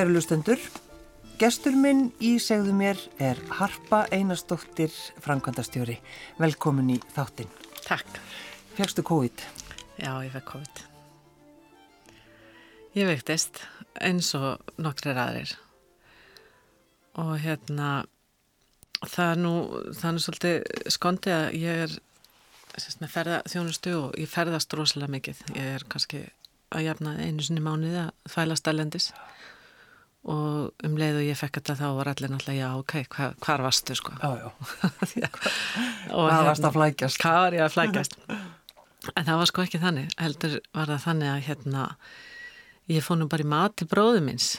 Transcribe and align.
Kæru 0.00 0.14
lustendur, 0.14 0.60
gestur 1.36 1.74
minn 1.76 2.06
í 2.24 2.30
segðu 2.40 2.72
mér 2.72 2.96
er 3.20 3.36
Harpa 3.58 3.98
Einarstóttir, 4.08 4.94
framkvæmdastjóri. 5.20 5.98
Velkomin 6.40 6.94
í 6.94 6.96
þáttinn. 7.12 7.50
Takk. 7.84 8.08
Fegstu 8.78 9.04
COVID? 9.04 9.42
Já, 10.00 10.14
ég 10.24 10.32
fekk 10.32 10.46
COVID. 10.54 10.80
Ég 12.96 13.10
veiktist 13.10 13.60
eins 14.00 14.30
og 14.38 14.72
nokkrir 14.80 15.20
aðrir. 15.20 15.52
Og 17.20 17.34
hérna, 17.44 17.90
það 19.04 19.34
er 19.34 19.44
nú, 19.44 19.54
það 19.98 20.08
er 20.08 20.16
nú 20.16 20.24
svolítið 20.24 20.88
skondið 20.96 21.36
að 21.42 21.58
ég 21.60 21.82
er 21.84 21.98
sérst, 22.78 23.02
með 23.04 23.12
ferða 23.18 23.42
þjónustu 23.52 23.94
og 23.98 24.16
ég 24.16 24.32
ferðast 24.32 24.80
rosalega 24.80 25.18
mikið. 25.18 25.44
Ég 25.60 25.70
er 25.76 25.86
kannski 25.92 26.24
að 26.72 26.88
jafna 26.88 27.18
einu 27.20 27.44
sinni 27.44 27.68
mánuði 27.68 28.06
að 28.06 28.32
þvælast 28.32 28.72
alendis. 28.72 29.12
Og 30.28 30.84
um 30.84 30.96
leið 31.00 31.18
og 31.22 31.26
ég 31.30 31.38
fekk 31.40 31.60
þetta 31.60 31.78
þá 31.78 31.86
var 31.96 32.10
allir 32.12 32.28
náttúrulega 32.28 32.60
já 32.60 32.68
ok, 32.76 32.94
hva, 33.14 33.28
hvar 33.40 33.62
varstu 33.64 33.94
sko? 33.96 34.12
Já, 34.20 34.30
já. 34.36 35.28
hvað 36.12 36.48
varst 36.50 36.66
að 36.68 36.74
flækjast? 36.76 37.20
hvað 37.22 37.38
var 37.40 37.56
ég 37.56 37.64
að 37.64 37.76
flækjast? 37.78 38.18
En 39.16 39.24
það 39.24 39.38
var 39.40 39.48
sko 39.48 39.62
ekki 39.64 39.78
þannig. 39.80 40.10
Heldur 40.20 40.58
var 40.76 40.90
það 40.92 41.04
þannig 41.06 41.30
að 41.30 41.44
hérna 41.46 41.84
ég 42.92 43.06
fóð 43.06 43.22
nú 43.22 43.28
bara 43.32 43.46
í 43.46 43.48
mat 43.48 43.76
til 43.80 43.86
bróðu 43.88 44.20
minns 44.26 44.50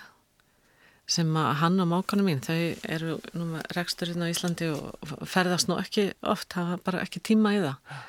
sem 1.12 1.30
að 1.38 1.52
hann 1.60 1.82
og 1.84 1.90
mákanu 1.92 2.24
mín 2.26 2.42
þau 2.44 2.56
eru 2.90 3.18
nú 3.36 3.48
með 3.52 3.74
reksturinn 3.76 4.24
á 4.24 4.32
Íslandi 4.32 4.70
og 4.72 5.14
ferðast 5.28 5.68
nú 5.68 5.78
ekki 5.82 6.12
oft 6.26 6.56
hafa 6.56 6.78
bara 6.86 7.02
ekki 7.04 7.22
tíma 7.32 7.54
í 7.58 7.62
það. 7.62 8.02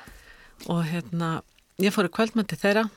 Og 0.71 0.81
hérna 0.87 1.29
ég 1.83 1.93
fór 1.93 2.07
í 2.07 2.13
kvöldmætti 2.13 2.57
þeirra 2.61 2.87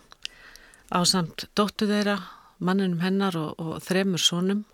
á 0.94 0.98
samt 1.08 1.48
dóttu 1.58 1.88
þeirra 1.90 2.20
manninum 2.58 3.02
hennar 3.04 3.36
og, 3.38 3.54
og 3.60 3.78
þremur 3.84 4.22
sónum 4.22 4.64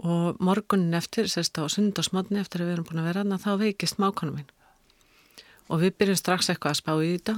og 0.00 0.38
morgunin 0.40 0.96
eftir, 0.96 1.28
sérst 1.28 1.58
á 1.60 1.68
sundarsmotni 1.68 2.40
eftir 2.40 2.62
að 2.62 2.70
við 2.70 2.76
erum 2.76 2.88
búin 2.88 3.02
að 3.02 3.08
vera 3.10 3.24
aðna, 3.24 3.40
þá 3.42 3.50
veikist 3.60 4.00
mákonum 4.00 4.40
minn 4.40 4.52
og 5.70 5.82
við 5.84 5.96
byrjum 6.00 6.18
strax 6.18 6.50
eitthvað 6.50 6.72
að 6.72 6.80
spá 6.80 6.92
í 6.98 7.10
þetta. 7.14 7.34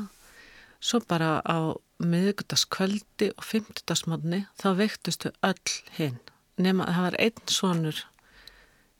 Svo 0.82 0.98
bara 1.06 1.34
á 1.44 1.76
miðugdaskvöldi 2.02 3.28
og 3.36 3.44
fymtudagsmotni 3.46 4.44
þá 4.58 4.68
veiktustu 4.78 5.30
öll 5.46 5.74
hinn 5.98 6.18
nema 6.60 6.88
það 6.90 7.06
var 7.06 7.18
einn 7.22 7.50
sonur 7.50 8.00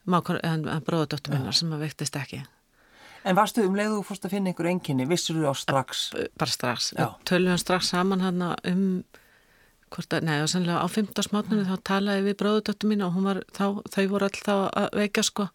bróðadóttur 0.07 1.35
minnar 1.35 1.57
sem 1.57 1.73
að 1.73 1.87
veiktist 1.87 2.17
ekki. 2.19 2.43
En 3.23 3.39
varstu 3.39 3.63
um 3.63 3.77
leiðu 3.79 4.01
fórst 4.03 4.25
að 4.27 4.35
finna 4.37 4.51
einhver 4.51 4.69
enginni, 4.73 5.07
vissur 5.07 5.39
þú 5.39 5.51
á 5.51 5.55
strax? 5.55 6.09
Bara 6.39 6.51
strax, 6.51 6.91
tölum 7.29 7.53
við 7.53 7.61
strax 7.63 7.93
saman 7.93 8.25
hann 8.25 8.43
um 8.43 8.87
hvort 9.93 10.17
að, 10.17 10.27
neða, 10.29 10.49
sannlega 10.51 10.83
á 10.83 10.89
15. 10.89 11.25
smátnum 11.29 11.67
þá 11.69 11.75
talaði 11.89 12.27
við 12.29 12.39
bróðutöttu 12.43 12.91
mín 12.91 13.05
og 13.07 13.19
var, 13.25 13.43
þá, 13.53 13.65
þau 13.93 14.05
voru 14.11 14.29
alltaf 14.29 14.65
að 14.83 14.89
veika 15.03 15.25
sko 15.27 15.49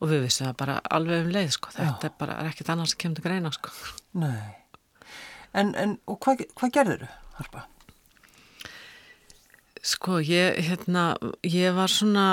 og 0.00 0.12
við 0.12 0.24
vissum 0.26 0.48
það 0.48 0.56
bara 0.62 0.78
alveg 0.96 1.26
um 1.26 1.34
leið 1.34 1.50
sko, 1.56 1.74
þetta 1.74 2.06
Já. 2.06 2.10
er 2.10 2.16
bara 2.22 2.38
er 2.40 2.52
ekkit 2.52 2.72
annars 2.72 2.94
sem 2.94 3.02
kemur 3.02 3.18
til 3.18 3.26
greina 3.26 3.52
sko. 3.54 3.74
Nei, 4.20 4.54
en, 5.52 5.74
en 5.76 5.98
og 6.08 6.20
hvað 6.24 6.46
hva 6.54 6.70
gerður 6.72 7.04
þú, 7.04 7.10
Harpa? 7.40 7.66
Sko, 9.80 10.18
ég, 10.20 10.58
hérna, 10.66 11.14
ég 11.48 11.72
var 11.72 11.88
svona, 11.88 12.24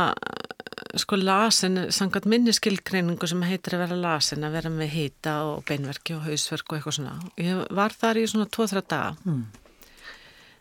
sko, 1.00 1.16
lasin, 1.19 1.85
sangat 1.96 2.28
minniskilgreiningu 2.28 3.29
sem 3.29 3.46
heitir 3.47 3.78
að 3.78 3.85
vera 3.85 4.00
lasin, 4.01 4.44
að 4.44 4.57
vera 4.57 4.72
með 4.73 4.91
hýta 4.91 5.38
og 5.47 5.62
beinverki 5.69 6.17
og 6.17 6.25
hausverk 6.28 6.67
og 6.67 6.79
eitthvað 6.79 6.97
svona. 7.00 7.13
Ég 7.40 7.62
var 7.78 7.96
þar 7.96 8.19
í 8.19 8.25
svona 8.28 8.50
2-3 8.51 8.84
daga. 8.84 9.16
Mm. 9.23 9.46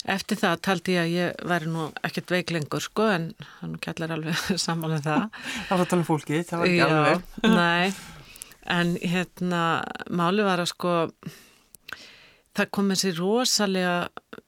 Eftir 0.06 0.38
það 0.38 0.60
taldi 0.62 0.94
ég 0.94 1.00
að 1.02 1.14
ég 1.16 1.46
væri 1.50 1.70
nú 1.72 1.88
ekkert 2.06 2.30
veik 2.30 2.52
lengur 2.54 2.84
sko 2.84 3.08
en 3.10 3.24
hann 3.58 3.74
kjallar 3.82 4.14
alveg 4.14 4.38
saman 4.66 4.94
um 4.98 5.02
það. 5.02 5.24
Það 5.66 5.72
var 5.72 5.82
að 5.82 5.90
tala 5.90 6.02
um 6.04 6.06
fólki, 6.06 6.42
það 6.46 6.62
var 6.62 6.70
ekki 6.70 6.78
Já, 6.78 6.86
alveg. 6.86 7.26
Nei, 7.56 7.90
en 8.76 8.94
hérna 9.02 9.62
máli 10.14 10.46
var 10.46 10.62
að 10.62 10.70
sko 10.70 10.94
það 12.56 12.72
kom 12.78 12.94
þessi 12.94 13.12
rosalega, 13.18 13.96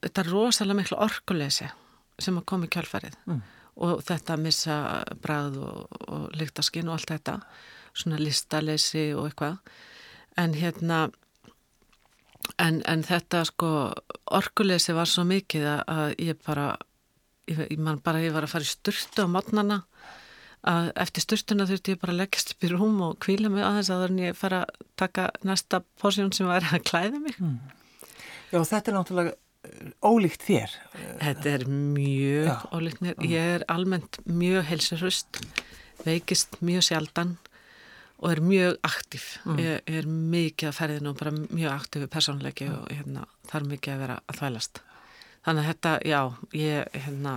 þetta 0.06 0.26
rosalega 0.30 0.78
miklu 0.78 0.98
orkuleysi 1.08 1.68
sem 2.18 2.38
að 2.38 2.48
koma 2.50 2.66
í 2.68 2.72
kjálfarið 2.74 3.16
mm. 3.28 3.42
og 3.86 4.00
þetta 4.06 4.34
að 4.34 4.44
missa 4.46 4.78
bræð 5.22 5.58
og, 5.62 5.98
og 6.08 6.24
lyktaskinn 6.38 6.88
og 6.88 6.98
allt 6.98 7.12
þetta, 7.12 7.38
svona 7.98 8.18
listaleysi 8.22 9.08
og 9.14 9.28
eitthvað. 9.28 9.58
En 10.38 10.54
hérna 10.54 11.08
En, 12.58 12.80
en 12.88 13.02
þetta 13.06 13.42
sko 13.46 13.70
orkuleysi 14.34 14.94
var 14.96 15.10
svo 15.10 15.24
mikið 15.28 15.66
að 15.68 16.14
ég 16.22 16.38
bara, 16.46 16.70
ég, 17.50 17.74
man 17.78 18.00
bara 18.04 18.22
ég 18.24 18.34
var 18.34 18.46
að 18.46 18.54
fara 18.54 18.66
í 18.66 18.70
styrtu 18.70 19.26
á 19.26 19.28
mótnana 19.30 19.82
að 20.68 20.88
eftir 20.98 21.22
styrtuna 21.22 21.66
þurfti 21.68 21.94
ég 21.94 22.00
bara 22.02 22.14
að 22.14 22.22
leggast 22.22 22.54
upp 22.54 22.64
í 22.66 22.70
rúm 22.72 23.02
og 23.06 23.18
kvíla 23.22 23.50
mig 23.52 23.66
aðeins 23.66 23.90
að 23.94 24.06
þannig 24.06 24.30
ég 24.30 24.38
fara 24.38 24.62
að 24.64 24.86
taka 24.98 25.28
næsta 25.46 25.82
porsjón 26.02 26.32
sem 26.34 26.48
var 26.50 26.66
að 26.66 26.82
klæða 26.88 27.20
mig. 27.22 27.36
Mm. 27.38 27.60
Já 28.48 28.58
þetta 28.64 28.90
er 28.90 28.96
náttúrulega 28.96 29.36
ólíkt 30.02 30.46
þér. 30.48 30.74
Þetta 31.20 31.52
er 31.52 31.66
mjög 31.68 32.48
Já. 32.48 32.56
ólíkt 32.72 33.04
mér. 33.04 33.18
Ég 33.28 33.54
er 33.58 33.66
almennt 33.70 34.18
mjög 34.24 34.66
helsurust, 34.70 35.40
veikist 36.06 36.58
mjög 36.64 36.86
sjaldan 36.88 37.36
og 38.18 38.32
er 38.32 38.40
mjög 38.42 38.78
aktív 38.86 39.26
mm. 39.44 39.60
ég 39.62 39.92
er 39.98 40.08
mikið 40.08 40.70
að 40.70 40.76
ferðinu 40.78 41.12
og 41.12 41.20
bara 41.20 41.32
mjög 41.36 41.74
aktífi 41.74 42.08
persónleiki 42.10 42.66
mm. 42.66 42.78
og 42.78 42.92
hérna, 42.92 43.26
það 43.46 43.60
er 43.60 43.68
mikið 43.72 43.94
að 43.94 44.02
vera 44.02 44.18
að 44.24 44.40
þvælast. 44.40 44.80
Þannig 45.46 45.62
að 45.62 45.68
þetta, 45.70 45.92
já, 46.10 46.20
ég 46.58 46.98
hérna, 47.06 47.34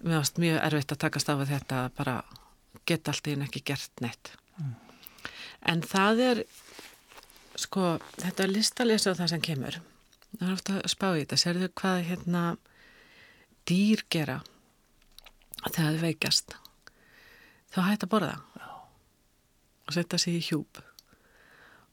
mér 0.00 0.16
varst 0.16 0.40
mjög 0.40 0.60
erfitt 0.68 0.94
að 0.94 1.02
takast 1.04 1.32
af 1.32 1.44
þetta 1.50 1.82
bara 1.98 2.16
geta 2.88 3.12
allt 3.12 3.28
í 3.28 3.36
en 3.36 3.46
ekki 3.46 3.64
gert 3.72 4.04
neitt. 4.04 4.32
Mm. 4.54 4.74
en 5.66 5.80
það 5.82 6.20
er 6.22 6.40
sko, 7.58 7.96
þetta 8.20 8.44
er 8.44 8.52
listalesa 8.52 9.12
á 9.12 9.18
það 9.18 9.32
sem 9.32 9.44
kemur. 9.44 9.80
Það 10.34 10.48
er 10.48 10.54
ofta 10.54 10.76
að 10.78 10.92
spá 10.92 11.08
í 11.12 11.22
þetta, 11.22 11.40
serðu 11.40 11.70
hvað 11.80 12.02
hérna 12.08 12.44
dýr 13.68 14.04
gera 14.12 14.40
þegar 15.64 15.96
þau 15.96 16.02
veikast 16.04 16.56
þá 17.74 17.78
hægt 17.88 18.04
að 18.06 18.12
borða 18.12 18.34
og 19.84 19.96
setja 19.96 20.20
sig 20.20 20.40
í 20.40 20.44
hjúp 20.48 20.82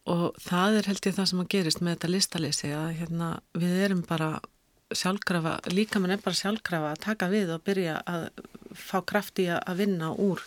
og 0.09 0.37
það 0.41 0.79
er 0.79 0.89
held 0.89 1.05
ég 1.05 1.15
það 1.17 1.29
sem 1.29 1.43
að 1.43 1.51
gerist 1.53 1.81
með 1.81 1.95
þetta 1.95 2.11
listaleysi 2.11 2.73
að 2.73 2.89
hérna, 3.01 3.29
við 3.53 3.77
erum 3.85 4.03
bara 4.07 4.31
sjálfkrafa, 4.91 5.57
líka 5.71 6.01
mann 6.01 6.15
er 6.15 6.21
bara 6.23 6.37
sjálfkrafa 6.37 6.93
að 6.95 7.01
taka 7.05 7.29
við 7.31 7.53
og 7.55 7.63
byrja 7.67 8.01
að 8.09 8.27
fá 8.75 8.99
kraft 9.07 9.39
í 9.39 9.47
að 9.53 9.83
vinna 9.83 10.11
úr 10.11 10.41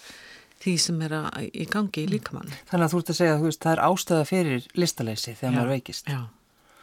því 0.64 0.74
sem 0.80 1.00
er 1.04 1.16
að, 1.18 1.28
í 1.52 1.66
gangi 1.70 2.04
í 2.04 2.10
líkamann. 2.10 2.52
Þannig 2.70 2.86
að 2.86 2.92
þú 2.92 3.00
ert 3.00 3.12
að 3.12 3.18
segja 3.18 3.34
að 3.36 3.44
það 3.64 3.72
er 3.74 3.82
ástöða 3.84 4.28
fyrir 4.28 4.68
listaleysi 4.80 5.34
þegar 5.36 5.52
já, 5.52 5.56
maður 5.58 5.72
veikist. 5.74 6.08
Já, 6.08 6.20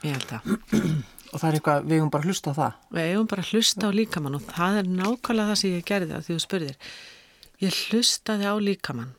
ég 0.06 0.18
held 0.18 0.36
að. 0.38 0.51
Og 1.31 1.39
það 1.39 1.47
er 1.47 1.57
eitthvað, 1.57 1.86
við 1.88 1.97
hefum 1.97 2.12
bara 2.12 2.27
hlusta 2.27 2.51
á 2.51 2.53
það. 2.57 2.80
Við 2.91 3.06
hefum 3.07 3.27
bara 3.31 3.47
hlusta 3.47 3.89
á 3.89 3.91
líkamann 3.95 4.38
og 4.38 4.47
það 4.50 4.80
er 4.81 4.89
nákvæmlega 4.91 5.51
það 5.51 5.59
sem 5.62 5.75
ég 5.77 5.86
gerði 5.88 6.12
það 6.12 6.25
því 6.25 6.36
þú 6.36 6.44
spurðir. 6.45 6.91
Ég 7.62 7.77
hlustaði 7.88 8.51
á 8.51 8.56
líkamann 8.62 9.13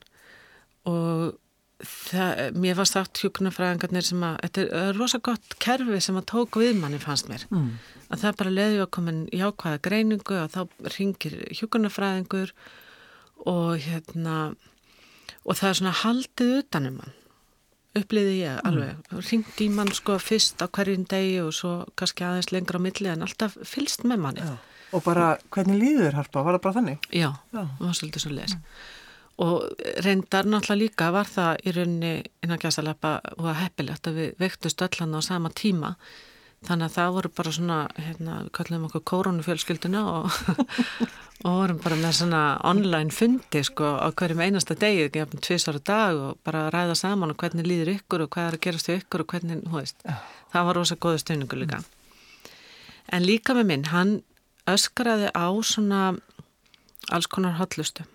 og 0.88 1.38
það, 1.82 2.42
mér 2.62 2.76
var 2.78 2.88
sagt 2.88 3.20
hjókunarfræðingarnir 3.22 4.06
sem 4.06 4.22
að 4.26 4.36
þetta 4.44 4.82
er 4.82 4.98
rosa 4.98 5.20
gott 5.24 5.56
kerfi 5.62 6.00
sem 6.02 6.18
að 6.18 6.28
tók 6.32 6.58
við 6.62 6.76
manni 6.80 7.00
fannst 7.02 7.30
mér 7.30 7.46
mm. 7.50 7.70
að 8.08 8.24
það 8.24 8.38
bara 8.42 8.54
leði 8.58 8.84
koma 8.96 9.14
í 9.30 9.40
ákvaða 9.42 9.82
greiningu 9.86 10.38
og 10.42 10.52
þá 10.54 10.60
ringir 10.96 11.38
hjókunarfræðingur 11.58 12.54
og 13.50 13.82
hérna 13.82 14.36
og 15.42 15.58
það 15.58 15.68
er 15.68 15.80
svona 15.80 15.96
haldið 16.02 16.54
utanum 16.60 17.00
mann 17.02 17.18
uppliði 17.98 18.36
ég 18.40 18.58
mm. 18.58 18.68
alveg 18.70 18.98
mm. 18.98 19.22
ringt 19.28 19.62
í 19.64 19.70
mann 19.74 19.94
sko 19.94 20.18
fyrst 20.22 20.62
á 20.62 20.66
hverjum 20.66 21.06
degi 21.10 21.38
og 21.44 21.54
svo 21.56 21.76
kannski 21.98 22.26
aðeins 22.26 22.52
lengra 22.54 22.78
á 22.82 22.84
milli 22.84 23.10
en 23.12 23.26
alltaf 23.26 23.58
fylst 23.68 24.06
með 24.06 24.26
manni 24.26 24.46
Já. 24.46 24.56
og 24.94 25.06
bara 25.06 25.34
hvernig 25.52 25.82
líður 25.82 26.20
harpa, 26.20 26.46
var 26.46 26.58
það 26.58 26.66
bara 26.66 26.78
þannig? 26.80 27.06
Já, 27.10 27.30
það 27.52 27.78
var 27.82 27.96
svolítið 27.98 28.26
svo 28.26 28.36
les 28.38 28.58
mm 28.58 28.98
og 29.42 29.86
reyndar 30.04 30.46
náttúrulega 30.46 30.78
líka 30.78 31.08
var 31.14 31.26
það 31.26 31.64
í 31.66 31.72
rauninni 31.74 32.12
innan 32.44 32.60
gæsaleppa 32.62 33.16
og 33.38 33.48
að 33.50 33.58
heppilegt 33.62 34.06
að 34.06 34.20
við 34.20 34.36
vektust 34.42 34.84
öllan 34.86 35.16
á 35.18 35.20
sama 35.24 35.50
tíma. 35.50 35.96
Þannig 36.62 36.86
að 36.86 36.94
það 36.94 37.14
voru 37.16 37.30
bara 37.34 37.52
svona 37.56 37.78
hérna, 37.96 38.36
við 38.44 38.52
kallum 38.54 38.84
okkur 38.86 39.02
koronufjölskylduna 39.10 40.02
og, 40.12 40.36
og 41.46 41.56
vorum 41.56 41.80
bara 41.82 41.98
með 41.98 42.14
svona 42.20 42.42
online 42.70 43.10
fundi 43.10 43.64
sko 43.66 43.96
á 43.98 44.14
hverjum 44.14 44.44
einasta 44.44 44.78
degi, 44.78 45.08
ekki 45.08 45.42
tviðsvara 45.42 45.82
dag 45.90 46.22
og 46.28 46.38
bara 46.46 46.68
ræða 46.70 46.94
saman 47.02 47.34
og 47.34 47.42
hvernig 47.42 47.66
líður 47.66 47.96
ykkur 47.96 48.28
og 48.28 48.30
hvað 48.36 48.46
er 48.52 48.58
að 48.60 48.64
gerast 48.68 48.92
í 48.92 48.98
ykkur 49.00 49.26
og 49.26 49.34
hvernig, 49.34 49.66
hú 49.66 49.80
veist 49.80 50.06
það 50.52 50.68
var 50.68 50.78
rosa 50.78 51.00
góða 51.02 51.24
stöningu 51.24 51.58
líka. 51.58 51.82
En 53.10 53.26
líka 53.26 53.58
með 53.58 53.70
minn, 53.72 53.90
hann 53.90 54.20
öskraði 54.70 55.34
á 55.34 55.50
svona 55.66 56.12
alls 57.10 57.26
konar 57.26 57.58
hotlustu 57.58 58.06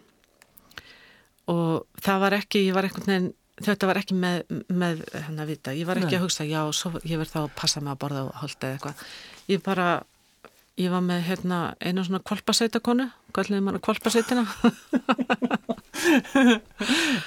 og 1.53 2.01
það 2.03 2.23
var 2.25 2.37
ekki, 2.41 2.65
ég 2.67 2.77
var 2.77 2.87
einhvern 2.87 3.11
veginn 3.11 3.31
þetta 3.57 3.89
var 3.89 3.97
ekki 3.97 4.17
með, 4.17 4.43
með 4.69 5.01
hann 5.25 5.41
að 5.41 5.53
vita, 5.53 5.73
ég 5.73 5.87
var 5.89 5.97
ekki 5.97 6.13
Nei. 6.13 6.19
að 6.19 6.27
hugsa 6.27 6.45
já, 6.45 6.59
svo, 6.77 6.93
ég 7.01 7.17
verð 7.17 7.33
þá 7.33 7.39
að 7.45 7.55
passa 7.57 7.81
mig 7.81 7.95
að 7.95 8.01
borða 8.03 8.27
og 8.27 8.37
holda 8.43 8.69
eða 8.69 8.77
eitthvað 8.77 9.07
ég 9.49 9.63
bara 9.65 9.87
ég 10.77 10.93
var 10.93 11.01
með 11.01 11.23
hérna 11.25 11.59
einu 11.81 12.03
svona 12.05 12.21
kvalpaseitakonu, 12.25 13.07
gætliði 13.35 13.63
manna 13.65 13.81
kvalpaseitina. 13.83 14.43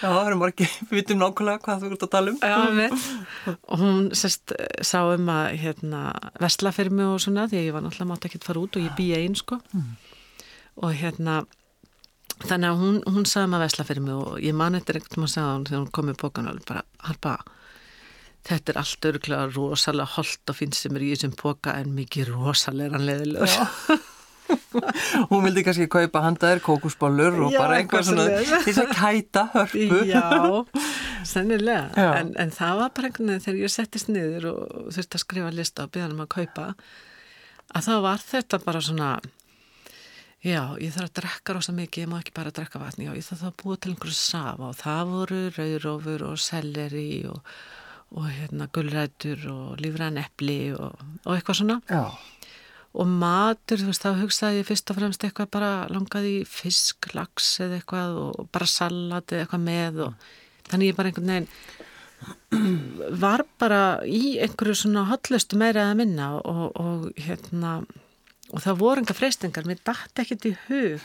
Já, 0.00 0.06
það 0.06 0.28
erum 0.28 0.40
margir, 0.44 0.70
við 0.87 1.00
vitum 1.00 1.19
nákvæmlega 1.20 1.62
hvað 1.64 1.82
þú 1.82 1.88
ert 1.90 2.05
að 2.06 2.12
tala 2.12 2.31
um. 2.31 2.38
Já. 2.38 3.56
Og 3.66 3.82
hún 3.82 4.05
sérst 4.16 4.55
sá 4.87 5.00
um 5.02 5.32
að 5.34 5.58
hérna 5.64 6.05
vestla 6.40 6.73
fyrir 6.75 6.94
mig 6.94 7.08
og 7.11 7.19
svona 7.25 7.49
því 7.50 7.64
ég 7.66 7.75
var 7.75 7.82
náttúrulega 7.84 8.11
mátt 8.12 8.28
ekki 8.28 8.40
að 8.40 8.46
fara 8.46 8.62
út 8.62 8.78
og 8.78 8.87
ég 8.87 8.94
bý 8.96 9.08
einn 9.19 9.37
sko. 9.38 9.58
Mm. 9.75 9.90
Og 10.87 10.94
hérna 11.02 11.40
þannig 12.46 12.70
að 12.70 12.82
hún, 12.82 13.00
hún 13.06 13.26
sagði 13.28 13.52
maður 13.52 13.66
vesla 13.66 13.88
fyrir 13.88 14.04
mig 14.06 14.19
og 14.19 14.37
ég 14.44 14.56
man 14.56 14.78
eftir 14.78 15.00
ekkert 15.00 15.19
maður 15.20 15.34
sagði 15.34 15.56
hún 15.56 15.66
þegar 15.69 15.82
hún 15.82 15.90
kom 15.98 16.12
í 16.12 16.19
bókan 16.20 16.52
og 16.52 16.62
bara, 16.69 16.84
harpa 17.08 17.34
þetta 18.48 18.72
er 18.72 18.81
allt 18.81 19.10
örgulega 19.10 19.50
rosalega 19.52 20.14
holdt 20.16 20.52
og 20.52 20.56
finnst 20.56 20.87
sem 20.87 20.96
er 20.96 21.04
í 21.04 21.10
þessum 21.12 21.37
boka 21.40 21.76
en 21.76 21.92
mikið 21.96 22.32
rosalega 22.32 23.00
leðilegur 23.02 24.00
Hún 25.31 25.44
vildi 25.44 25.62
kannski 25.66 25.87
kaupa 25.90 26.22
handaðir 26.25 26.62
kókusbólur 26.64 27.37
og 27.46 27.52
Já, 27.54 27.58
bara 27.60 27.76
einhver 27.78 28.02
svona 28.06 28.25
því 28.64 28.75
að 28.82 28.94
kæta 28.98 29.44
hörpu. 29.54 30.00
Já, 30.10 30.25
sennilega. 31.28 32.08
En, 32.19 32.32
en 32.40 32.50
það 32.54 32.81
var 32.81 32.92
bara 32.96 33.10
einhvern 33.10 33.31
veginn 33.31 33.44
þegar 33.44 33.60
ég 33.62 33.75
settist 33.75 34.10
niður 34.10 34.48
og 34.50 34.88
þurfti 34.96 35.20
að 35.20 35.25
skrifa 35.25 35.52
lista 35.54 35.87
og 35.87 35.94
byggja 35.94 36.08
hann 36.08 36.16
um 36.16 36.25
að 36.25 36.32
kaupa 36.34 36.66
að 37.70 37.87
þá 37.87 37.92
var 38.08 38.25
þetta 38.26 38.60
bara 38.64 38.82
svona 38.82 39.10
Já, 40.40 40.72
ég 40.81 40.94
þarf 40.94 41.10
að 41.10 41.16
drekka 41.19 41.52
rosa 41.52 41.72
mikið, 41.76 42.06
ég 42.06 42.08
má 42.08 42.16
ekki 42.16 42.32
bara 42.32 42.52
drekka 42.56 42.81
vatni, 42.81 43.04
já, 43.04 43.12
ég 43.12 43.26
þarf 43.26 43.42
að 43.50 43.56
búa 43.60 43.76
til 43.76 43.90
einhverju 43.92 44.16
safa 44.16 44.70
og 44.70 44.78
það 44.78 45.10
voru 45.10 45.40
rauðrófur 45.52 46.25
og 46.31 46.40
selleri 46.40 47.10
og, 47.28 47.52
og 48.16 48.31
hérna 48.32 48.70
gullrætur 48.72 49.44
og 49.52 49.84
lífræn 49.84 50.16
eppli 50.22 50.58
og, 50.72 50.96
og 51.26 51.34
eitthvað 51.34 51.60
svona. 51.60 51.76
Já. 51.92 52.06
Og 52.90 53.12
matur, 53.20 53.84
þú 53.84 53.90
veist, 53.92 54.06
þá 54.06 54.22
hugsaði 54.22 54.62
ég 54.62 54.70
fyrst 54.70 54.90
og 54.90 54.98
fremst 55.02 55.28
eitthvað 55.28 55.52
bara 55.58 55.70
langaði 55.92 56.32
í 56.40 56.48
fisk, 56.48 57.12
lags 57.14 57.52
eða 57.60 57.82
eitthvað 57.82 58.19
og 58.25 58.50
bara 58.50 58.72
salat 58.72 59.37
eða 59.37 59.44
eitthvað 59.44 59.66
með 59.69 60.04
og 60.08 60.28
þannig 60.70 60.90
ég 60.90 60.98
bara 60.98 61.12
einhvern 61.12 61.32
veginn 61.34 61.50
var 63.28 63.44
bara 63.60 63.82
í 64.08 64.38
einhverju 64.40 64.87
svona 64.87 65.04
hotlustu 65.12 65.60
meira 65.60 65.90
að 65.90 65.98
minna 66.00 66.32
og, 66.40 66.64
og 66.81 67.10
hérna 67.20 67.82
og 68.50 68.62
það 68.64 68.81
voru 68.81 69.02
enga 69.02 69.17
freystingar, 69.17 69.69
mér 69.69 69.81
dætti 69.87 70.25
ekkert 70.25 70.49
í 70.49 70.55
hug. 70.67 71.05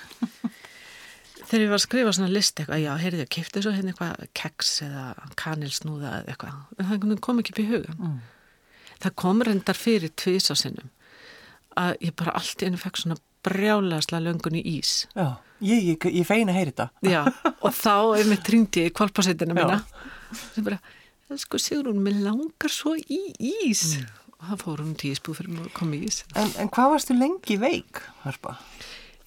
Þegar 1.46 1.62
ég 1.62 1.70
var 1.70 1.78
að 1.78 1.84
skrifa 1.84 2.14
svona 2.16 2.32
list 2.34 2.60
eitthvað, 2.60 2.82
já, 2.82 2.92
heyrðu, 2.98 3.26
kipti 3.36 3.62
svo 3.62 3.74
hérna 3.76 3.92
eitthvað 3.94 4.24
keks 4.38 4.72
eða 4.88 5.04
kanilsnúða 5.38 6.14
eða 6.22 6.34
eitthvað, 6.34 6.56
en 6.80 6.90
það 6.90 7.20
kom 7.28 7.42
ekki 7.42 7.54
upp 7.54 7.62
í 7.62 7.66
huga 7.70 7.94
mm. 7.94 8.16
það 9.04 9.16
kom 9.22 9.44
reyndar 9.46 9.78
fyrir 9.78 10.14
tvís 10.18 10.50
á 10.50 10.56
sinnum 10.58 10.90
að 11.78 11.94
ég 12.08 12.16
bara 12.18 12.34
allt 12.40 12.64
í 12.64 12.70
ennum 12.70 12.82
fekk 12.82 13.02
svona 13.04 13.20
brjálasla 13.46 14.24
löngun 14.26 14.58
í 14.58 14.64
ís. 14.80 14.96
Já, 15.14 15.36
ég, 15.62 15.86
ég, 15.92 16.10
ég 16.18 16.26
feina 16.26 16.56
heyri 16.56 16.74
þetta. 16.74 16.90
Já, 17.06 17.22
og 17.62 17.76
þá 17.78 17.96
er 18.18 18.30
mér 18.32 18.42
tringdi 18.48 18.88
í 18.88 18.94
kvalpasettinu 18.96 19.54
minna 19.54 19.84
sem 20.56 20.66
bara, 20.66 20.80
sko 21.38 21.62
Sigrun, 21.62 22.02
mér 22.02 22.24
langar 22.26 22.74
svo 22.74 22.96
í 22.98 23.22
ís. 23.38 23.92
Mm 24.00 24.25
það 24.50 24.62
fór 24.64 24.84
um 24.84 24.94
tíspú 25.00 25.36
fyrir 25.38 25.64
að 25.64 25.72
koma 25.78 25.98
í 25.98 26.06
ís. 26.10 26.22
En, 26.36 26.52
en 26.62 26.72
hvað 26.74 26.94
varstu 26.96 27.18
lengi 27.18 27.58
veik, 27.62 28.02
Harpa? 28.24 28.58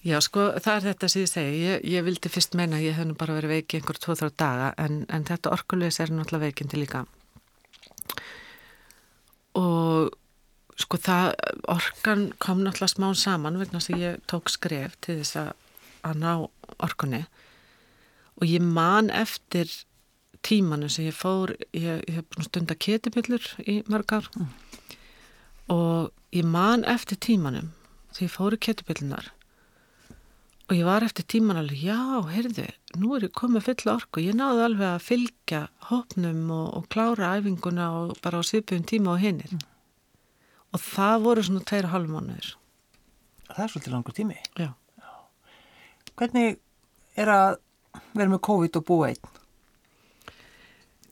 Já, 0.05 0.15
sko, 0.23 0.45
það 0.63 0.75
er 0.77 0.85
þetta 0.87 1.09
sem 1.11 1.23
ég 1.25 1.31
segi. 1.31 1.55
Ég, 1.59 1.81
ég 1.91 2.05
vildi 2.07 2.31
fyrst 2.31 2.55
menna 2.55 2.79
að 2.79 2.85
ég 2.87 2.95
hef 2.95 3.07
nú 3.09 3.17
bara 3.19 3.35
verið 3.35 3.55
veik 3.57 3.73
í 3.73 3.79
einhver 3.79 3.99
tvo-þrá 3.99 4.29
daga, 4.39 4.69
en, 4.79 5.01
en 5.11 5.25
þetta 5.27 5.51
orkulegs 5.51 5.99
er 5.99 6.13
náttúrulega 6.15 6.47
veikindi 6.47 6.79
líka. 6.79 7.03
Og 9.59 10.13
sko, 10.79 11.01
það, 11.03 11.33
orkan 11.75 12.29
kom 12.39 12.63
náttúrulega 12.63 12.93
smán 12.93 13.19
saman 13.19 13.59
vegna 13.59 13.83
sem 13.83 13.99
ég 13.99 14.23
tók 14.31 14.51
skref 14.53 14.95
til 15.03 15.19
þess 15.19 15.41
að, 15.43 15.51
að 16.07 16.23
ná 16.23 16.31
orkunni 16.79 17.25
og 18.39 18.47
ég 18.47 18.63
man 18.63 19.09
eftir 19.11 19.67
tímanu 20.47 20.87
sem 20.87 21.09
ég 21.09 21.17
fór, 21.17 21.51
ég, 21.75 22.05
hef 22.07 22.45
stund 22.47 22.71
að 22.71 22.79
ketipillur 22.85 23.49
í 23.67 23.81
mörg 23.91 24.15
ár 24.15 24.29
mm 24.37 24.47
og 25.69 26.11
ég 26.35 26.45
man 26.45 26.85
eftir 26.89 27.19
tímanum 27.21 27.71
þegar 28.13 28.25
ég 28.25 28.33
fóru 28.33 28.59
ketubillunar 28.61 29.29
og 30.69 30.75
ég 30.77 30.85
var 30.85 31.01
eftir 31.01 31.25
tíman 31.25 31.57
alveg, 31.57 31.81
já, 31.81 31.97
heyrðu, 32.29 32.67
nú 33.01 33.15
er 33.17 33.25
ég 33.25 33.33
komið 33.33 33.65
fulla 33.65 33.95
orku, 33.97 34.21
ég 34.21 34.35
náðu 34.37 34.61
alveg 34.67 34.85
að 34.85 35.05
fylgja 35.07 35.61
hópnum 35.89 36.43
og, 36.53 36.67
og 36.77 36.85
klára 36.93 37.31
æfinguna 37.39 37.87
og 37.97 38.13
bara 38.21 38.41
á 38.41 38.43
svipuðum 38.45 38.85
tíma 38.89 39.15
og 39.15 39.23
hinnir 39.23 39.55
mm. 39.55 39.63
og 40.75 40.83
það 40.85 41.25
voru 41.25 41.45
svona 41.47 41.65
tveir 41.65 41.89
og 41.89 41.95
halv 41.95 42.13
mánuður 42.13 42.55
Það 43.49 43.63
er 43.63 43.71
svolítið 43.73 43.93
langur 43.95 44.17
tími 44.17 44.37
Já, 44.61 44.69
já. 45.01 45.11
Hvernig 46.21 46.59
er 47.17 47.33
að 47.33 47.49
vera 48.13 48.29
með 48.29 48.43
COVID 48.45 48.77
og 48.77 48.85
búa 48.85 49.09
einn? 49.09 49.37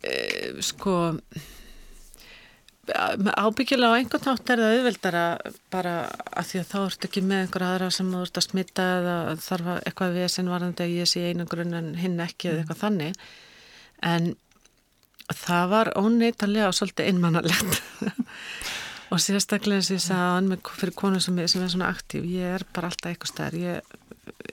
E, 0.06 0.13
sko 0.62 0.94
ábyggilega 2.87 3.91
á 3.91 3.97
einhvern 3.99 4.25
nátt 4.29 4.51
er 4.51 4.61
það 4.61 4.73
auðveldara 4.77 5.23
bara 5.73 5.93
að 6.31 6.49
því 6.49 6.59
að 6.61 6.69
þá 6.69 6.77
ertu 6.81 7.07
ekki 7.09 7.23
með 7.25 7.41
einhver 7.43 7.65
aðra 7.67 7.89
sem 7.91 8.11
þú 8.13 8.21
ert 8.23 8.39
að 8.39 8.45
smitta 8.45 8.85
eða 8.99 9.15
þarf 9.43 9.69
eitthvað 9.75 10.15
við 10.15 10.27
sem 10.31 10.51
varðandi 10.53 10.85
að 10.85 10.95
ég 10.95 11.09
sé 11.11 11.23
einu 11.27 11.47
grunn 11.51 11.77
en 11.77 11.89
hinn 11.99 12.15
ekki 12.23 12.51
eða 12.51 12.63
eitthvað 12.63 12.81
þannig. 12.85 13.19
En 14.07 14.29
það 15.33 15.69
var 15.73 15.91
óneitanlega 15.99 16.71
svolítið 16.79 17.11
einmannalegt 17.11 17.81
og 19.11 19.23
sérstaklega 19.23 19.81
eins 19.81 19.91
og 19.91 19.99
ég 19.99 20.06
sagði 20.07 20.59
fyrir 20.79 20.97
konu 21.03 21.21
sem 21.23 21.44
er, 21.44 21.51
sem 21.51 21.63
er 21.65 21.73
svona 21.75 21.91
aktív 21.91 22.27
ég 22.31 22.57
er 22.59 22.67
bara 22.75 22.91
alltaf 22.91 23.11
eitthvað 23.11 23.33
stær 23.33 23.59
ég 23.59 23.95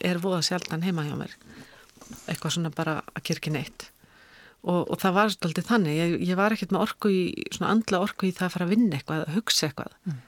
er 0.02 0.22
voða 0.22 0.42
sjaldan 0.42 0.82
heima 0.82 1.06
hjá 1.06 1.14
mér. 1.20 1.38
Eitthvað 2.26 2.58
svona 2.58 2.74
bara 2.74 2.98
að 3.14 3.28
kyrkja 3.30 3.54
neitt 3.54 3.90
og, 4.64 4.80
og 4.88 5.00
það 5.00 5.16
var 5.18 5.32
svolítið 5.34 5.68
þannig, 5.68 5.98
ég, 5.98 6.14
ég 6.30 6.38
var 6.40 6.54
ekkert 6.54 6.74
með 6.74 6.84
orku 6.86 7.12
í, 7.12 7.22
svona 7.52 7.72
andla 7.74 8.02
orku 8.04 8.28
í 8.28 8.34
það 8.34 8.46
að 8.48 8.54
fara 8.56 8.68
að 8.68 8.74
vinna 8.74 8.98
eitthvað, 8.98 9.24
að 9.26 9.38
hugsa 9.38 9.68
eitthvað 9.68 9.94
mm. 10.04 10.20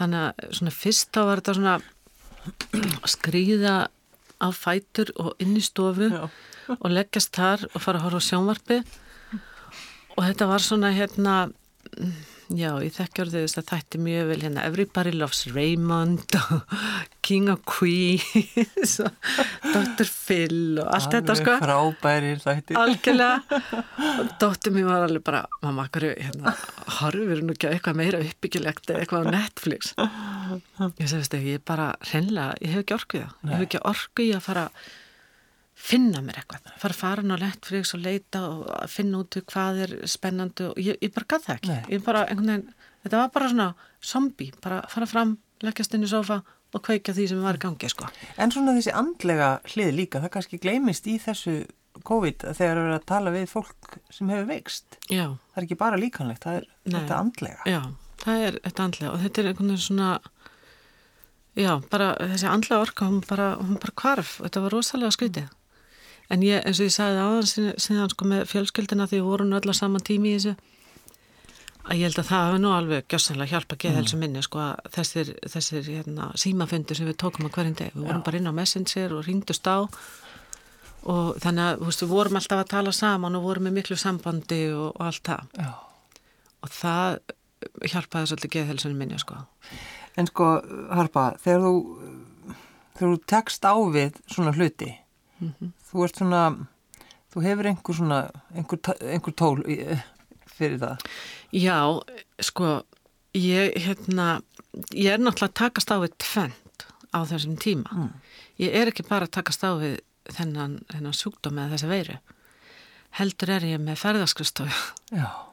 þannig 0.00 0.26
að 0.26 0.56
svona 0.60 0.74
fyrst 0.78 1.12
þá 1.14 1.20
var 1.20 1.42
þetta 1.42 1.56
svona 1.58 1.76
skrýða 3.16 3.76
á 4.38 4.48
fætur 4.54 5.12
og 5.18 5.42
inn 5.42 5.56
í 5.58 5.64
stofu 5.64 6.10
Já. 6.12 6.24
og 6.82 6.88
leggjast 6.92 7.34
þar 7.34 7.66
og 7.72 7.82
fara 7.82 8.00
að 8.00 8.06
horfa 8.06 8.22
á 8.22 8.28
sjónvarpi 8.28 8.80
og 10.18 10.24
þetta 10.24 10.50
var 10.50 10.64
svona 10.64 10.92
hérna 10.94 11.34
Já, 12.48 12.70
ég 12.80 12.94
þekkjur 12.96 13.28
þess 13.28 13.58
að 13.60 13.66
þætti 13.68 13.98
mjög 14.00 14.28
vel 14.30 14.38
hérna. 14.40 14.62
Everybody 14.64 15.10
Loves 15.12 15.42
Raymond 15.52 16.32
King 17.28 17.50
of 17.52 17.60
Queens 17.68 18.94
Dr. 19.74 20.08
Phil 20.08 20.80
og 20.80 20.88
allt 20.96 21.12
þetta 21.12 21.36
sko. 21.36 21.56
frábærir 21.60 22.40
þætti 22.40 22.78
Algjörlega. 22.80 23.60
Og 24.22 24.30
dóttir 24.40 24.72
mér 24.72 24.88
var 24.88 25.04
alveg 25.04 25.26
bara 25.26 25.42
mamma, 25.60 25.84
hverju, 25.92 26.14
hérna, 26.16 26.54
harfur 26.98 27.42
nú 27.44 27.52
ekki 27.52 27.68
eitthvað 27.68 28.00
meira 28.00 28.22
uppbyggilegt 28.24 28.88
eða 28.94 29.02
eitthvað 29.04 29.28
á 29.28 29.32
Netflix? 29.36 29.92
Ég 29.98 31.10
segist 31.10 31.36
ekki, 31.36 31.52
ég 31.52 31.60
er 31.60 31.66
bara 31.68 31.90
hreinlega, 32.08 32.56
ég 32.64 32.72
hef 32.72 32.86
ekki 32.86 32.96
orkuð 32.96 33.26
það. 33.26 33.36
Ég 33.44 33.52
hef 33.52 33.66
ekki 33.68 33.82
orkuð 33.92 34.24
í 34.24 34.32
að 34.38 34.44
fara 34.48 34.64
finna 35.78 36.20
mér 36.24 36.40
eitthvað, 36.40 36.68
fara 36.82 36.94
að 36.94 37.00
fara 37.00 37.24
ná 37.24 37.36
Netflix 37.38 37.94
og 37.94 38.02
leita 38.02 38.42
og 38.50 38.68
finna 38.90 39.22
út 39.22 39.38
hvað 39.48 39.82
er 39.86 39.94
spennandi 40.10 40.66
og 40.72 40.80
ég, 40.82 40.98
ég 41.04 41.12
bara 41.14 41.28
gaf 41.30 41.46
það 41.46 41.58
ekki. 41.60 41.76
Ég 41.94 42.04
bara, 42.04 42.24
einhvern 42.26 42.50
veginn, 42.52 42.76
þetta 43.04 43.20
var 43.22 43.32
bara 43.34 43.50
svona 43.52 43.68
zombie, 44.04 44.52
bara 44.64 44.80
fara 44.90 45.08
fram, 45.08 45.36
leggjast 45.64 45.94
inn 45.96 46.06
í 46.06 46.10
sofa 46.10 46.40
og 46.74 46.84
kveika 46.84 47.14
því 47.16 47.28
sem 47.30 47.44
var 47.44 47.56
í 47.56 47.62
gangi 47.62 47.88
sko. 47.88 48.08
En 48.36 48.52
svona 48.52 48.74
þessi 48.76 48.92
andlega 48.96 49.52
hlið 49.70 49.92
líka, 49.96 50.22
það 50.24 50.34
kannski 50.34 50.60
gleymist 50.60 51.06
í 51.08 51.16
þessu 51.22 51.60
COVID 52.06 52.44
þegar 52.44 52.78
það 52.78 52.88
er 52.90 52.96
að 52.98 53.06
tala 53.08 53.32
við 53.34 53.46
fólk 53.50 53.96
sem 54.14 54.28
hefur 54.30 54.50
veikst. 54.50 54.98
Já. 55.08 55.24
það 55.54 55.62
er 55.62 55.66
ekki 55.68 55.78
bara 55.80 55.98
líkanlegt, 55.98 56.44
það 56.44 56.58
er 56.60 56.66
Nei. 56.68 56.98
þetta 56.98 57.20
andlega. 57.22 57.62
Já, 57.70 57.80
það 58.24 58.44
er 58.48 58.58
þetta 58.66 58.84
andlega 58.88 59.14
og 59.14 59.22
þetta 59.24 59.40
er 59.42 59.52
einhvern 59.52 59.72
veginn 59.72 59.86
svona 59.86 60.10
Já, 61.58 61.72
bara 61.90 62.12
þessi 62.20 62.46
andlega 62.46 62.84
orka, 62.84 63.06
hún 63.08 63.22
bara, 63.26 63.46
hún 63.58 63.80
bara 63.82 63.94
kvarf, 63.98 64.36
þetta 64.44 64.60
var 64.62 64.74
rosalega 64.76 65.10
skritið 65.16 65.48
en 66.28 66.44
ég, 66.44 66.60
eins 66.64 66.80
og 66.80 66.88
ég 66.88 66.94
sagði 66.94 67.22
aðan 67.24 67.76
síðan 67.80 68.12
sko 68.12 68.28
með 68.28 68.44
fjölskyldina 68.52 69.08
því 69.08 69.22
vorum 69.26 69.54
öll 69.56 69.72
á 69.72 69.74
saman 69.76 70.04
tími 70.04 70.34
í 70.34 70.38
þessu 70.38 70.56
að 71.88 71.96
ég 71.96 72.08
held 72.08 72.20
að 72.20 72.28
það 72.28 72.46
hefur 72.46 72.62
nú 72.62 72.72
alveg 72.76 73.06
gjössanlega 73.08 73.52
hjálpa 73.54 73.76
að 73.76 73.82
geða 73.84 73.94
mm. 73.94 74.06
þessu 74.06 74.20
minni 74.20 74.44
sko 74.44 74.60
að 74.60 74.88
þessir, 74.96 75.30
þessir 75.54 75.88
hérna, 75.88 76.30
símafundur 76.36 76.98
sem 76.98 77.08
við 77.08 77.18
tókum 77.22 77.48
á 77.48 77.54
hverjum 77.54 77.76
deg, 77.78 77.94
við 77.94 78.04
vorum 78.04 78.20
Já. 78.20 78.26
bara 78.28 78.40
inn 78.40 78.50
á 78.50 78.58
Messenger 78.58 79.14
og 79.16 79.24
ringdust 79.24 79.70
á 79.70 79.78
og 81.08 81.38
þannig 81.40 81.64
að 81.64 81.84
við 81.86 82.12
vorum 82.12 82.40
alltaf 82.40 82.62
að 82.62 82.72
tala 82.74 82.92
saman 82.92 83.38
og 83.38 83.46
vorum 83.46 83.68
með 83.68 83.78
miklu 83.78 83.96
sambandi 84.00 84.62
og, 84.74 84.90
og 84.98 85.06
allt 85.08 85.30
það 85.30 85.62
Já. 85.62 85.70
og 86.66 86.74
það 86.76 87.18
hjálpaði 87.88 88.30
svolítið 88.32 88.54
geða 88.56 88.74
þessu 88.74 88.94
minni 88.98 89.22
sko 89.22 89.40
En 90.18 90.26
sko 90.26 90.46
Harpa, 90.90 91.30
þegar 91.38 91.62
þú 91.62 91.74
þegar 92.98 93.12
þú 93.12 93.18
tekst 93.30 93.64
á 93.64 93.74
við 93.94 94.18
svona 94.26 94.54
hluti 94.56 94.90
mm 95.40 95.52
-hmm. 95.60 95.72
þú 95.90 96.04
ert 96.04 96.16
svona 96.16 96.42
þú 97.32 97.42
hefur 97.42 97.66
einhver 97.66 97.94
svona 97.94 98.30
einhver, 98.54 98.78
einhver 99.02 99.34
tól 99.34 99.62
fyrir 100.46 100.78
það 100.78 100.96
Já, 101.52 102.02
sko 102.40 102.82
ég, 103.32 103.72
hérna, 103.80 104.42
ég 104.92 105.14
er 105.14 105.22
náttúrulega 105.22 105.48
að 105.48 105.60
takast 105.62 105.92
á 105.92 105.96
við 106.02 106.16
tvent 106.20 106.84
á 107.08 107.18
þessum 107.24 107.56
tíma. 107.56 107.88
Mm. 107.88 108.10
Ég 108.60 108.76
er 108.76 108.90
ekki 108.90 109.06
bara 109.08 109.28
að 109.28 109.36
takast 109.38 109.64
á 109.64 109.72
við 109.80 109.98
þennan, 110.36 110.82
þennan 110.92 111.16
sjúkdóm 111.16 111.60
eða 111.62 111.72
þessi 111.76 111.88
veiru. 111.88 112.18
Heldur 113.16 113.54
er 113.56 113.64
ég 113.64 113.80
með 113.80 114.02
ferðarskristofu. 114.02 114.82
Já. 115.16 115.47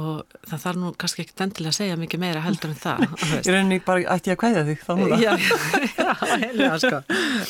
Og 0.00 0.36
það 0.48 0.62
þarf 0.62 0.78
nú 0.80 0.90
kannski 0.96 1.24
ekki 1.26 1.34
endilega 1.44 1.72
að 1.74 1.76
segja 1.76 1.96
mikið 2.00 2.22
meira 2.22 2.42
heldur 2.46 2.70
en 2.72 2.78
það. 2.80 3.02
Ég 3.34 3.48
reyni 3.52 3.80
bara 3.84 4.14
ætti 4.14 4.32
að 4.32 4.38
kvæða 4.40 4.62
þig 4.70 4.84
þá 4.86 4.92
núna. 5.00 5.18
Já, 5.20 5.32
já, 5.98 6.12
heilja, 6.30 6.70
sko. 6.80 7.00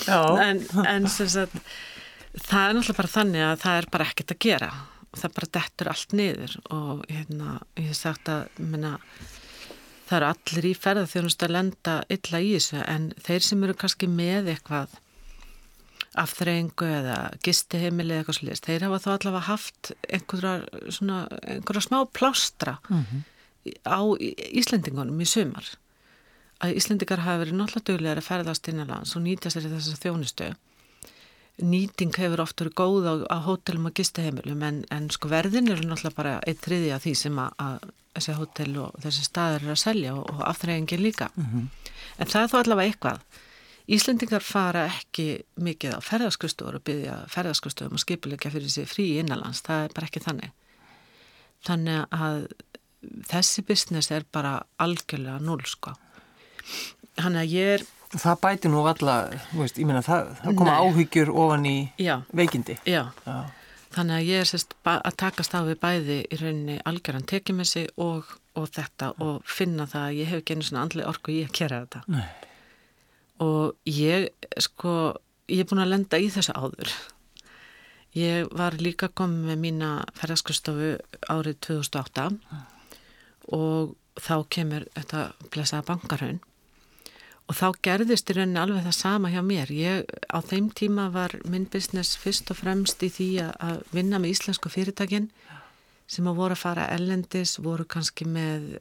Já. 0.08 0.18
En, 0.42 0.62
en 0.90 1.06
sem 1.12 1.30
sagt, 1.30 1.60
það 2.34 2.64
er 2.64 2.74
náttúrulega 2.78 2.98
bara 2.98 3.12
þannig 3.12 3.46
að 3.46 3.54
það 3.62 3.78
er 3.78 3.88
bara 3.94 4.08
ekkert 4.10 4.34
að 4.34 4.40
gera. 4.48 4.72
Og 5.12 5.20
það 5.20 5.36
bara 5.38 5.52
dettur 5.58 5.92
allt 5.92 6.16
niður 6.18 6.56
og 6.72 7.04
hérna, 7.12 7.54
ég 7.78 7.92
hef 7.92 8.00
sagt 8.00 8.32
að, 8.32 8.48
minna, 8.58 8.96
það 10.08 10.18
eru 10.18 10.30
allir 10.32 10.68
í 10.68 10.74
ferðarþjónust 10.82 11.46
að 11.46 11.54
lenda 11.58 11.96
illa 12.16 12.40
í 12.42 12.52
þessu 12.56 12.82
en 12.88 13.10
þeir 13.22 13.46
sem 13.46 13.66
eru 13.68 13.76
kannski 13.78 14.08
með 14.10 14.54
eitthvað 14.56 14.98
afþreyingu 16.20 16.88
eða 16.88 17.18
gistiheimili 17.44 18.12
eða 18.12 18.22
eitthvað 18.22 18.38
slúðist, 18.38 18.66
þeir 18.68 18.86
hafa 18.86 18.98
þá 19.00 19.10
allavega 19.12 19.46
haft 19.46 19.92
einhverja, 20.08 20.82
svona, 20.92 21.20
einhverja 21.40 21.84
smá 21.86 22.02
plástra 22.12 22.74
mm 22.88 23.04
-hmm. 23.04 23.22
á 23.88 24.00
Íslendingunum 24.60 25.20
í 25.20 25.28
sumar. 25.28 25.70
Að 26.60 26.76
Íslendingar 26.76 27.24
hafa 27.24 27.44
verið 27.44 27.56
náttúrulega 27.56 27.88
duglega 27.88 28.20
að 28.20 28.28
ferðast 28.28 28.68
innanlands 28.68 29.16
og 29.16 29.22
nýta 29.22 29.50
sér 29.50 29.70
þess 29.72 29.94
að 29.94 30.02
þjónustu. 30.04 30.54
Nýting 31.62 32.16
hefur 32.16 32.40
oft 32.40 32.60
verið 32.60 32.74
góð 32.74 33.04
á, 33.08 33.14
á 33.32 33.38
hótelum 33.44 33.86
og 33.86 33.94
gistiheimilum 33.94 34.62
en, 34.62 34.84
en 34.90 35.10
sko 35.10 35.28
verðin 35.28 35.68
eru 35.68 35.88
náttúrulega 35.88 36.16
bara 36.16 36.40
eitt 36.46 36.60
þriði 36.60 36.92
af 36.92 37.02
því 37.02 37.14
sem 37.14 37.38
að, 37.38 37.50
að 37.58 37.78
þessi 38.14 38.32
hótel 38.36 38.76
og 38.78 39.00
þessi 39.00 39.24
staðar 39.24 39.62
eru 39.62 39.70
að 39.70 39.84
selja 39.84 40.14
og, 40.14 40.28
og 40.28 40.44
afþreyingin 40.48 41.02
líka. 41.02 41.30
Mm 41.36 41.44
-hmm. 41.44 41.66
en 42.18 42.26
það 42.26 42.42
er 42.42 42.48
þó 42.48 42.58
allavega 42.58 42.88
eitthvað 42.88 43.18
Íslendingar 43.92 44.40
fara 44.40 44.86
ekki 44.88 45.42
mikið 45.60 45.98
á 45.98 46.00
ferðarskustofur 46.00 46.78
og 46.78 46.84
byggja 46.86 47.16
ferðarskustofum 47.28 47.98
og 47.98 48.00
skipulegja 48.00 48.52
fyrir 48.54 48.70
sig 48.72 48.86
frí 48.88 49.08
innanlands, 49.20 49.60
það 49.66 49.88
er 49.88 49.96
bara 49.96 50.08
ekki 50.08 50.22
þannig. 50.24 50.52
Þannig 51.66 52.14
að 52.16 52.38
þessi 53.28 53.64
business 53.68 54.12
er 54.14 54.24
bara 54.32 54.54
algjörlega 54.80 55.42
núl 55.44 55.60
sko. 55.68 55.92
Þannig 57.18 57.42
að 57.42 57.52
ég 57.52 57.72
er... 57.74 57.84
Það 58.12 58.38
bæti 58.44 58.70
nú 58.72 58.84
alla, 58.88 59.16
veist, 59.56 59.80
ég 59.80 59.88
meina 59.88 60.00
það, 60.04 60.30
það 60.40 60.56
koma 60.60 60.76
Nei. 60.76 60.86
áhyggjur 60.86 61.32
ofan 61.42 61.66
í 61.68 61.76
já, 62.00 62.14
veikindi. 62.36 62.76
Já, 62.88 63.02
já. 63.26 63.36
Þannig 63.92 64.16
að 64.16 64.30
ég 64.30 64.40
er 64.40 64.48
sérst 64.48 64.72
að 64.88 65.18
takast 65.20 65.52
á 65.52 65.60
við 65.68 65.76
bæði 65.82 66.18
í 66.24 66.38
rauninni 66.40 66.78
algjörðan 66.88 67.66
sig 67.68 67.90
og, 68.00 68.24
og 68.56 68.70
þetta 68.72 69.12
og 69.20 69.44
finna 69.44 69.84
það 69.84 70.06
að 70.06 70.16
ég 70.16 70.32
hef 70.32 70.40
ekki 70.40 70.56
einu 70.56 70.64
svona 70.64 70.86
andli 70.86 71.04
orku 71.04 71.32
í 71.32 71.42
að 71.44 71.52
kera 71.60 71.82
þetta. 71.84 72.02
Nei 72.08 72.51
og 73.42 73.88
ég 73.88 74.28
sko, 74.62 75.16
ég 75.50 75.64
er 75.64 75.68
búin 75.70 75.82
að 75.82 75.92
lenda 75.94 76.20
í 76.22 76.30
þessu 76.32 76.54
áður. 76.54 76.92
Ég 78.16 78.50
var 78.52 78.76
líka 78.76 79.08
komið 79.08 79.50
með 79.50 79.60
mína 79.62 79.90
ferðarskristofu 80.18 80.94
árið 81.32 81.58
2008 81.66 82.28
mm. 82.28 82.64
og 83.56 83.94
þá 84.20 84.34
kemur 84.52 84.84
þetta 84.92 85.28
blessaða 85.52 85.86
bankarhaun 85.88 86.42
og 87.50 87.56
þá 87.58 87.80
gerðist 87.84 88.30
í 88.30 88.36
rauninni 88.36 88.60
alveg 88.60 88.86
það 88.86 88.96
sama 88.96 89.30
hjá 89.32 89.40
mér. 89.44 89.72
Ég 89.74 90.06
á 90.30 90.38
þeim 90.40 90.70
tíma 90.76 91.08
var 91.12 91.34
minn 91.48 91.66
business 91.72 92.16
fyrst 92.20 92.52
og 92.52 92.60
fremst 92.62 93.02
í 93.02 93.10
því 93.12 93.28
að 93.48 93.82
vinna 93.92 94.20
með 94.22 94.36
íslensku 94.36 94.72
fyrirtækin 94.72 95.28
sem 96.08 96.28
að 96.28 96.38
voru 96.38 96.56
að 96.56 96.62
fara 96.62 96.88
ellendis 96.94 97.58
voru 97.62 97.84
kannski 97.88 98.28
með 98.28 98.78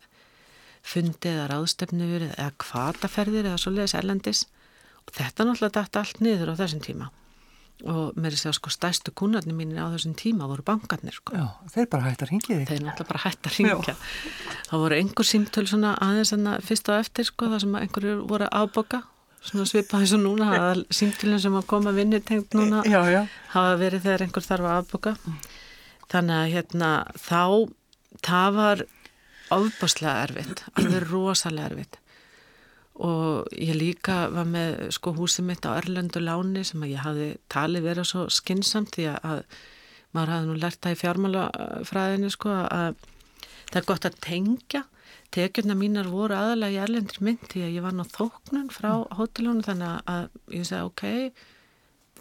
fundið 0.81 1.35
eða 1.35 1.47
ráðstefnur 1.51 2.27
eða 2.31 2.51
kvataferðir 2.61 3.49
eða 3.51 3.61
svoleiðis 3.61 3.97
erlendis 3.99 4.45
og 5.05 5.15
þetta 5.17 5.47
náttúrulega 5.47 5.81
dætt 5.81 5.99
allt 6.01 6.21
niður 6.23 6.53
á 6.53 6.59
þessum 6.61 6.85
tíma 6.85 7.11
og 7.81 8.17
með 8.19 8.35
þess 8.35 8.49
að 8.49 8.57
sko 8.57 8.71
stæstu 8.73 9.13
kunnarnir 9.17 9.55
mínir 9.57 9.81
á 9.81 9.89
þessum 9.93 10.13
tíma 10.17 10.45
voru 10.49 10.61
bankarnir 10.65 11.15
sko. 11.15 11.33
Já, 11.33 11.47
þeir 11.73 11.87
bara 11.89 12.05
hægt 12.05 12.21
að 12.21 12.29
ringja 12.29 12.57
þig. 12.59 12.67
Þeir 12.69 12.83
náttúrulega 12.85 13.09
bara 13.09 13.21
hægt 13.23 13.47
að 13.47 13.55
ringja. 13.57 13.95
Það 14.67 14.83
voru 14.83 14.99
einhver 14.99 15.27
símtöl 15.27 15.63
svona 15.69 15.93
aðeins 16.05 16.33
en 16.35 16.51
að 16.51 16.67
fyrst 16.67 16.91
og 16.91 17.01
eftir 17.01 17.27
sko 17.31 17.49
það 17.49 17.63
sem 17.63 17.79
einhverju 17.81 18.15
voru 18.29 18.49
áboka 18.51 19.01
svona 19.41 19.65
svipaði 19.65 20.11
svo 20.11 20.21
núna 20.21 20.51
að 20.59 20.83
símtölinn 20.93 21.41
sem 21.41 21.55
að 21.57 21.67
koma 21.71 21.93
vinni 21.95 22.21
tengt 22.21 22.53
núna 22.57 22.83
já, 22.85 22.99
já. 23.09 23.21
hafa 23.55 23.77
verið 23.81 24.05
þegar 24.05 24.25
einhver 24.27 24.45
þarf 24.45 24.69
að 24.69 24.81
áboka. 24.83 25.15
Þannig 26.11 26.37
að 26.37 26.51
hérna 26.55 26.91
þá 27.17 27.41
það 28.21 28.57
var 28.59 28.83
ofbáslega 29.55 30.27
erfitt, 30.27 30.63
alveg 30.77 31.05
rosalega 31.09 31.71
erfitt. 31.71 31.99
Og 33.01 33.47
ég 33.55 33.75
líka 33.77 34.27
var 34.29 34.47
með 34.49 34.91
sko 34.93 35.13
húsið 35.17 35.47
mitt 35.47 35.65
á 35.65 35.73
Erlendu 35.79 36.21
láni 36.21 36.63
sem 36.67 36.83
að 36.83 36.93
ég 36.93 37.05
hafi 37.05 37.27
talið 37.49 37.87
verið 37.87 38.09
svo 38.09 38.25
skinsamt 38.29 38.93
því 38.97 39.07
að 39.15 39.45
maður 40.13 40.33
hafi 40.35 40.49
nú 40.49 40.57
lært 40.59 40.81
það 40.83 40.95
í 40.95 40.99
fjármálafræðinu 41.01 42.31
sko 42.35 42.51
að 42.67 43.05
það 43.71 43.79
er 43.81 43.87
gott 43.87 44.09
að 44.09 44.19
tengja. 44.27 44.83
Tekjurna 45.31 45.77
mínar 45.79 46.11
voru 46.11 46.35
aðalega 46.35 46.75
í 46.75 46.83
Erlendur 46.83 47.23
mynd 47.23 47.47
því 47.49 47.63
að 47.65 47.75
ég 47.77 47.85
var 47.85 47.95
ná 47.95 48.03
þóknun 48.11 48.69
frá 48.75 48.91
hótelónu 49.15 49.63
þannig 49.63 50.11
að 50.11 50.27
ég 50.51 50.67
segi 50.67 50.83
ok 50.89 51.03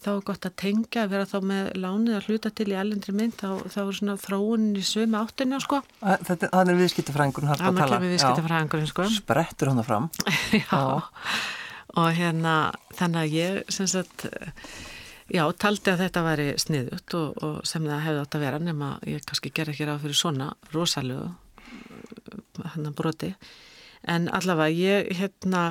þá 0.00 0.10
er 0.12 0.20
gott 0.30 0.46
að 0.48 0.54
tengja 0.62 1.04
að 1.04 1.14
vera 1.14 1.28
þá 1.30 1.36
með 1.50 1.70
lánið 1.82 2.18
að 2.18 2.28
hluta 2.28 2.52
til 2.56 2.68
í 2.72 2.76
ellendri 2.80 3.14
mynd 3.16 3.36
þá, 3.40 3.48
þá 3.70 3.80
er 3.82 3.96
svona 3.98 4.16
þróunin 4.20 4.78
í 4.80 4.84
sömu 4.86 5.18
áttinu 5.20 5.60
sko. 5.62 5.80
Þetta 6.00 6.50
er 6.62 6.78
viðskiptafræðingurinn 6.80 7.52
hann 7.52 7.66
að 7.70 7.82
tala. 7.82 8.00
Viðskiptafræðingurinn 8.04 8.90
sko. 8.90 9.08
Sprettur 9.14 9.72
hann 9.72 9.84
fram. 9.86 10.08
já. 10.62 10.80
Og 12.00 12.08
hérna 12.16 12.54
þannig 12.96 13.20
að 13.20 13.36
ég 13.36 13.60
sem 13.74 13.88
sagt 13.90 14.28
já, 15.30 15.44
taldi 15.58 15.92
að 15.92 16.04
þetta 16.04 16.24
væri 16.26 16.48
sniðut 16.60 17.16
og, 17.18 17.40
og 17.44 17.60
sem 17.68 17.86
það 17.86 18.04
hefði 18.06 18.24
átt 18.24 18.36
að 18.36 18.44
vera 18.46 18.60
nema 18.62 18.90
ég 19.08 19.24
kannski 19.26 19.52
ger 19.54 19.70
ekki 19.72 19.88
ráð 19.88 20.04
fyrir 20.04 20.18
svona 20.18 20.50
rosalögu 20.74 21.30
hann 22.74 22.88
að 22.88 22.96
broti 22.98 23.30
en 24.10 24.28
allavega 24.32 24.74
ég 24.74 25.10
hérna 25.20 25.70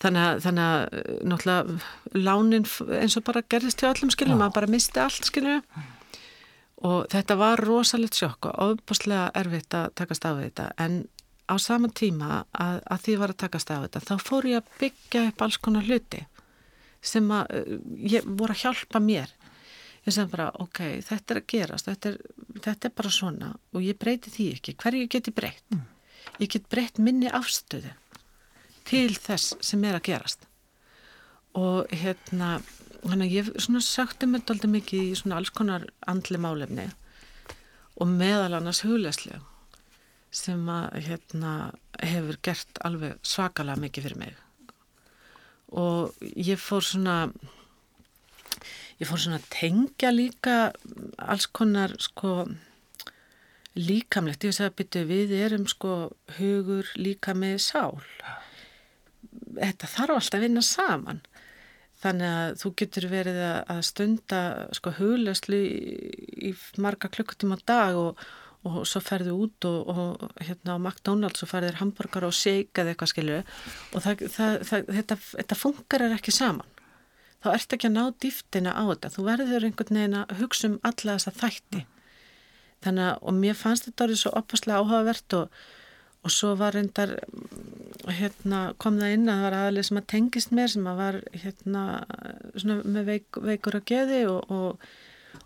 Þannig 0.00 0.26
að, 0.26 0.38
þannig 0.46 0.64
að 0.64 1.16
náttúrulega 1.28 2.20
lánin 2.24 2.66
eins 3.02 3.16
og 3.20 3.24
bara 3.26 3.42
gerðist 3.52 3.82
hjá 3.82 3.90
allum 3.90 4.12
skiljum, 4.12 4.38
maður 4.40 4.56
bara 4.56 4.70
misti 4.72 5.02
allt 5.02 5.26
skiljum 5.28 5.60
og 6.88 7.10
þetta 7.12 7.36
var 7.36 7.60
rosalegt 7.60 8.16
sjokk 8.16 8.48
og 8.48 8.60
ofbúslega 8.64 9.26
erfitt 9.36 9.76
að 9.76 9.90
takast 10.00 10.24
á 10.24 10.32
þetta. 10.38 10.70
En 10.80 11.02
á 11.50 11.54
sama 11.60 11.90
tíma 11.92 12.44
að, 12.54 12.80
að 12.86 13.04
því 13.04 13.16
var 13.20 13.34
að 13.34 13.40
takast 13.44 13.72
á 13.74 13.76
þetta 13.84 14.02
þá 14.06 14.14
fór 14.24 14.48
ég 14.48 14.62
að 14.62 14.72
byggja 14.80 15.26
upp 15.28 15.44
alls 15.44 15.60
konar 15.60 15.86
hluti 15.88 16.24
sem 17.04 17.28
að 17.32 17.76
ég 18.08 18.24
voru 18.24 18.54
að 18.54 18.64
hjálpa 18.64 19.00
mér. 19.04 19.32
Ég 20.06 20.16
sem 20.16 20.28
bara 20.32 20.48
ok, 20.62 20.80
þetta 21.04 21.34
er 21.34 21.40
að 21.42 21.48
gerast 21.52 21.88
þetta 21.90 22.14
er, 22.14 22.20
þetta 22.64 22.88
er 22.88 22.94
bara 22.96 23.12
svona 23.12 23.50
og 23.74 23.82
ég 23.84 23.98
breyti 24.00 24.32
því 24.32 24.46
ekki, 24.56 24.76
hverju 24.80 25.08
get 25.12 25.28
ég 25.28 25.36
breytt? 25.36 25.66
Mm. 25.74 25.88
Ég 26.40 26.52
get 26.54 26.68
breytt 26.72 27.00
minni 27.02 27.28
afstöðu 27.28 27.92
til 28.88 29.14
þess 29.16 29.56
sem 29.64 29.84
er 29.84 29.98
að 29.98 30.06
gerast. 30.10 30.46
Og 31.58 31.90
hérna 31.90 32.58
hann 33.08 33.24
að 33.24 33.34
ég 33.34 33.52
svona 33.56 33.82
sagti 33.84 34.28
mér 34.28 34.44
doldið 34.46 34.74
mikið 34.74 35.06
í 35.06 35.14
svona 35.18 35.38
alls 35.40 35.52
konar 35.54 35.86
andli 36.10 36.40
málefni 36.40 36.88
og 38.00 38.10
meðal 38.10 38.58
annars 38.58 38.82
huglegslega 38.84 39.40
sem 40.30 40.60
að 40.70 41.00
hérna 41.08 41.54
hefur 41.98 42.38
gert 42.44 42.80
alveg 42.86 43.16
svakalega 43.26 43.82
mikið 43.82 44.06
fyrir 44.06 44.20
mig. 44.20 44.36
Og 45.74 46.14
ég 46.20 46.60
fór 46.60 46.84
svona 46.86 47.16
ég 49.00 49.08
fór 49.08 49.22
svona 49.22 49.40
að 49.40 49.48
tengja 49.54 50.12
líka 50.14 50.58
alls 51.18 51.48
konar 51.50 51.96
sko 52.02 52.44
líkamlegt, 53.78 54.44
ég 54.44 54.54
sagði 54.54 54.70
að 54.70 54.78
byttu 54.80 55.02
við 55.08 55.34
erum 55.38 55.66
sko 55.70 55.94
hugur 56.38 56.88
líka 56.98 57.34
með 57.38 57.60
sál 57.64 58.00
þetta 59.56 59.90
þarf 59.90 60.16
alltaf 60.16 60.38
að 60.38 60.44
vinna 60.46 60.62
saman. 60.64 61.22
Þannig 62.00 62.34
að 62.34 62.52
þú 62.62 62.70
getur 62.80 63.06
verið 63.10 63.40
að 63.44 63.80
stunda 63.84 64.42
sko 64.76 64.92
huglegslu 64.96 65.58
í, 65.60 65.80
í 66.48 66.52
marga 66.80 67.10
klukkutíma 67.12 67.58
dag 67.68 67.98
og, 68.00 68.22
og 68.64 68.78
svo 68.88 69.02
ferðu 69.04 69.36
út 69.44 69.68
og, 69.68 69.90
og 69.92 70.24
hérna 70.40 70.78
á 70.80 70.80
McDonalds 70.80 71.44
og 71.44 71.50
ferðir 71.50 71.80
hambúrgar 71.82 72.24
og 72.28 72.36
eða 72.40 72.94
eitthvað 72.94 73.12
skilju 73.12 73.40
og 73.42 74.04
það, 74.06 74.24
það, 74.32 74.56
það, 74.70 74.92
þetta, 74.96 75.18
þetta 75.34 75.58
funkar 75.60 76.06
ekki 76.08 76.32
saman. 76.32 76.76
Þá 77.40 77.50
ert 77.54 77.76
ekki 77.76 77.88
að 77.88 77.96
ná 77.96 78.02
dýftina 78.20 78.72
á 78.76 78.84
þetta. 78.84 79.12
Þú 79.14 79.22
verður 79.24 79.66
einhvern 79.68 79.96
veginn 79.96 80.16
að 80.20 80.40
hugsa 80.40 80.68
um 80.68 80.80
alla 80.84 81.14
þessa 81.16 81.36
þætti. 81.36 81.84
Þannig 82.84 83.06
að 83.10 83.28
og 83.28 83.36
mér 83.36 83.56
fannst 83.56 83.86
þetta 83.88 84.06
orðið 84.06 84.20
svo 84.22 84.32
opaslega 84.40 84.80
áhugavert 84.80 85.36
og 85.36 85.62
og 86.20 86.32
svo 86.32 86.54
var 86.58 86.76
reyndar 86.76 87.14
hérna, 88.08 88.60
kom 88.80 88.98
það 89.00 89.14
inn 89.16 89.28
að 89.28 89.36
það 89.36 89.46
var 89.46 89.56
aðlið 89.60 89.86
sem 89.88 90.00
að 90.00 90.08
tengist 90.12 90.52
mér 90.56 90.72
sem 90.72 90.88
að 90.88 91.00
var 91.00 91.20
hérna, 91.42 91.84
með 92.64 93.08
veik, 93.08 93.40
veikur 93.50 93.78
að 93.80 93.86
geði 93.90 94.20
og, 94.30 94.52
og, 94.54 94.84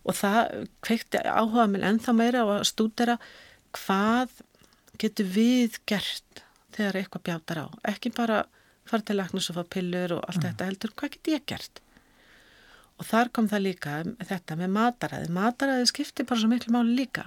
og 0.05 0.19
það 0.19 0.41
kveikti 0.87 1.23
áhuga 1.25 1.69
mér 1.73 1.87
ennþá 1.91 2.17
meira 2.17 2.45
á 2.45 2.47
að 2.59 2.67
stúdera 2.71 3.17
hvað 3.75 4.37
getur 5.03 5.31
við 5.35 5.79
gert 5.89 6.45
þegar 6.75 7.01
eitthvað 7.01 7.25
bjátar 7.29 7.63
á. 7.65 7.67
Ekki 7.95 8.13
bara 8.15 8.45
fara 8.89 9.07
til 9.07 9.17
læknus 9.19 9.51
og 9.51 9.59
fá 9.59 9.65
pillur 9.77 10.19
og 10.19 10.27
allt 10.29 10.43
mm. 10.43 10.47
þetta 10.49 10.69
heldur, 10.69 10.95
hvað 10.99 11.17
get 11.17 11.33
ég 11.33 11.47
gert? 11.51 11.81
Og 13.01 13.09
þar 13.09 13.31
kom 13.35 13.49
það 13.51 13.65
líka 13.65 13.97
þetta 14.23 14.59
með 14.61 14.77
mataræði, 14.77 15.33
mataræði 15.35 15.89
skiptir 15.91 16.29
bara 16.29 16.43
svo 16.43 16.51
miklu 16.53 16.75
máli 16.77 16.95
líka. 17.01 17.25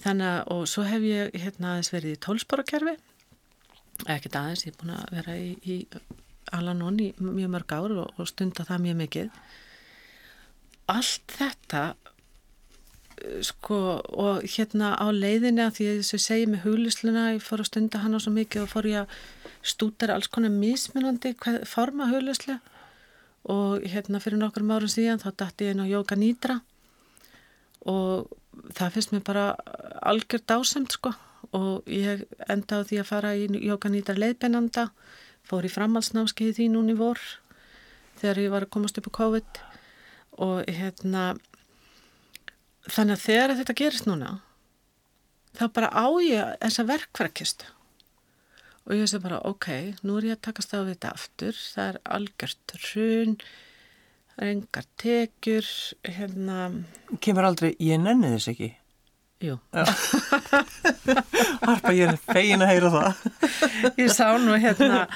Þannig 0.00 0.26
að 0.32 0.50
og 0.54 0.66
svo 0.72 0.86
hef 0.88 1.04
ég 1.04 1.36
hérna 1.36 1.74
aðeins 1.74 1.92
verið 1.92 2.16
í 2.16 2.20
tólsporakerfi 2.24 2.96
ekkert 4.06 4.38
aðeins, 4.40 4.66
ég 4.66 4.74
er 4.74 4.80
búin 4.80 4.94
að 4.96 5.14
vera 5.16 5.36
í, 5.36 5.50
í 5.64 5.76
Alanon 6.56 7.00
í 7.02 7.10
mjög 7.20 7.50
mörg 7.52 7.74
ár 7.76 7.92
og, 7.94 8.14
og 8.16 8.28
stunda 8.28 8.64
það 8.66 8.86
mjög 8.86 8.96
mikið. 9.04 9.42
Allt 10.90 11.36
þetta 11.38 11.82
sko 13.44 13.78
og 14.00 14.46
hérna 14.48 14.94
á 14.96 15.06
leiðinni 15.12 15.62
að 15.64 15.76
því 15.76 15.88
að 15.90 15.98
þess 16.00 16.16
að 16.16 16.24
segja 16.24 16.50
með 16.50 16.64
huglusluna 16.64 17.24
ég 17.34 17.44
fór 17.44 17.62
að 17.62 17.70
stunda 17.70 18.00
hann 18.00 18.16
á 18.16 18.18
svo 18.22 18.32
mikið 18.34 18.64
og 18.64 18.70
fór 18.72 18.88
ég 18.88 19.02
að 19.02 19.14
stúdara 19.72 20.16
alls 20.16 20.30
konar 20.32 20.54
mismunandi 20.54 21.34
forma 21.68 22.08
hugluslu 22.10 22.56
og 23.50 23.84
hérna 23.92 24.20
fyrir 24.24 24.40
nokkur 24.40 24.64
árum 24.64 24.92
síðan 24.92 25.20
þá 25.20 25.30
dætti 25.44 25.68
ég 25.68 25.74
inn 25.76 25.84
á 25.84 25.92
Jóka 25.92 26.16
Nýdra 26.16 26.60
og 27.88 28.32
það 28.76 28.94
finnst 28.96 29.12
mér 29.12 29.24
bara 29.24 29.44
algjör 30.00 30.44
dásemt 30.48 30.96
sko 30.96 31.12
og 31.56 31.88
ég 31.90 32.24
enda 32.50 32.80
á 32.80 32.86
því 32.86 33.00
að 33.02 33.10
fara 33.10 33.34
í 33.36 33.46
Jóka 33.66 33.90
Nýdra 33.90 34.18
leiðbennanda 34.18 34.90
fór 35.46 35.66
í 35.66 35.72
framhalsnámskeiði 35.72 36.56
því 36.60 36.68
núni 36.74 36.94
vor 36.98 37.18
þegar 38.20 38.42
ég 38.44 38.52
var 38.54 38.66
að 38.66 38.74
komast 38.76 39.00
upp 39.00 39.10
á 39.10 39.18
COVID. 39.18 39.60
Og 40.40 40.70
hérna 40.70 41.24
þannig 42.88 43.16
að 43.16 43.24
þegar 43.26 43.56
þetta 43.58 43.76
gerist 43.80 44.08
núna 44.08 44.38
þá 45.58 45.64
bara 45.74 45.90
á 45.90 46.06
ég 46.22 46.54
þessa 46.62 46.86
verkfærakistu 46.88 47.68
og 48.86 48.94
ég 48.96 49.04
veist 49.04 49.22
bara 49.22 49.42
ok, 49.46 49.68
nú 50.06 50.16
er 50.18 50.30
ég 50.30 50.38
að 50.38 50.44
takast 50.48 50.72
á 50.74 50.80
þetta 50.86 51.12
aftur, 51.14 51.54
það 51.74 51.90
er 51.90 51.98
algjört 52.16 52.74
hrun 52.86 53.34
það 54.30 54.40
er 54.40 54.52
engar 54.54 54.86
tekjur 54.98 55.68
hérna. 56.08 56.58
Kemur 57.22 57.46
aldrei, 57.50 57.74
ég 57.82 58.00
nenni 58.00 58.32
þess 58.34 58.54
ekki 58.54 58.70
Jú. 59.40 59.54
Harpa, 61.64 61.92
ég 61.96 62.10
er 62.10 62.18
fegin 62.28 62.60
að 62.64 62.70
heyra 62.74 62.90
það. 62.92 63.22
Ég 64.02 64.10
sá 64.12 64.26
nú 64.42 64.58
hérna 64.60 65.06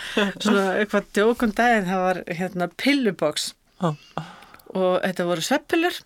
svona 0.41 0.63
eitthvað 0.81 1.11
djókun 1.19 1.53
daginn 1.59 1.89
það 1.91 2.05
var 2.07 2.21
hérna 2.39 2.69
pilluboks 2.81 3.51
og 3.85 4.95
þetta 5.05 5.27
voru 5.29 5.45
sveppilur 5.45 5.99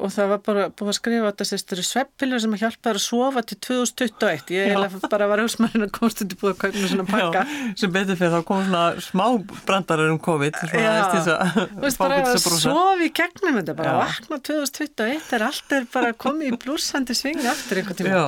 og 0.00 0.10
það 0.14 0.30
var 0.32 0.40
bara 0.46 0.64
búið 0.74 0.90
að 0.90 0.96
skrifa 0.98 1.30
að 1.30 1.42
þetta 1.44 1.76
eru 1.76 1.84
sveppilur 1.86 2.42
sem 2.42 2.56
hjálpaður 2.60 2.98
að 2.98 3.04
sofa 3.04 3.42
til 3.46 3.58
2021 3.66 4.52
ég 4.54 4.72
hef 4.74 5.06
bara 5.12 5.28
var 5.30 5.42
húsmærin 5.44 5.86
að 5.86 5.92
komast 5.94 6.20
til 6.22 6.28
búið 6.40 6.52
að 6.52 6.58
kaupa 6.64 6.82
með 6.82 6.90
svona 6.92 7.06
pakka. 7.10 7.44
Já, 7.44 7.70
sem 7.82 7.94
betur 7.94 8.18
fyrir 8.20 8.34
þá 8.34 8.46
kom 8.50 8.64
svona 8.66 8.82
smá 9.06 9.24
brandarar 9.68 10.12
um 10.14 10.20
COVID 10.26 10.60
Já, 10.74 10.92
þú 11.14 11.84
veist 11.84 12.02
bara 12.02 12.20
að 12.24 12.38
sofa 12.42 13.06
í 13.06 13.10
gegnum 13.20 13.60
þetta 13.60 13.76
bara 13.78 13.94
Já. 13.94 14.00
vakna 14.02 14.40
2021 14.50 15.32
er 15.38 15.46
allt 15.48 15.78
er 15.78 15.88
bara 15.94 16.12
komið 16.26 16.52
í 16.52 16.60
blúsandi 16.66 17.16
svingi 17.18 17.48
aftur 17.50 17.82
einhvern 17.82 18.00
tíma 18.02 18.26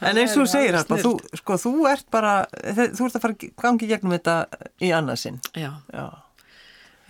En 0.00 0.20
eins 0.20 0.36
og 0.36 0.44
þú 0.44 0.48
segir 0.54 0.78
þetta, 0.78 1.00
þú, 1.04 1.14
sko, 1.42 1.60
þú 1.66 1.76
ert 1.90 2.08
bara 2.14 2.34
þú 2.50 3.10
ert 3.10 3.20
að 3.20 3.22
fara 3.26 3.52
gangi 3.66 3.90
gegnum 3.90 4.16
þetta 4.18 4.40
í 4.80 4.94
annarsinn 4.94 5.40
Já. 5.58 5.72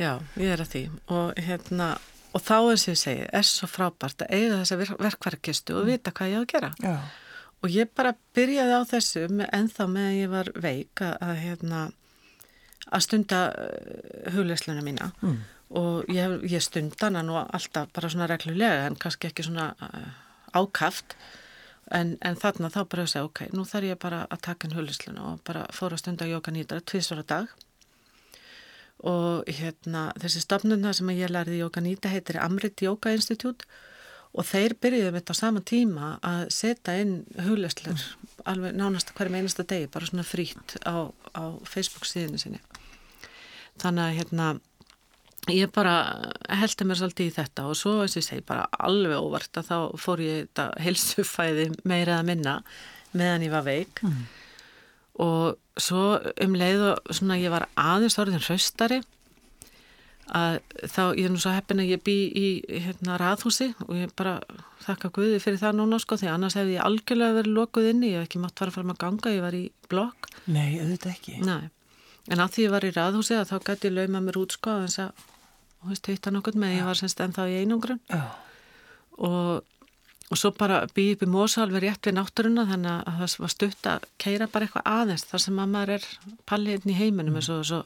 Já, 0.01 0.15
ég 0.41 0.55
er 0.55 0.63
að 0.63 0.71
því. 0.73 0.81
Og 1.13 1.41
hérna 1.45 1.91
og 2.31 2.43
þá 2.43 2.57
eins 2.59 2.85
og 2.87 2.93
ég 2.93 3.01
segi, 3.01 3.27
er 3.33 3.47
svo 3.47 3.69
frábært 3.71 4.25
að 4.25 4.35
eiga 4.37 4.61
þessa 4.61 4.97
verkvarkistu 5.01 5.77
og 5.79 5.89
vita 5.89 6.13
hvað 6.15 6.33
ég 6.33 6.39
á 6.39 6.43
að 6.43 6.51
gera. 6.53 6.71
Já. 6.85 6.97
og 7.61 7.75
ég 7.75 7.91
bara 7.93 8.15
byrjaði 8.37 8.77
á 8.77 8.83
þessu 8.89 9.25
ennþá 9.29 9.87
meðan 9.91 10.17
ég 10.17 10.31
var 10.33 10.53
veik 10.57 11.03
að, 11.05 11.17
að, 11.27 11.35
hérna, 11.45 11.81
að 12.89 13.05
stunda 13.05 13.41
uh, 13.51 14.31
huglesluna 14.37 14.85
mína. 14.87 15.11
Mm. 15.21 15.41
og 15.81 16.09
ég, 16.11 16.39
ég 16.51 16.65
stundan 16.65 17.19
hann 17.19 17.31
og 17.31 17.53
alltaf 17.55 17.93
bara 17.95 18.09
svona 18.11 18.27
reglulega 18.31 18.89
en 18.89 18.97
kannski 18.99 19.31
ekki 19.31 19.47
svona 19.47 19.73
uh, 19.83 20.09
ákaft. 20.57 21.17
En, 21.91 22.15
en 22.23 22.37
þarna 22.39 22.71
þá 22.71 22.85
bara 22.87 23.03
að 23.03 23.11
segja 23.11 23.27
ok, 23.27 23.41
nú 23.51 23.65
þarf 23.67 23.89
ég 23.89 23.99
bara 23.99 24.23
að 24.31 24.45
taka 24.47 24.69
hann 24.69 24.77
huglesluna 24.79 25.33
og 25.33 25.41
bara 25.47 25.65
fóra 25.75 25.99
að 25.99 26.05
stunda 26.05 26.29
jóka 26.31 26.55
nýtra 26.55 26.79
tvísvara 26.87 27.27
dag 27.27 27.51
og 29.07 29.49
hérna, 29.49 30.11
þessi 30.21 30.43
stofnuna 30.45 30.93
sem 30.97 31.09
ég 31.15 31.33
lærði 31.33 31.57
í 31.59 31.63
Jóka 31.63 31.81
Nýta 31.85 32.11
heitir 32.13 32.41
Amrit 32.43 32.83
Jóka 32.85 33.13
Institute 33.17 33.69
og 34.31 34.47
þeir 34.47 34.77
byrjuði 34.79 35.11
með 35.11 35.23
þetta 35.23 35.35
á 35.35 35.41
sama 35.41 35.63
tíma 35.67 36.09
að 36.27 36.43
setja 36.55 36.97
inn 37.03 37.15
hugleslur 37.41 37.97
mm. 37.97 38.35
alveg 38.53 38.77
nánast 38.79 39.15
hverjum 39.17 39.39
einasta 39.41 39.67
degi 39.67 39.89
bara 39.91 40.11
svona 40.11 40.27
frýtt 40.27 40.77
á, 40.85 41.09
á 41.35 41.43
Facebook 41.67 42.07
síðinu 42.07 42.41
sinni 42.43 42.61
þannig 43.81 44.05
að 44.05 44.19
hérna 44.21 44.51
ég 45.51 45.73
bara 45.75 45.95
heldi 46.61 46.87
mér 46.87 47.01
svolítið 47.01 47.31
í 47.31 47.37
þetta 47.41 47.67
og 47.71 47.79
svo 47.81 47.97
eins 48.05 48.15
og 48.15 48.21
ég 48.21 48.29
segi 48.29 48.47
bara 48.47 48.69
alveg 48.79 49.17
óvart 49.17 49.63
að 49.63 49.73
þá 49.73 49.79
fór 50.05 50.23
ég 50.23 50.45
þetta 50.45 50.69
helsufæði 50.85 51.71
meira 51.89 52.21
að 52.21 52.29
minna 52.35 52.61
meðan 53.17 53.49
ég 53.49 53.57
var 53.57 53.67
veik 53.67 54.05
mm 54.05 54.29
og 55.19 55.57
svo 55.81 56.19
um 56.45 56.55
leið 56.59 56.85
og 56.91 57.15
svona 57.15 57.39
ég 57.41 57.53
var 57.53 57.69
aðeins 57.79 58.19
orðin 58.21 58.43
hraustari 58.45 59.01
að 60.31 60.61
þá 60.87 61.03
ég 61.19 61.25
er 61.27 61.33
nú 61.33 61.41
svo 61.43 61.53
heppin 61.55 61.83
að 61.83 61.91
ég 61.91 62.03
bý 62.07 62.17
í 62.39 62.47
hérna 62.85 63.17
raðhúsi 63.19 63.73
og 63.87 63.97
ég 63.99 64.13
bara 64.19 64.37
þakka 64.85 65.11
Guði 65.17 65.41
fyrir 65.43 65.59
það 65.61 65.81
núna 65.81 65.99
sko 66.03 66.19
því 66.21 66.31
annars 66.31 66.57
hefði 66.59 66.77
ég 66.77 66.87
algjörlega 66.87 67.39
verið 67.41 67.57
lokuð 67.57 67.89
inni, 67.91 68.13
ég 68.13 68.23
hef 68.23 68.29
ekki 68.29 68.43
mátt 68.43 68.63
fara 68.63 68.75
fram 68.75 68.93
að 68.95 69.01
ganga, 69.03 69.35
ég 69.35 69.43
var 69.45 69.57
í 69.57 69.65
blokk. 69.91 70.31
Nei, 70.47 70.79
auðvitað 70.79 71.13
ekki. 71.17 71.37
Nei, 71.47 71.67
en 72.31 72.45
að 72.45 72.55
því 72.55 72.67
ég 72.67 72.75
var 72.77 72.87
í 72.87 72.93
raðhúsi 72.95 73.37
að 73.41 73.51
þá 73.51 73.57
gæti 73.67 73.91
ég 73.91 73.97
lauma 73.97 74.23
mér 74.29 74.41
út 74.41 74.57
sko 74.57 74.77
að 74.77 74.87
þess 74.87 75.03
að, 75.07 75.27
þú 75.81 75.91
veist, 75.91 76.13
heita 76.13 76.35
nokkur 76.37 76.63
með, 76.63 76.77
ég 76.79 76.89
var 76.89 77.01
semst 77.01 77.25
ennþá 77.27 77.49
í 77.51 77.59
einungrun 77.65 78.03
og 79.19 79.67
Og 80.31 80.39
svo 80.39 80.53
bara 80.55 80.85
býði 80.95 81.17
upp 81.17 81.23
í 81.27 81.29
Mósalvi 81.33 81.81
rétt 81.83 82.07
við 82.07 82.15
náttúruna 82.15 82.63
þannig 82.69 82.91
að 83.11 83.17
það 83.19 83.33
var 83.43 83.53
stutt 83.55 83.87
að 83.91 84.05
keira 84.23 84.47
bara 84.51 84.67
eitthvað 84.67 84.87
aðeins 84.87 85.25
þar 85.27 85.43
sem 85.43 85.59
að 85.59 85.73
maður 85.73 85.93
er 85.97 86.05
palliðin 86.47 86.93
í 86.93 86.99
heiminum 87.01 87.39
eins 87.41 87.49
og 87.51 87.65
svo 87.67 87.81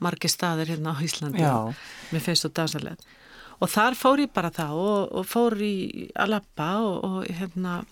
margi 0.00 0.30
staðir 0.32 0.72
hérna 0.72 0.94
á 0.96 1.04
Íslandi 1.04 1.44
með 1.44 2.24
feist 2.24 2.48
og 2.48 2.54
dansalegð. 2.56 3.04
Og 3.60 3.68
þar 3.68 3.96
fór 4.00 4.22
ég 4.24 4.32
bara 4.32 4.48
það 4.56 4.78
og, 4.80 5.00
og 5.20 5.26
fór 5.28 5.58
í 5.60 5.74
að 6.16 6.32
lappa 6.32 6.70
og, 6.80 6.94
og 7.04 7.34
hérna, 7.36 7.82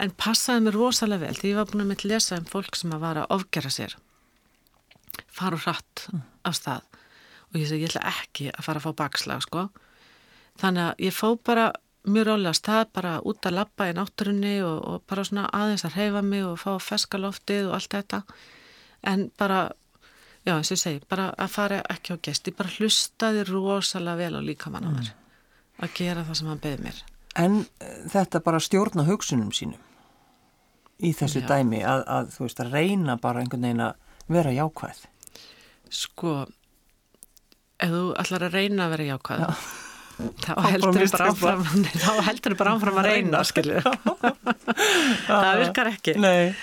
en 0.00 0.14
passaði 0.16 0.64
mér 0.64 0.78
rosalega 0.80 1.26
vel 1.26 1.36
því 1.36 1.50
ég 1.52 1.58
var 1.60 1.68
búin 1.68 1.84
að 1.84 1.90
mitt 1.92 2.04
lesa 2.08 2.38
um 2.40 2.46
fólk 2.48 2.78
sem 2.80 2.94
að 2.96 3.04
vara 3.04 3.26
að 3.26 3.34
ofgera 3.36 3.72
sér, 3.74 3.98
fara 5.28 5.60
hratt 5.66 6.06
mm. 6.08 6.24
af 6.48 6.56
stað 6.56 6.88
og 7.48 7.60
ég 7.60 7.68
segi 7.68 7.84
ég 7.84 7.92
ætla 7.92 8.08
ekki 8.08 8.48
að 8.54 8.64
fara 8.64 8.80
að 8.80 8.88
fá 8.88 8.96
bakslag 9.02 9.44
sko. 9.44 9.66
Þannig 10.60 10.84
að 10.86 11.04
ég 11.04 11.14
fó 11.16 11.28
bara 11.44 11.68
mjög 12.06 12.26
rálega 12.28 12.54
stað 12.56 12.92
bara 12.94 13.16
út 13.26 13.46
að 13.46 13.56
lappa 13.58 13.88
í 13.88 13.94
náttúrunni 13.96 14.54
og, 14.64 14.78
og 14.78 15.04
bara 15.08 15.24
svona 15.26 15.48
aðeins 15.54 15.84
að 15.88 15.98
reyfa 15.98 16.22
mig 16.22 16.44
og 16.46 16.58
fá 16.60 16.70
feskaloftið 16.82 17.68
og 17.68 17.76
allt 17.78 17.96
þetta. 17.96 18.22
En 19.08 19.28
bara, 19.38 19.60
já 20.46 20.54
eins 20.54 20.70
og 20.70 20.76
ég 20.76 20.82
segi 20.82 21.02
bara 21.10 21.30
að 21.38 21.54
fara 21.54 21.80
ekki 21.90 22.14
á 22.14 22.16
gesti, 22.28 22.54
bara 22.56 22.72
hlustaði 22.76 23.44
rosalega 23.48 24.20
vel 24.22 24.38
á 24.38 24.42
líkamann 24.46 24.88
á 24.88 24.90
mér 24.90 25.10
mm. 25.10 25.26
að 25.84 25.94
gera 26.00 26.26
það 26.26 26.40
sem 26.40 26.52
hann 26.52 26.62
beði 26.64 26.82
mér. 26.86 27.02
En 27.38 27.58
uh, 27.62 27.96
þetta 28.14 28.42
bara 28.46 28.62
stjórna 28.62 29.06
hugsunum 29.08 29.52
sínum 29.54 29.82
í 30.98 31.12
þessu 31.14 31.44
já. 31.44 31.50
dæmi 31.50 31.84
að, 31.86 32.04
að 32.10 32.32
þú 32.34 32.46
veist 32.46 32.62
að 32.62 32.72
reyna 32.74 33.18
bara 33.22 33.42
einhvern 33.42 33.68
veginn 33.68 33.84
að 33.86 34.32
vera 34.38 34.54
jákvæð. 34.54 35.04
Sko 35.94 36.32
ef 37.78 37.92
þú 37.92 38.00
ætlar 38.18 38.48
að 38.48 38.56
reyna 38.58 38.88
að 38.88 38.96
vera 38.96 39.12
jákvæð 39.12 39.44
já 39.44 39.52
þá 40.18 40.52
heldur 40.66 40.96
þau 40.98 41.12
bara 41.12 41.30
áfram. 41.32 41.64
Þá 42.04 42.12
heldur 42.26 42.54
þau 42.54 42.60
bara 42.62 42.74
áfram 42.76 43.00
að 43.00 43.08
reyna. 43.08 43.42
það 45.28 45.50
virkar 45.62 45.90
ekki. 45.92 46.14
Nei, 46.18 46.54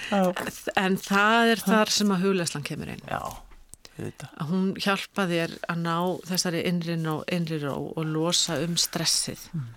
en 0.82 0.98
það 1.02 1.54
er 1.54 1.64
þar 1.66 1.94
sem 1.98 2.16
að 2.16 2.26
hugleislan 2.26 2.66
kemur 2.68 2.92
inn. 2.96 3.06
Já, 3.08 3.22
að 4.00 4.50
hún 4.52 4.68
hjálpa 4.82 5.28
þér 5.32 5.56
að 5.72 5.86
ná 5.86 5.96
þessari 6.32 6.66
innri 6.68 6.98
ró, 7.06 7.22
ró 7.64 7.78
og 7.94 8.12
losa 8.12 8.60
um 8.66 8.76
stressið. 8.80 9.48
Mm. 9.56 9.72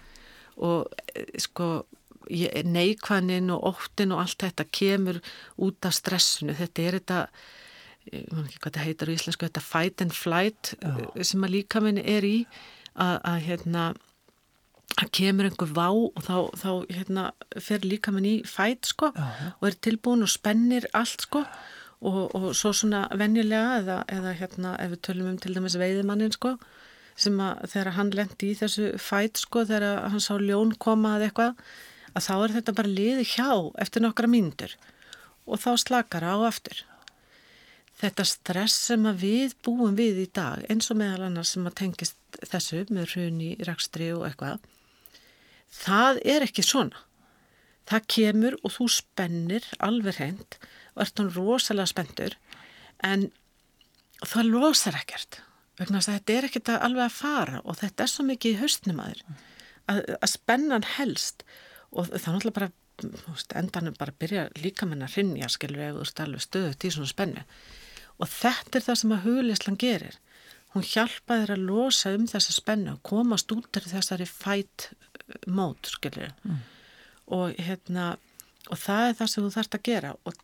og 0.68 0.98
eh, 1.14 1.30
sko 1.38 1.68
neikvæðnin 2.28 3.54
og 3.54 3.70
óttin 3.70 4.10
og 4.12 4.24
allt 4.24 4.42
þetta 4.42 4.66
kemur 4.74 5.22
út 5.64 5.86
af 5.88 5.94
stressinu. 5.96 6.56
Þetta 6.58 6.82
er 6.82 6.98
þetta 6.98 7.20
ég 8.12 8.26
veit 8.32 8.46
ekki 8.46 8.58
hvað 8.58 8.70
þetta 8.70 8.84
heitar 8.86 9.10
á 9.10 9.14
íslensku 9.14 9.46
þetta 9.48 9.64
fight 9.64 10.02
and 10.04 10.14
flight 10.16 10.72
já. 10.80 11.24
sem 11.30 11.44
að 11.44 11.54
líka 11.56 11.82
minni 11.84 12.04
er 12.08 12.26
í 12.26 12.36
að, 12.98 13.40
hérna 13.46 13.84
að 14.98 15.10
kemur 15.14 15.48
einhver 15.48 15.72
vá 15.76 15.88
og 15.90 16.22
þá, 16.24 16.36
þá 16.58 16.70
hérna, 16.94 17.24
fer 17.60 17.84
líka 17.86 18.12
mann 18.14 18.26
í 18.28 18.36
fæt 18.46 18.90
sko 18.92 19.12
uh 19.12 19.18
-huh. 19.18 19.52
og 19.60 19.68
er 19.68 19.76
tilbúin 19.86 20.24
og 20.26 20.32
spennir 20.32 20.88
allt 20.92 21.22
sko 21.22 21.44
og, 22.00 22.34
og 22.34 22.54
svo 22.54 22.72
svona 22.72 23.08
venjulega 23.14 23.78
eða, 23.82 23.98
eða 24.08 24.34
hérna 24.40 24.76
ef 24.78 24.90
við 24.90 25.00
tölum 25.06 25.30
um 25.30 25.38
til 25.38 25.54
dæmis 25.54 25.78
veiðimannin 25.78 26.32
sko 26.32 26.56
sem 27.18 27.40
að 27.40 27.64
þegar 27.72 27.92
hann 27.98 28.10
lendi 28.14 28.52
í 28.52 28.58
þessu 28.58 28.92
fæt 28.98 29.38
sko 29.42 29.64
þegar 29.64 30.10
hann 30.10 30.22
sá 30.22 30.34
ljón 30.38 30.76
koma 30.78 31.16
að 31.16 31.28
eitthvað 31.28 31.54
að 32.14 32.26
þá 32.26 32.34
er 32.36 32.54
þetta 32.56 32.76
bara 32.78 32.94
liði 32.98 33.24
hjá 33.24 33.50
eftir 33.82 34.04
nokkra 34.04 34.30
mínútur 34.30 34.74
og 35.48 35.60
þá 35.62 35.70
slakar 35.80 36.26
á 36.26 36.36
aftur. 36.46 36.84
Þetta 37.98 38.24
stress 38.30 38.76
sem 38.92 39.06
að 39.10 39.22
við 39.24 39.54
búum 39.66 39.96
við 39.98 40.20
í 40.22 40.26
dag, 40.30 40.62
eins 40.70 40.86
og 40.92 41.00
meðal 41.00 41.26
annars 41.26 41.56
sem 41.56 41.66
að 41.66 41.78
tengist 41.80 42.38
þessu 42.46 42.84
með 42.94 43.14
hruni, 43.14 43.48
rækstri 43.66 44.12
og 44.14 44.28
eitthvað, 44.28 44.62
það 45.80 46.20
er 46.34 46.46
ekki 46.46 46.62
svona. 46.62 47.02
Það 47.88 48.06
kemur 48.14 48.56
og 48.62 48.74
þú 48.74 48.86
spennir 48.92 49.66
alveg 49.82 50.20
hreint 50.20 50.58
og 50.94 51.02
ert 51.02 51.22
hún 51.22 51.32
rosalega 51.34 51.90
spendur 51.90 52.36
en 53.06 53.30
það 54.22 54.50
losar 54.52 54.98
ekkert. 54.98 55.40
Vegna 55.78 56.02
að 56.02 56.10
þetta 56.12 56.34
er 56.34 56.48
ekkert 56.48 56.72
alveg 56.76 57.04
að 57.06 57.16
fara 57.16 57.62
og 57.64 57.78
þetta 57.80 58.04
er 58.04 58.12
svo 58.12 58.26
mikið 58.28 58.54
í 58.54 58.60
haustnum 58.60 59.02
aður 59.02 59.24
að, 59.88 60.02
að 60.20 60.30
spennan 60.34 60.86
helst 60.98 61.44
og 61.90 62.10
það 62.12 62.28
er 62.28 62.36
náttúrulega 62.36 62.58
bara, 62.60 62.70
endanum 63.62 63.98
bara 63.98 64.16
byrja 64.20 64.48
líka 64.60 64.86
með 64.86 64.98
henn 64.98 65.08
að 65.08 65.18
rinja, 65.18 65.50
skilur, 65.50 66.02
ert 66.02 66.24
alveg 66.24 66.44
stöðut 66.44 66.84
í 66.86 66.94
svona 66.94 67.10
spennu 67.10 67.46
og 68.18 68.30
þetta 68.30 68.78
er 68.78 68.86
það 68.86 69.00
sem 69.00 69.14
að 69.14 69.26
hugleislan 69.26 69.80
gerir. 69.80 70.16
Hún 70.74 70.84
hjálpa 70.84 71.40
þér 71.40 71.54
að 71.54 71.66
losa 71.70 72.12
um 72.16 72.26
þessa 72.28 72.54
spennu 72.54 72.96
og 72.96 73.04
komast 73.06 73.52
út 73.54 73.78
af 73.78 73.88
þessari 73.88 74.26
fight 74.28 74.90
mót 75.48 75.90
mm. 76.04 76.58
og 77.36 77.56
hérna 77.58 78.16
og 78.68 78.76
það 78.80 79.06
er 79.08 79.14
það 79.18 79.30
sem 79.32 79.44
þú 79.44 79.52
þarfst 79.54 79.76
að 79.78 79.86
gera. 79.88 80.14
Og 80.28 80.34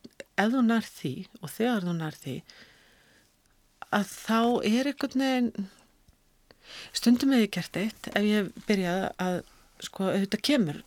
ef 0.41 0.53
þú 0.55 0.63
nær 0.65 0.87
því 0.89 1.15
og 1.41 1.53
þegar 1.53 1.89
þú 1.89 1.97
nær 1.99 2.21
því 2.23 2.37
að 3.95 4.07
þá 4.11 4.39
er 4.67 4.91
einhvern 4.91 5.25
veginn 5.25 5.67
stundum 6.97 7.35
hefur 7.35 7.45
ég 7.45 7.55
gert 7.55 7.79
eitt 7.79 8.09
ef 8.11 8.27
ég 8.27 8.53
byrjaði 8.69 9.11
að 9.23 9.41
sko 9.85 10.09
auðvitað 10.09 10.45
kemur 10.49 10.81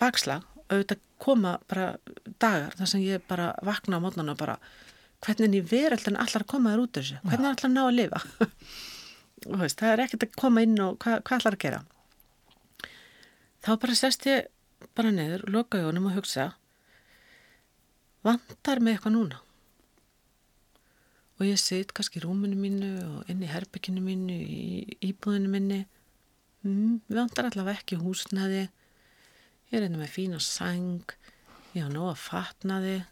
bakslag 0.00 0.44
auðvitað 0.68 1.04
koma 1.24 1.54
bara 1.70 1.94
dagar 2.42 2.74
þar 2.78 2.90
sem 2.90 3.04
ég 3.04 3.24
bara 3.28 3.52
vakna 3.64 4.00
á 4.00 4.04
mótnana 4.04 4.34
og 4.34 4.40
bara 4.40 4.58
hvernig 5.24 5.60
í 5.60 5.64
veröldin 5.68 6.18
allar 6.20 6.44
koma 6.48 6.74
þér 6.74 6.82
út 6.84 6.98
þessu, 6.98 7.20
hvernig 7.24 7.50
allar 7.50 7.72
ná 7.72 7.82
að 7.84 7.96
lifa? 7.98 8.20
Veist, 9.60 9.80
það 9.80 9.92
er 9.92 10.02
ekkert 10.04 10.26
að 10.26 10.36
koma 10.40 10.64
inn 10.64 10.76
og 10.80 10.98
hvað, 11.02 11.22
hvað 11.26 11.40
allar 11.40 11.56
að 11.56 11.64
gera? 11.64 11.80
Þá 13.64 13.70
bara 13.80 13.96
sest 13.96 14.28
ég 14.28 14.46
bara 14.96 15.12
neður 15.14 15.46
loka 15.52 15.80
jónum 15.80 16.10
og 16.10 16.18
hugsa 16.18 16.50
vandar 18.24 18.80
með 18.80 18.96
eitthvað 18.96 19.16
núna? 19.16 19.40
Og 21.40 21.48
ég 21.48 21.58
sitt 21.58 21.92
kannski 21.96 22.20
í 22.20 22.24
rúminu 22.24 22.56
mínu 22.56 22.92
og 23.08 23.30
inn 23.32 23.42
í 23.42 23.50
herbygginu 23.50 24.04
mínu 24.04 24.36
í 24.38 24.98
íbúðinu 25.08 25.50
minni. 25.50 25.80
Mm, 26.64 27.00
vandar 27.10 27.50
allavega 27.50 27.82
ekki 27.82 27.98
húsnaði 28.00 28.62
ég 29.74 29.80
er 29.80 29.88
einnig 29.88 30.00
með 30.00 30.12
fína 30.14 30.38
sang 30.40 31.16
ég 31.74 31.84
á 31.84 31.90
nóg 31.90 32.12
að 32.12 32.22
fatna 32.22 32.78
þið 32.84 33.02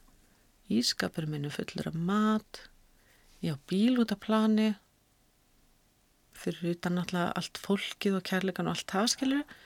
Ískapur 0.73 1.27
minnu 1.29 1.51
fullur 1.53 1.91
af 1.91 1.97
mat, 1.97 2.63
ég 3.45 3.57
á 3.57 3.65
bíl 3.69 4.01
út 4.01 4.15
af 4.15 4.21
plani, 4.23 4.73
fyrir 6.43 6.75
utan 6.75 7.01
alltaf 7.03 7.33
allt 7.39 7.61
fólkið 7.63 8.19
og 8.19 8.27
kærleikan 8.27 8.69
og 8.71 8.77
allt 8.77 8.93
það, 8.93 9.09
skilur. 9.15 9.57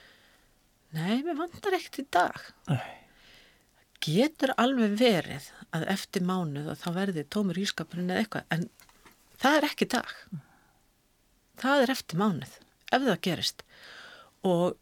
Nei, 0.96 1.20
við 1.26 1.38
vandar 1.38 1.76
ekkert 1.76 2.00
í 2.02 2.06
dag. 2.16 2.40
Nei. 2.70 2.94
Getur 4.06 4.52
alveg 4.60 4.96
verið 5.00 5.50
að 5.74 5.86
eftir 5.92 6.24
mánuð 6.26 6.70
að 6.72 6.82
þá 6.82 6.88
verði 6.98 7.24
tómur 7.32 7.60
ískapurinn 7.60 8.12
eða 8.12 8.24
eitthvað, 8.24 8.48
en 8.54 8.66
það 9.40 9.58
er 9.58 9.68
ekki 9.70 9.88
dag. 9.96 10.12
Það 11.60 11.84
er 11.84 11.94
eftir 11.96 12.20
mánuð, 12.20 12.58
ef 12.92 13.06
það 13.06 13.22
gerist. 13.26 13.64
Og 14.46 14.76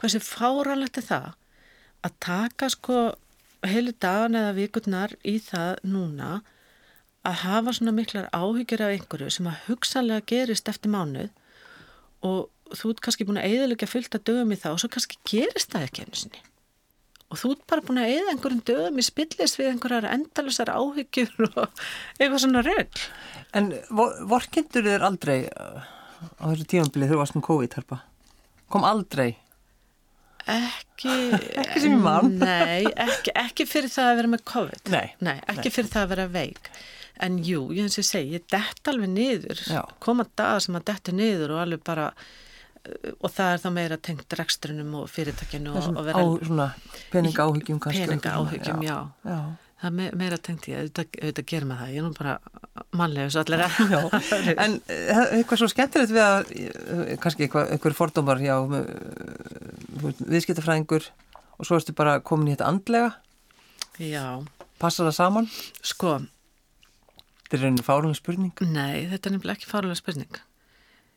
hversi 0.00 0.20
fáralegt 0.20 0.98
er 1.00 1.06
það 1.06 1.28
að 2.06 2.18
taka 2.26 2.68
sko 2.72 2.98
heilu 3.64 3.94
dagan 4.02 4.38
eða 4.38 4.56
vikurnar 4.56 5.14
í 5.24 5.38
það 5.42 5.80
núna 5.88 6.30
að 7.26 7.40
hafa 7.42 7.74
svona 7.74 7.94
miklar 7.96 8.28
áhyggjur 8.34 8.84
af 8.86 8.92
einhverju 8.94 9.30
sem 9.34 9.48
að 9.50 9.62
hugsanlega 9.68 10.26
gerist 10.30 10.68
eftir 10.70 10.92
mánuð 10.92 11.30
og 12.26 12.76
þú 12.76 12.92
ert 12.92 13.02
kannski 13.06 13.26
búin 13.26 13.40
að 13.40 13.54
eðalega 13.54 13.88
fylgta 13.90 14.20
dögum 14.22 14.54
í 14.54 14.60
það 14.60 14.76
og 14.76 14.82
svo 14.82 14.92
kannski 14.94 15.18
gerist 15.26 15.72
það 15.72 15.88
ekki 15.88 16.06
einu 16.06 16.20
sinni 16.20 16.44
og 17.26 17.40
þú 17.40 17.52
ert 17.54 17.64
bara 17.70 17.84
búin 17.86 18.02
að 18.02 18.12
eða 18.14 18.32
einhverjum 18.34 18.62
dögum 18.70 19.00
í 19.00 19.06
spillis 19.06 19.56
við 19.58 19.72
einhverjar 19.72 20.08
endalusar 20.12 20.70
áhyggjur 20.74 21.32
og 21.62 21.82
eitthvað 22.18 22.42
svona 22.44 22.64
regl 22.66 23.08
En 23.56 23.70
vorkindur 24.28 24.84
þér 24.84 25.06
aldrei 25.06 25.38
uh, 25.48 25.80
á 26.38 26.44
þessu 26.50 26.66
tímanbilið 26.68 27.14
þú 27.14 27.20
varst 27.22 27.36
með 27.36 27.46
COVID-harpa? 27.46 28.00
Kom 28.72 28.84
aldrei 28.84 29.30
Ekki, 30.46 31.14
ekki 31.58 31.80
sem 31.82 31.96
ég 31.96 32.02
mann 32.02 32.36
Nei, 32.38 32.86
ekki, 33.02 33.32
ekki 33.34 33.66
fyrir 33.66 33.90
það 33.90 34.10
að 34.10 34.18
vera 34.20 34.30
með 34.36 34.44
COVID. 34.52 34.92
Nei, 34.94 35.08
nei 35.26 35.36
ekki 35.40 35.66
nei. 35.66 35.74
fyrir 35.74 35.90
það 35.90 36.04
að 36.04 36.12
vera 36.14 36.26
veik. 36.36 36.70
En 37.26 37.38
jú, 37.42 37.62
ég 37.74 37.88
hef 37.88 38.06
segi, 38.06 38.36
ég 38.36 38.44
dett 38.52 38.90
alveg 38.92 39.10
niður. 39.10 39.62
Já. 39.66 39.82
koma 40.04 40.26
dag 40.38 40.60
sem 40.62 40.76
að 40.78 40.86
detti 40.92 41.16
niður 41.16 41.56
og 41.56 41.62
alveg 41.64 41.82
bara 41.86 42.10
uh, 42.12 43.12
og 43.16 43.30
það 43.32 43.52
er 43.52 43.62
þá 43.64 43.68
meira 43.80 44.00
tengt 44.08 44.38
reksturinnum 44.38 44.96
og 45.00 45.10
fyrirtakinu 45.10 45.74
og, 45.74 45.88
og 45.96 46.06
vera 46.06 46.22
á, 46.22 46.26
svona, 46.46 46.68
peninga 47.10 47.48
áhyggjum 47.48 47.80
peninga 47.88 48.36
áhyggjum, 48.38 48.84
já, 48.86 48.98
já. 49.26 49.40
Það 49.86 49.92
er 49.92 49.96
me 49.96 50.06
meira 50.18 50.38
tengt 50.42 50.66
ég 50.70 50.80
auðvitað, 50.80 51.18
auðvitað 51.22 51.48
ger 51.52 51.66
maður 51.68 51.82
það, 51.82 51.92
ég 51.94 52.00
er 52.00 52.06
nú 52.06 52.14
bara 52.16 52.34
mannlega 52.96 53.32
svo 53.32 53.44
allir 53.44 53.62
en 54.64 54.78
eh, 54.92 55.20
eitthvað 55.38 55.62
svo 55.62 55.68
skemmtilegt 55.72 56.14
við 56.14 56.24
að 56.24 56.50
eh, 56.56 57.14
kannski 57.22 57.46
eitthvað, 57.46 57.70
eitthvað 57.76 57.98
fordómar 57.98 58.42
já, 58.42 58.56
viðskiptafræðingur 60.02 61.08
og 61.56 61.68
svo 61.68 61.78
erstu 61.78 61.94
bara 61.96 62.18
komin 62.24 62.50
í 62.50 62.56
þetta 62.56 62.70
andlega? 62.70 63.12
Já. 64.02 64.44
Passa 64.80 65.06
það 65.06 65.16
saman? 65.16 65.48
Sko. 65.80 66.18
Þetta 67.46 67.56
er 67.56 67.70
einu 67.70 67.86
fárulega 67.86 68.18
spurning. 68.18 68.52
Nei, 68.68 69.06
þetta 69.08 69.30
er 69.30 69.36
nefnilega 69.36 69.56
ekki 69.56 69.70
fárulega 69.70 70.00
spurning. 70.00 70.40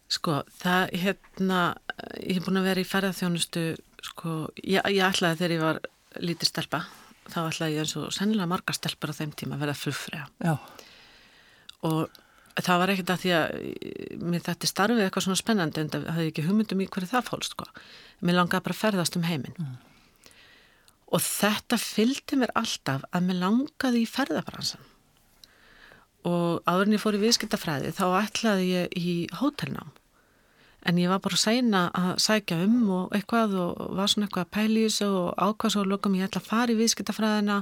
Sko, 0.10 0.40
það, 0.62 0.94
hérna 1.04 1.60
ég 2.24 2.40
hef 2.40 2.48
búin 2.48 2.62
að 2.62 2.70
vera 2.70 2.82
í 2.82 2.88
ferðarþjónustu 2.88 3.66
sko, 4.06 4.38
ég, 4.64 4.82
ég 4.96 5.04
ætlaði 5.06 5.42
þegar 5.42 5.56
ég 5.56 5.66
var 5.66 5.82
lítið 6.24 6.50
stelpa, 6.50 6.84
þá 7.34 7.40
ætlaði 7.46 7.76
ég 7.78 7.86
eins 7.86 7.96
og 8.00 8.10
sennilega 8.16 8.50
marga 8.52 8.76
stelpar 8.76 9.14
á 9.14 9.20
þeim 9.20 9.36
tíma 9.38 9.58
að 9.58 9.66
vera 9.66 9.78
flugfræða 9.78 10.28
Já. 10.46 10.56
Og 11.90 12.20
það 12.60 12.82
var 12.82 12.92
ekkert 12.94 13.14
að 13.14 13.22
því 13.24 13.34
að 13.38 14.24
mér 14.30 14.44
þetta 14.44 14.70
starfið 14.70 15.06
eitthvað 15.06 15.26
svona 15.28 15.40
spennandi 15.40 15.84
en 15.84 15.92
það 15.94 16.08
hafði 16.12 16.32
ekki 16.34 16.48
hugmyndum 16.48 16.84
í 16.84 16.90
hverju 16.92 17.12
það 17.14 17.30
fólst 17.30 17.56
sko. 17.56 17.68
Mér 18.20 18.40
langaði 18.40 18.66
bara 18.66 18.76
að 18.76 18.82
ferðast 18.82 19.16
um 19.20 19.28
heiminn. 19.30 19.56
Mm. 19.60 19.78
og 21.10 21.24
þetta 21.26 21.78
fylgdi 21.82 22.38
mér 22.38 22.52
alltaf 22.60 23.06
að 23.10 23.24
mér 23.26 23.40
langaði 23.42 24.04
í 24.04 24.10
ferðabransan 24.10 24.84
og 26.30 26.68
áðurinn 26.68 26.98
ég 26.98 27.02
fór 27.02 27.18
í 27.18 27.22
viðskiptafræði 27.24 27.94
þá 27.96 28.06
ætlaði 28.20 28.68
ég 28.74 28.98
í 29.00 29.14
hótelnám 29.40 29.90
en 30.88 31.00
ég 31.02 31.12
var 31.12 31.20
bara 31.24 31.40
sæna 31.40 31.82
að 31.96 32.12
sækja 32.24 32.62
um 32.64 32.78
og 32.96 33.16
eitthvað 33.16 33.56
og 33.60 33.98
var 33.98 34.12
svona 34.12 34.28
eitthvað 34.28 34.46
að 34.46 34.54
pæli 34.56 34.86
þessu 34.88 35.10
og 35.10 35.34
ákvað 35.36 35.76
svo 35.76 35.84
lokum 35.88 36.16
ég 36.16 36.30
ætla 36.30 36.42
að 36.44 36.52
fara 36.52 36.74
í 36.74 36.80
viðskiptafræðina 36.80 37.58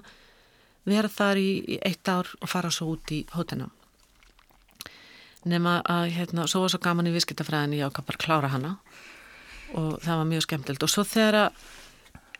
vera 0.87 1.09
þar 1.11 1.41
í, 1.41 1.49
í 1.65 1.79
eitt 1.81 2.07
ár 2.07 2.29
og 2.39 2.51
fara 2.51 2.71
svo 2.71 2.93
út 2.93 3.11
í 3.15 3.23
hótelnám 3.33 3.73
nema 5.47 5.79
að 5.87 6.11
hérna, 6.17 6.45
svo 6.49 6.63
var 6.63 6.73
svo 6.73 6.81
gaman 6.83 7.09
í 7.09 7.15
viðskiptafræðin 7.15 7.77
ég 7.79 7.89
ákvað 7.89 8.09
bara 8.11 8.23
klára 8.23 8.53
hana 8.53 8.77
og 9.73 9.97
það 10.03 10.21
var 10.21 10.31
mjög 10.31 10.47
skemmtilt 10.47 10.85
og 10.85 10.91
svo 10.91 11.05
þegar 11.07 11.41
að 11.41 11.67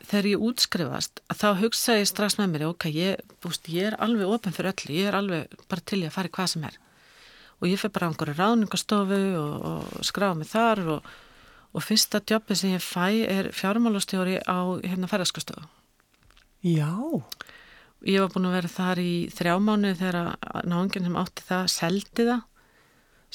þegar 0.08 0.28
ég 0.30 0.44
útskrifast 0.48 1.22
þá 1.34 1.48
hugsa 1.58 1.98
ég 1.98 2.08
strax 2.08 2.38
með 2.38 2.52
mér 2.52 2.66
ok, 2.68 2.86
ég, 2.94 3.24
búst, 3.42 3.66
ég 3.72 3.90
er 3.90 3.96
alveg 4.02 4.30
ofin 4.30 4.54
fyrir 4.54 4.72
öllu, 4.72 4.94
ég 4.94 5.10
er 5.10 5.18
alveg 5.18 5.58
bara 5.68 5.84
til 5.84 6.04
ég 6.04 6.12
að 6.12 6.14
fara 6.14 6.30
í 6.30 6.34
hvað 6.38 6.52
sem 6.54 6.68
er 6.68 6.78
og 7.58 7.66
ég 7.68 7.80
fyrir 7.80 7.94
bara 7.94 8.08
á 8.08 8.10
einhverju 8.12 8.36
ráningastofu 8.38 9.22
og, 9.40 9.54
og 9.70 10.06
skráða 10.06 10.38
mig 10.38 10.50
þar 10.50 10.84
og, 10.96 11.08
og 11.74 11.84
fyrsta 11.84 12.22
jobbi 12.22 12.56
sem 12.58 12.76
ég 12.76 12.84
fæ 12.84 13.08
er 13.26 13.50
fjármálustjóri 13.56 14.38
á 14.46 14.58
hérna 14.84 15.10
ferðarskastofu 15.10 15.66
Já. 16.66 16.90
Ég 18.06 18.22
var 18.22 18.30
búin 18.34 18.48
að 18.48 18.56
vera 18.58 18.70
þar 18.70 19.00
í 19.02 19.12
þrjá 19.34 19.56
mánu 19.62 19.94
þegar 19.98 20.36
náðungin 20.66 21.06
sem 21.06 21.18
átti 21.18 21.44
það 21.46 21.68
seldi 21.74 22.26
það 22.26 22.46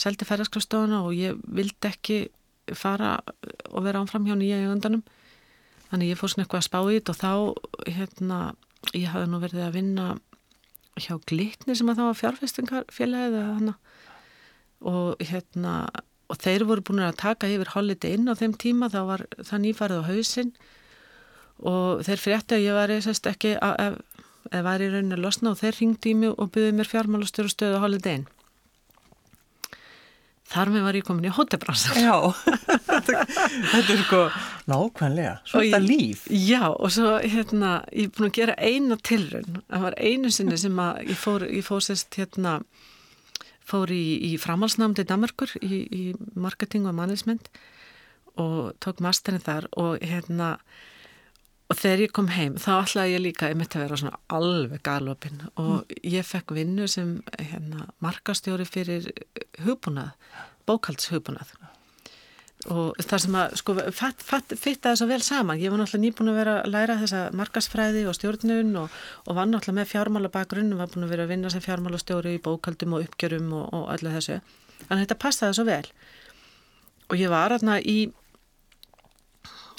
seldi 0.03 0.27
ferðarskastofuna 0.27 1.03
og 1.05 1.13
ég 1.15 1.39
vildi 1.43 1.89
ekki 1.89 2.17
fara 2.73 3.17
og 3.69 3.83
vera 3.85 4.01
ánfram 4.01 4.25
hjá 4.27 4.35
nýja 4.39 4.61
eigandanum 4.63 5.03
þannig 5.89 6.13
ég 6.13 6.19
fór 6.19 6.31
svona 6.31 6.45
eitthvað 6.47 6.63
að 6.63 6.69
spá 6.69 6.79
í 6.81 6.95
þetta 6.97 7.13
og 7.13 7.19
þá 7.19 7.33
hérna, 7.93 8.37
ég 8.97 9.11
hafði 9.13 9.29
nú 9.29 9.41
verið 9.43 9.65
að 9.67 9.75
vinna 9.77 10.07
hjá 10.97 11.17
Glitni 11.29 11.75
sem 11.77 11.89
að 11.89 11.99
það 11.99 12.09
var 12.09 12.19
fjárfestingarfélagið 12.21 13.37
og 14.83 15.23
hérna 15.23 15.87
og 16.31 16.39
þeir 16.41 16.65
voru 16.67 16.83
búin 16.85 17.03
að 17.03 17.19
taka 17.21 17.49
yfir 17.51 17.73
Holiday 17.75 18.17
Inn 18.17 18.31
á 18.31 18.33
þeim 18.37 18.55
tíma, 18.57 18.89
þá 18.89 19.01
var 19.09 19.25
það 19.37 19.63
nýfarið 19.65 20.01
á 20.01 20.09
hausinn. 20.09 20.53
Og 21.63 22.03
þeir 22.07 22.21
frétti 22.21 22.57
að 22.57 22.65
ég 22.65 22.77
var 22.77 22.93
eða 22.93 23.13
ekki 23.31 23.57
eða 24.53 24.63
var 24.65 24.83
í 24.83 24.87
rauninu 24.91 25.17
að 25.17 25.25
losna 25.25 25.53
og 25.53 25.59
þeir 25.61 25.77
ringdi 25.79 26.13
í 26.13 26.15
mig 26.19 26.33
og 26.33 26.49
byggði 26.53 26.77
mér 26.77 26.89
fjármálustur 26.89 27.47
og 27.47 27.53
stöðu 27.53 27.83
Holiday 27.83 28.19
Inn. 28.19 28.25
Þar 30.53 30.69
með 30.69 30.83
var 30.85 30.97
ég 30.97 31.05
komin 31.07 31.25
í 31.25 31.33
hótebransan 31.33 31.97
Já, 32.03 32.17
þetta 33.71 33.79
er 33.79 34.01
sko 34.03 34.19
nákvæmlega, 34.69 35.37
svona 35.49 35.79
líf. 35.81 36.27
Já, 36.29 36.67
og 36.69 36.91
svo 36.93 37.15
hérna 37.23 37.71
ég 37.89 38.09
er 38.09 38.13
búin 38.13 38.29
að 38.29 38.35
gera 38.37 38.57
eina 38.59 38.97
tilrun 39.01 39.61
það 39.61 39.85
var 39.87 39.97
einu 39.97 40.33
sinni 40.35 40.59
sem 40.61 40.83
að 40.83 40.99
ég 41.09 41.19
fór, 41.23 41.47
ég 41.47 41.65
fór 41.65 41.81
sérst 41.85 42.19
hérna 42.19 42.59
fór 43.67 43.91
í, 43.93 44.03
í 44.31 44.33
framhalsnám 44.41 44.95
til 44.97 45.07
Danmarkur 45.09 45.53
í, 45.61 45.83
í 45.87 46.03
marketing 46.35 46.87
og 46.89 46.97
management 46.97 47.49
og 48.39 48.73
tók 48.83 49.01
masterinn 49.03 49.43
þar 49.43 49.69
og 49.77 50.01
hérna 50.01 50.55
og 51.71 51.79
þegar 51.79 52.03
ég 52.03 52.13
kom 52.15 52.29
heim 52.33 52.57
þá 52.61 52.71
ætlaði 52.75 53.13
ég 53.15 53.23
líka 53.23 53.51
ég 53.51 53.59
mitt 53.59 53.75
að 53.77 53.85
vera 53.85 53.99
svona 53.99 54.19
alveg 54.37 54.81
galopin 54.85 55.45
og 55.53 55.83
mm. 55.83 56.01
ég 56.13 56.27
fekk 56.27 56.55
vinnu 56.57 56.87
sem 56.91 57.15
hérna, 57.39 57.87
markastjóri 58.03 58.67
fyrir 58.69 59.09
hugbúnað, 59.63 60.13
bókaldshugbúnað 60.69 61.55
og 62.71 62.95
það 63.03 63.21
sem 63.25 63.35
að 63.35 63.55
sko 63.59 63.73
fitta 63.75 64.91
það 64.91 64.97
svo 64.99 65.07
vel 65.09 65.19
saman. 65.25 65.59
Ég 65.59 65.73
var 65.73 65.81
náttúrulega 65.81 66.03
nýbúin 66.05 66.31
að 66.31 66.39
vera 66.39 66.55
að 66.61 66.71
læra 66.71 66.97
þessa 67.01 67.21
markasfræði 67.35 68.03
og 68.07 68.15
stjórnun 68.15 68.71
og, 68.79 68.97
og 69.27 69.37
var 69.37 69.49
náttúrulega 69.49 69.79
með 69.81 69.91
fjármála 69.91 70.31
bakgrunn 70.31 70.71
og 70.71 70.79
var 70.79 70.91
búin 70.93 71.07
að 71.07 71.13
vera 71.15 71.27
að 71.27 71.33
vinna 71.33 71.51
sem 71.51 71.63
fjármálastjóri 71.65 72.37
í 72.37 72.41
bókaldum 72.43 72.95
og 72.95 73.07
uppgjörum 73.07 73.51
og, 73.59 73.65
og 73.75 73.85
öllu 73.97 74.13
þessu. 74.15 74.39
Að 74.87 75.03
þetta 75.03 75.19
passaði 75.19 75.57
svo 75.59 75.67
vel. 75.67 75.85
Og 77.11 77.19
ég 77.19 77.33
var 77.33 77.55
aðna 77.57 77.79
í 77.83 77.97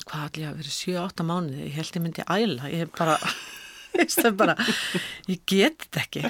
hvað 0.04 0.26
allir 0.28 0.50
að 0.50 0.60
vera 0.60 0.76
7-8 0.76 1.28
mánuði. 1.30 1.64
Ég 1.64 1.76
held 1.78 1.96
ég 1.96 2.04
myndi 2.04 2.28
æla. 2.28 2.72
Ég 2.74 2.92
bara, 2.98 3.16
bara 4.42 4.58
ég 5.30 5.40
geti 5.48 5.88
þetta 5.88 6.04
ekki 6.04 6.26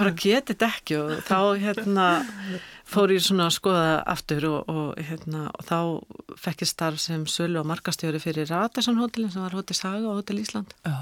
bara 0.00 0.16
geti 0.16 0.54
þetta 0.54 0.70
ekki 0.72 0.98
og 1.00 1.14
þá 1.28 1.38
hérna 1.60 2.08
fór 2.90 3.14
ég 3.14 3.22
svona 3.24 3.46
að 3.48 3.56
skoða 3.58 3.86
aftur 4.10 4.48
og, 4.50 4.72
og, 4.72 4.90
hérna, 4.98 5.46
og 5.54 5.68
þá 5.68 5.78
fekk 6.40 6.64
ég 6.64 6.72
starf 6.72 7.02
sem 7.02 7.24
sölu 7.30 7.60
og 7.62 7.70
markastjóri 7.70 8.20
fyrir 8.22 8.50
Ratersson 8.50 8.98
hótelin 9.00 9.32
sem 9.32 9.44
var 9.44 9.54
hótel 9.56 9.78
Saga 9.78 10.10
og 10.10 10.20
hótel 10.20 10.42
Ísland. 10.42 10.74
Já. 10.86 10.98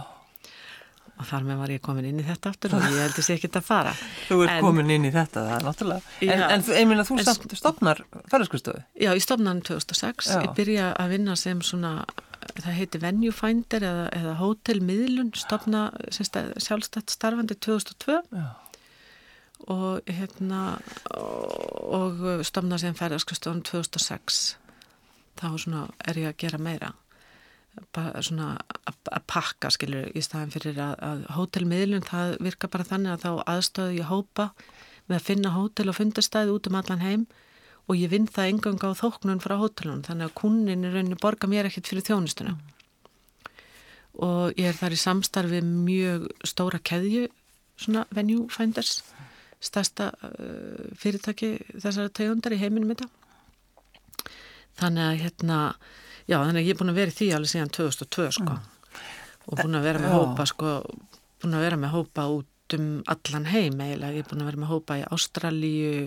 Og 1.18 1.26
þar 1.26 1.46
með 1.48 1.56
var 1.58 1.72
ég 1.74 1.82
komin 1.82 2.06
inn 2.06 2.20
í 2.22 2.24
þetta 2.26 2.52
aftur 2.52 2.76
og 2.76 2.84
ég 2.84 3.00
held 3.02 3.16
að 3.18 3.30
ég 3.32 3.40
ekki 3.40 3.48
að 3.50 3.64
fara. 3.66 3.94
Þú 4.28 4.36
ert 4.44 4.52
en, 4.52 4.60
komin 4.62 4.92
inn 4.94 5.08
í 5.08 5.10
þetta, 5.10 5.42
það 5.48 5.56
er 5.56 5.66
náttúrulega. 5.66 6.12
En, 6.28 6.44
en 6.46 6.68
einminn 6.78 7.02
að 7.02 7.08
þú 7.08 7.16
en, 7.18 7.56
stopnar 7.58 8.02
ferðarskristöðu? 8.30 8.84
Já, 8.94 9.10
ég 9.10 9.24
stopnaði 9.24 9.64
2006 9.72 10.30
já. 10.30 10.38
ég 10.44 10.54
byrja 10.60 10.92
að 10.94 11.16
vinna 11.16 11.34
sem 11.40 11.64
svona 11.66 11.96
það 12.54 12.78
heiti 12.78 13.02
Venue 13.02 13.34
Finder 13.34 13.88
eða, 13.88 14.06
eða 14.14 14.36
Hotel 14.38 14.78
Miðlun 14.84 15.34
stopna 15.34 15.88
sjálfstætt 16.14 17.10
starfandi 17.16 17.58
2002 17.66 18.20
já. 18.22 18.46
Og 19.66 20.06
hérna 20.06 20.78
og 21.88 22.22
stopnaði 22.46 22.86
sem 22.86 22.96
ferðarskristöðun 22.98 23.64
2006 23.66 24.56
þá 25.38 25.46
er 26.08 26.18
ég 26.18 26.30
að 26.30 26.38
gera 26.38 26.58
meira. 26.58 26.92
Að 27.94 29.22
pakka 29.30 29.70
skilur 29.70 30.08
í 30.14 30.22
staðan 30.22 30.50
fyrir 30.50 30.78
að, 30.82 30.94
að 30.98 31.26
hótelmiðlun 31.36 32.06
það 32.06 32.38
virka 32.42 32.70
bara 32.70 32.86
þannig 32.86 33.12
að 33.12 33.26
þá 33.26 33.44
aðstöðu 33.54 33.98
ég 34.00 34.10
hópa 34.10 34.48
með 35.06 35.20
að 35.20 35.28
finna 35.28 35.52
hótel 35.54 35.88
og 35.92 35.98
fundastæði 35.98 36.56
út 36.56 36.66
um 36.70 36.78
allan 36.80 37.04
heim 37.04 37.28
og 37.88 37.96
ég 37.96 38.10
vinn 38.12 38.26
það 38.26 38.50
engang 38.54 38.82
á 38.82 38.98
þóknun 38.98 39.40
frá 39.40 39.54
hótelun 39.60 40.02
þannig 40.06 40.28
að 40.28 40.34
kunnin 40.42 40.84
er 40.84 40.96
rauninni 40.96 41.20
borga 41.22 41.48
mér 41.48 41.70
ekkert 41.70 41.88
fyrir 41.88 42.04
þjónustuna. 42.08 42.56
Mm. 42.56 42.74
og 44.24 44.58
ég 44.58 44.66
er 44.66 44.76
þar 44.76 44.94
í 44.94 44.98
samstarfi 44.98 45.60
mjög 45.62 46.26
stóra 46.46 46.80
keðju 46.82 47.28
svona 47.78 48.04
venue 48.14 48.48
finders 48.50 49.02
stærsta 49.60 50.10
uh, 50.14 50.90
fyrirtæki 50.98 51.54
þessara 51.74 52.12
tegundar 52.14 52.54
í 52.54 52.60
heiminum 52.60 52.92
þetta 52.94 53.08
þannig 54.78 55.08
að 55.08 55.22
hérna 55.24 55.62
Já, 56.28 56.42
þannig 56.42 56.60
að 56.60 56.66
ég 56.66 56.74
er 56.74 56.78
búin 56.82 56.92
að 56.92 56.98
vera 57.00 57.12
í 57.12 57.16
því 57.16 57.26
alveg 57.32 57.50
síðan 57.54 57.70
2002 57.72 58.24
sko 58.36 58.52
mm. 58.52 58.64
og 59.48 59.60
búin 59.62 59.78
að 59.78 59.86
vera 59.86 60.00
með 60.02 60.10
hópa 60.12 60.44
sko, 60.50 60.72
búin 61.40 61.56
að 61.56 61.64
vera 61.64 61.78
með 61.80 61.94
hópa 61.94 62.26
út 62.34 62.76
um 62.76 62.88
allan 63.08 63.46
heim 63.48 63.80
eiginlega, 63.80 64.12
ég 64.12 64.26
er 64.26 64.28
búin 64.28 64.44
að 64.44 64.50
vera 64.50 64.60
með 64.60 64.72
hópa 64.74 64.98
í 65.00 65.06
Ástralíu, 65.16 66.02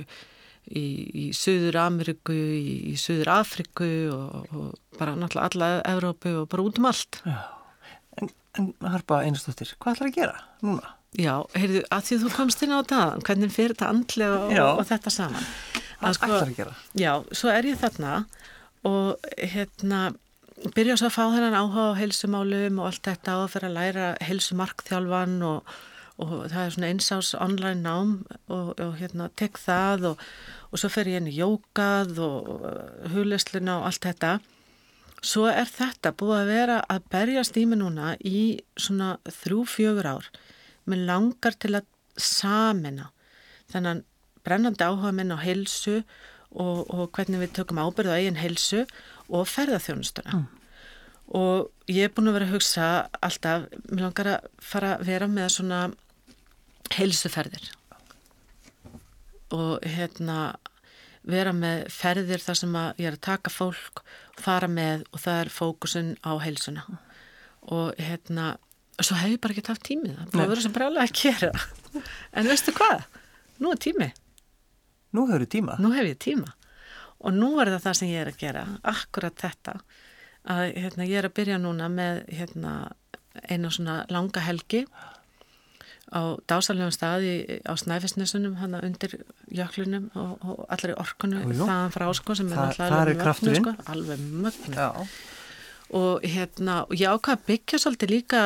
í, 0.78 0.84
í 1.24 1.26
Suður 1.34 1.80
Ameriku, 1.82 2.36
í, 2.38 2.76
í 2.92 2.96
Suður 3.02 3.34
Afriku 3.40 3.90
og, 4.14 4.54
og 4.54 5.00
bara 5.00 5.18
náttúrulega 5.18 5.50
alla 5.50 5.72
Evrópu 5.96 6.36
og 6.44 6.48
bara 6.54 6.68
út 6.70 6.78
um 6.78 6.90
allt. 6.92 7.24
Já, 7.26 7.42
en, 8.22 8.34
en 8.62 8.72
Harpa 8.94 9.24
Einastóttir, 9.26 9.74
hvað 9.82 9.98
ætlar 9.98 10.12
að 10.12 10.20
gera 10.20 10.38
núna? 10.62 10.94
Já, 11.20 11.34
heyrðu, 11.58 11.84
að 11.92 12.06
því 12.08 12.18
þú 12.22 12.30
komst 12.38 12.62
inn 12.64 12.72
á 12.72 12.80
það, 12.88 13.18
hvernig 13.28 13.52
fyrir 13.52 13.74
þetta 13.76 13.92
andlega 13.92 14.38
og, 14.46 14.80
og 14.80 14.86
þetta 14.88 15.12
saman. 15.12 15.48
Hvað 16.00 16.18
sko, 16.18 16.30
ætlar 16.30 16.52
að 16.52 16.60
gera? 16.62 16.76
Já, 16.98 17.12
svo 17.36 17.52
er 17.52 17.68
ég 17.68 17.82
þarna 17.82 18.14
og 18.88 19.32
hérna 19.38 20.02
byrja 20.76 20.98
svo 21.00 21.10
að 21.10 21.16
fá 21.18 21.24
þennan 21.34 21.58
áhuga 21.58 21.88
á 21.92 22.00
heilsumálum 22.00 22.80
og 22.82 22.90
allt 22.90 23.08
þetta 23.10 23.36
að 23.38 23.48
fyrir 23.56 23.70
að 23.70 23.78
læra 23.78 24.08
heilsumarkþjálfan 24.24 25.36
og, 25.50 25.76
og 26.22 26.34
það 26.54 26.64
er 26.64 26.74
svona 26.76 26.92
einsás 26.94 27.34
online 27.38 27.82
nám 27.84 28.16
og, 28.48 28.72
og 28.78 28.96
hérna 29.02 29.30
tek 29.40 29.60
það 29.62 30.12
og, 30.14 30.26
og 30.70 30.82
svo 30.82 30.92
fer 30.94 31.10
ég 31.12 31.22
inn 31.22 31.30
í 31.32 31.38
jókað 31.38 32.22
og 32.24 32.66
hulisluna 33.14 33.80
og 33.82 33.90
allt 33.90 34.08
þetta 34.10 34.36
svo 35.22 35.48
er 35.50 35.70
þetta 35.70 36.14
búið 36.18 36.40
að 36.40 36.52
vera 36.56 36.80
að 36.90 37.10
berjast 37.14 37.58
í 37.58 37.68
mig 37.70 37.82
núna 37.82 38.16
í 38.26 38.62
svona 38.80 39.16
þrjú 39.42 39.66
fjögur 39.70 40.14
ár 40.16 40.32
með 40.90 41.06
langar 41.10 41.58
til 41.62 41.76
að 41.78 41.90
samina 42.22 43.10
þannig 43.72 44.06
brennandi 44.46 44.86
áhuga 44.86 45.14
minn 45.16 45.34
á 45.34 45.38
heilsu 45.42 46.02
og, 46.52 46.88
og 46.92 47.12
hvernig 47.16 47.44
við 47.44 47.54
tökum 47.60 47.82
ábyrðu 47.82 48.14
á 48.14 48.18
eigin 48.20 48.40
helsu 48.42 48.84
og 49.32 49.46
ferðarþjónustuna 49.50 50.40
mm. 50.40 50.48
og 51.40 51.92
ég 51.92 52.08
er 52.08 52.16
búin 52.16 52.32
að 52.32 52.40
vera 52.40 52.50
að 52.50 52.56
hugsa 52.56 52.88
alltaf, 53.24 53.68
mér 53.92 54.08
langar 54.08 54.32
að 54.34 54.50
fara 54.72 54.96
að 54.98 55.06
vera 55.12 55.30
með 55.32 55.54
svona 55.56 55.84
helsuferðir 56.92 57.70
og 59.56 59.86
hérna 59.88 60.40
vera 61.28 61.54
með 61.54 61.86
ferðir 61.94 62.42
þar 62.42 62.58
sem 62.58 62.76
að 62.80 63.02
ég 63.04 63.12
er 63.12 63.18
að 63.18 63.26
taka 63.28 63.52
fólk, 63.54 64.02
fara 64.42 64.68
með 64.72 65.06
og 65.12 65.22
það 65.22 65.42
er 65.44 65.54
fókusin 65.54 66.12
á 66.26 66.32
helsuna 66.42 66.86
og 67.62 67.94
hérna 68.02 68.56
og 69.02 69.08
svo 69.08 69.18
hef 69.18 69.34
ég 69.34 69.42
bara 69.42 69.56
ekki 69.56 69.66
taft 69.66 69.86
tímið 69.88 70.18
það. 70.20 70.42
Er 70.46 70.52
verið 70.54 70.66
sem 70.68 70.76
brálega 70.76 71.08
að 71.08 71.16
gera. 71.18 71.52
En 72.38 72.50
veistu 72.50 72.74
hvað, 72.78 73.08
nú 73.60 73.74
er 73.74 73.82
tímið 73.82 74.18
Nú 75.12 75.28
hefur 75.28 75.44
þið 75.44 75.52
tíma. 75.58 75.78
Nú 75.84 75.92
hefur 75.92 76.08
ég 76.08 76.20
tíma. 76.24 76.54
Og 77.22 77.36
nú 77.36 77.52
er 77.62 77.74
það 77.74 77.86
það 77.86 77.98
sem 78.00 78.12
ég 78.12 78.24
er 78.24 78.32
að 78.32 78.42
gera, 78.42 78.66
akkurat 78.88 79.42
þetta. 79.44 79.74
Að 80.52 80.62
hérna, 80.82 81.08
ég 81.10 81.20
er 81.20 81.28
að 81.28 81.36
byrja 81.38 81.58
núna 81.62 81.90
með 81.92 82.22
hérna, 82.32 82.76
eina 83.52 83.72
svona 83.74 83.98
langa 84.12 84.44
helgi 84.44 84.86
á 86.12 86.36
dásalegum 86.50 86.92
staði 86.92 87.62
á 87.64 87.72
Snæfisnesunum 87.80 88.58
hann 88.60 88.76
undir 88.82 89.14
jöklunum 89.48 90.10
og, 90.20 90.34
og 90.44 90.66
allir 90.74 90.92
í 90.92 90.98
orkunu 91.00 91.40
Jú, 91.46 91.62
þaðan 91.62 91.94
frá 91.94 92.08
sko 92.18 92.36
sem 92.36 92.50
Þa, 92.52 92.66
er 92.84 92.96
alveg 92.98 93.22
mögnu 93.22 93.54
sko, 93.62 93.74
alveg 93.94 94.26
mögnu 94.44 94.90
og 96.02 96.28
hérna 96.34 96.82
og 96.84 97.00
ég 97.00 97.16
ákvað 97.16 97.38
að 97.38 97.46
byggja 97.48 97.80
svolítið 97.86 98.14
líka 98.18 98.44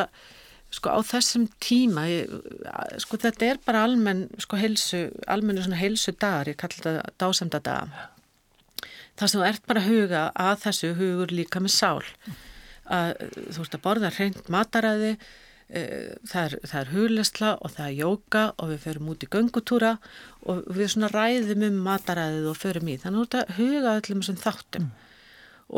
sko 0.76 0.92
á 0.92 1.00
þessum 1.08 1.46
tíma 1.64 2.04
ég, 2.10 2.34
sko 3.04 3.20
þetta 3.22 3.48
er 3.54 3.62
bara 3.64 3.86
almenn 3.88 4.28
sko 4.44 4.60
heilsu, 4.60 5.06
almennu 5.32 5.64
svona 5.64 5.80
heilsu 5.80 6.12
dagar, 6.18 6.52
ég 6.52 6.60
kallar 6.60 6.84
þetta 6.84 7.16
dásamda 7.22 7.64
daga 7.64 8.10
það 9.20 9.32
sem 9.32 9.40
þú 9.40 9.48
ert 9.48 9.66
bara 9.70 9.82
að 9.82 9.90
huga 9.92 10.26
að 10.36 10.60
þessu 10.66 10.92
hugur 11.00 11.34
líka 11.36 11.62
með 11.64 11.76
sál. 11.76 12.04
Að 12.86 13.16
þú 13.56 13.64
ert 13.64 13.78
að 13.78 13.84
borða 13.86 14.12
hreint 14.14 14.52
mataræði 14.52 15.12
e, 15.16 15.82
það 16.30 16.42
er, 16.44 16.58
er 16.82 16.92
huglesla 16.92 17.54
og 17.56 17.74
það 17.78 17.88
er 17.88 17.96
jóka 18.02 18.44
og 18.60 18.74
við 18.74 18.84
ferum 18.84 19.10
út 19.14 19.26
í 19.26 19.32
göngutúra 19.36 19.96
og 20.46 20.62
við 20.76 20.92
svona 20.94 21.10
ræðum 21.14 21.66
um 21.70 21.82
mataræðið 21.88 22.52
og 22.52 22.62
förum 22.62 22.92
í. 22.92 23.00
Þannig 23.02 23.24
að 23.24 23.26
þú 23.26 23.26
ert 23.26 23.40
að 23.42 23.58
huga 23.62 23.98
öllum 24.02 24.24
sem 24.28 24.40
þáttum 24.44 24.86
mm. 24.86 24.94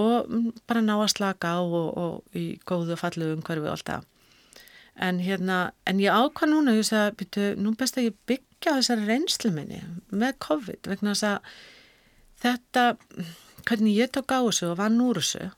og 0.03 0.35
bara 0.67 0.83
ná 0.83 0.95
að 0.97 1.13
slaka 1.15 1.55
á 1.55 1.59
og, 1.61 1.89
og 1.95 2.37
í 2.37 2.49
góðu 2.67 2.97
og 2.97 3.03
fallu 3.05 3.33
umhverfi 3.37 3.69
og 3.69 3.77
allt 3.77 3.91
það 3.93 4.13
en 4.97 5.19
hérna, 5.21 5.57
en 5.89 6.01
ég 6.01 6.13
ákvað 6.13 6.51
núna 6.51 6.75
ég 6.77 6.87
sagði, 6.87 7.15
byrju, 7.21 7.49
nú 7.61 7.73
best 7.77 7.99
að 7.99 8.09
ég 8.09 8.17
byggja 8.29 8.77
þessari 8.79 9.05
reynslu 9.07 9.51
minni 9.53 9.81
með 10.09 10.39
COVID 10.47 10.89
vegna 10.89 11.13
þess 11.13 11.27
að 11.29 11.53
þetta, 12.43 12.85
hvernig 13.67 13.97
ég 13.97 14.11
tók 14.13 14.33
á 14.33 14.41
þessu 14.41 14.71
og 14.71 14.79
vann 14.81 14.99
úr 15.03 15.21
þessu 15.21 15.49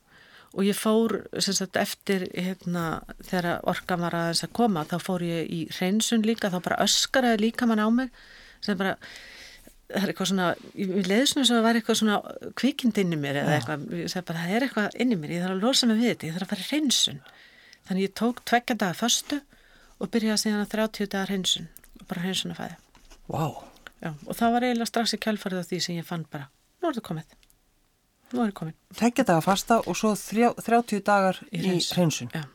og 0.49 0.65
ég 0.65 0.78
fór 0.78 1.15
sagt, 1.45 1.78
eftir 1.78 2.25
hérna, 2.34 3.02
þegar 3.21 3.60
orkan 3.69 4.02
var 4.02 4.17
aðeins 4.17 4.43
að 4.47 4.56
koma 4.60 4.86
þá 4.89 4.97
fór 5.04 5.25
ég 5.25 5.49
í 5.54 5.60
reynsun 5.78 6.25
líka 6.25 6.49
þá 6.49 6.60
bara 6.65 6.80
öskaraði 6.86 7.43
líka 7.45 7.69
mann 7.69 7.84
á 7.84 7.88
mig 7.93 8.10
sem 8.65 8.78
bara 8.80 8.95
það 9.89 10.04
er 10.04 10.12
eitthvað 10.12 10.30
svona, 10.32 10.47
ég 10.78 11.08
leiði 11.10 11.28
svona 11.32 11.47
sem 11.47 11.56
að 11.56 11.60
það 11.60 11.67
var 11.67 11.80
eitthvað 11.80 11.99
svona 11.99 12.17
kvikind 12.60 12.99
inn 13.02 13.13
í 13.13 13.19
mér 13.21 13.39
eða 13.43 13.56
eitthvað, 13.58 13.86
ég 13.97 14.12
segi 14.12 14.25
bara 14.28 14.43
það 14.43 14.56
er 14.56 14.65
eitthvað 14.65 14.97
inn 15.02 15.13
í 15.13 15.17
mér, 15.17 15.36
ég 15.36 15.45
þarf 15.45 15.56
að 15.56 15.63
losa 15.65 15.89
mig 15.89 16.02
við 16.02 16.12
þetta, 16.12 16.28
ég 16.28 16.36
þarf 16.36 16.45
að 16.45 16.52
fara 16.54 16.65
í 16.65 16.69
reynsun 16.73 17.21
Þannig 17.89 18.06
ég 18.08 18.13
tók 18.21 18.39
tvekja 18.45 18.75
dagar 18.78 18.95
förstu 18.99 19.41
og 19.99 20.12
byrjaði 20.13 20.43
síðan 20.45 20.63
að 20.63 20.71
30 20.78 21.10
dagar 21.12 21.34
hinsun 21.34 21.67
og 21.99 22.06
bara 22.08 22.21
hinsun 22.23 22.54
að 22.54 22.62
fæða. 22.62 22.78
Wow. 23.34 23.58
Já, 23.99 24.13
og 24.30 24.38
það 24.39 24.54
var 24.56 24.63
eiginlega 24.69 24.88
strax 24.93 25.13
í 25.17 25.19
kjálfarið 25.25 25.60
af 25.60 25.67
því 25.73 25.80
sem 25.84 25.97
ég 25.99 26.06
fann 26.08 26.23
bara, 26.32 26.45
nú 26.80 26.88
er 26.88 26.95
þetta 26.95 27.08
komið 27.10 27.34
nú 28.30 28.39
er 28.39 28.45
þetta 28.52 28.58
komið 28.62 28.75
Tekja 29.02 29.25
daga 29.28 29.41
fasta 29.43 29.80
og 29.84 29.97
svo 29.99 30.13
þrjá, 30.15 30.54
30 30.63 31.02
dagar 31.10 31.39
í, 31.52 31.60
hreinsun 31.91 32.30
Já. 32.32 32.45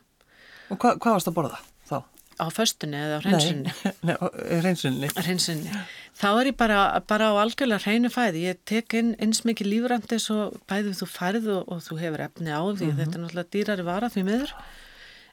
Og 0.73 0.79
hva, 0.81 0.95
hvað 0.97 1.19
varst 1.19 1.29
að 1.29 1.37
borða 1.37 1.59
þá? 1.91 1.99
á 2.41 2.47
föstunni 2.51 2.97
eða 2.99 3.19
á 3.21 3.25
hreinsunni 3.27 3.75
Nei, 4.09 4.15
á 4.23 4.27
hreinsunni 4.63 5.11
hreinsunni 5.19 5.75
þá 6.19 6.27
er 6.41 6.49
ég 6.51 6.57
bara, 6.59 6.79
bara 7.13 7.29
á 7.31 7.35
algjörlega 7.45 7.85
hreinu 7.85 8.11
fæði 8.11 8.47
ég 8.49 8.63
tek 8.67 8.97
inn 8.99 9.13
eins 9.23 9.45
mikið 9.47 9.69
lífrandi 9.71 10.19
svo 10.23 10.49
bæðið 10.71 10.97
þú 11.03 11.11
færð 11.13 11.51
og, 11.59 11.69
og 11.77 11.85
þú 11.85 12.01
hefur 12.01 12.25
efni 12.31 12.51
á 12.57 12.63
því 12.65 12.89
Mhm. 12.89 12.97
þetta 13.03 13.15
er 13.21 13.23
náttúrulega 13.27 13.53
dýrari 13.59 13.85
vara 13.87 14.09
því 14.11 14.25
miður 14.31 14.57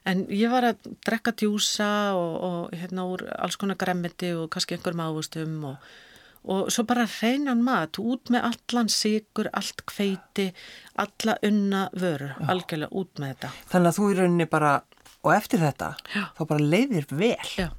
en 0.08 0.24
ég 0.32 0.50
var 0.52 0.66
að 0.66 0.88
drekka 1.06 1.34
djúsa 1.38 1.90
og, 2.18 2.32
og 2.46 2.78
hérna 2.78 3.06
úr 3.10 3.26
alls 3.38 3.58
konar 3.60 3.78
gremmiti 3.80 4.32
og 4.36 4.48
kannski 4.52 4.76
einhverjum 4.76 5.04
ávustum 5.04 5.58
og, 5.72 5.92
og 6.42 6.72
svo 6.74 6.84
bara 6.88 7.06
hreinan 7.06 7.62
mat 7.64 8.00
út 8.02 8.32
með 8.34 8.48
allan 8.50 8.90
sigur, 8.92 9.50
allt 9.52 9.84
kveiti 9.86 10.48
alla 11.02 11.36
unna 11.46 11.84
vörur 11.94 12.34
algjörlega 12.48 12.90
út 12.98 13.22
með 13.22 13.36
þetta 13.36 13.52
Þannig 13.74 13.92
að 13.92 14.00
þú 14.00 14.08
í 14.08 14.18
rauninni 14.18 14.48
bara, 14.50 14.72
og 15.22 15.36
eftir 15.36 15.62
þetta 15.62 15.94
Já. 16.14 16.24
þá 16.38 16.42
bara 16.54 16.72
leiðir 16.74 17.08
vel 17.12 17.54
Já. 17.56 17.70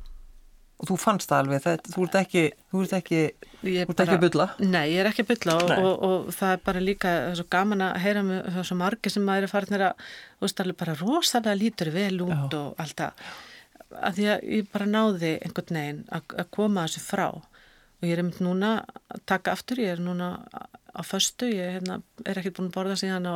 Og 0.82 0.88
þú 0.90 0.96
fannst 1.00 1.30
það 1.32 1.42
alveg, 1.44 1.62
það, 1.64 1.86
þú 1.94 2.04
ert 2.08 2.16
ekki 2.24 2.44
þú 2.74 2.82
ert 2.84 2.94
ekki, 2.98 3.20
Ég 3.64 3.88
þú 3.88 3.94
ert 3.94 4.02
ekki 4.04 4.16
að 4.18 4.24
bulla? 4.26 4.48
Nei, 4.60 4.84
ég 4.92 5.00
er 5.04 5.10
ekki 5.12 5.24
að 5.24 5.30
bylla 5.34 5.56
og, 5.62 5.72
og, 5.78 6.04
og 6.08 6.34
það 6.36 6.52
er 6.58 6.62
bara 6.66 6.82
líka 6.84 7.14
svo 7.38 7.46
gaman 7.56 7.86
að 7.86 7.98
heyra 8.04 8.24
með 8.28 8.42
það 8.50 8.60
er 8.64 8.68
svo 8.72 8.78
margir 8.82 9.14
sem 9.16 9.26
maður 9.30 9.48
er 9.48 9.54
farinir 9.54 9.86
að 9.88 10.04
þú 10.10 10.48
veist 10.48 10.64
alveg 10.66 10.80
bara 10.84 10.98
rosalega 11.00 11.56
lítur 11.62 11.92
vel 11.96 12.18
út 12.26 12.34
Já. 12.36 12.60
og 12.60 12.84
allt 12.84 12.98
það. 13.00 13.26
Að 13.94 14.16
því 14.18 14.28
að 14.34 14.46
ég 14.58 14.70
bara 14.74 14.90
náði 14.90 15.32
einhvern 15.46 15.78
veginn 15.80 16.04
að, 16.18 16.36
að 16.42 16.48
koma 16.58 16.88
þessu 16.88 17.04
frá. 17.06 17.28
Og 17.38 18.08
ég 18.10 18.16
er 18.18 18.24
einmitt 18.24 18.42
núna 18.44 18.72
að 19.14 19.22
taka 19.30 19.54
aftur, 19.56 19.80
ég 19.80 19.94
er 19.96 20.02
núna 20.04 20.34
á 20.44 21.02
föstu, 21.08 21.48
ég 21.54 21.78
hérna, 21.78 22.02
er 22.26 22.42
ekkert 22.42 22.58
búin 22.60 22.68
að 22.72 22.76
borða 22.76 22.98
síðan 23.00 23.30
á 23.30 23.36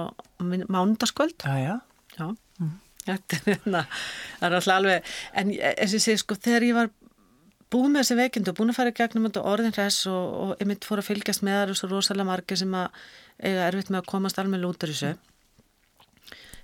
mándaskvöld 0.68 1.46
Já, 1.46 1.56
já, 1.62 1.76
Já, 2.18 2.28
þetta 3.08 3.38
er 3.38 3.46
hérna, 3.54 3.82
er 4.44 4.56
alltaf 4.58 4.76
alveg, 4.76 5.12
en 5.40 5.54
ég- 5.56 5.64
eins 5.78 5.94
og 5.94 6.00
ég 6.02 6.04
segi 6.04 6.22
sko, 6.22 6.36
þegar 6.36 6.66
ég 6.68 6.76
var 6.78 6.90
búin 7.74 7.94
með 7.94 8.04
þessi 8.04 8.18
veikindu, 8.22 8.56
búin 8.56 8.72
að 8.72 8.80
fara 8.80 8.94
í 8.94 8.98
gegnum 8.98 9.28
þetta 9.28 9.46
orðin 9.52 9.76
hress 9.76 10.08
og, 10.10 10.26
og 10.42 10.64
einmitt 10.64 10.88
fór 10.88 11.02
að 11.02 11.10
fylgjast 11.10 11.44
með 11.44 11.58
það 11.60 11.74
og 11.74 11.80
svo 11.80 11.90
rosalega 11.92 12.30
margir 12.30 12.60
sem 12.62 12.76
að 12.78 13.00
eiga 13.44 13.68
erfitt 13.68 13.92
með 13.92 14.02
að 14.02 14.12
komast 14.14 14.40
alveg 14.42 14.68
út 14.68 14.86
úr 14.86 14.94
þessu, 14.94 15.14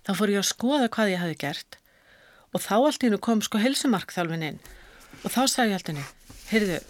þá 0.08 0.12
fór 0.20 0.34
ég 0.34 0.42
að 0.42 0.50
skoða 0.50 0.92
hvað 0.96 1.14
ég 1.14 1.24
hafi 1.24 1.40
gert 1.44 1.80
og 2.54 2.62
þá 2.62 2.74
allt 2.78 3.04
í 3.04 3.10
hennu 3.10 3.20
kom 3.24 3.42
sko 3.44 3.62
helsumarkþjálfin 3.62 4.46
inn. 4.50 4.60
Og 5.24 5.32
þá 5.34 5.42
sagði 5.50 5.72
ég 5.72 5.80
allt 5.80 5.90
í 5.90 5.94
hennu, 5.94 6.04
heyrðu, 6.50 6.82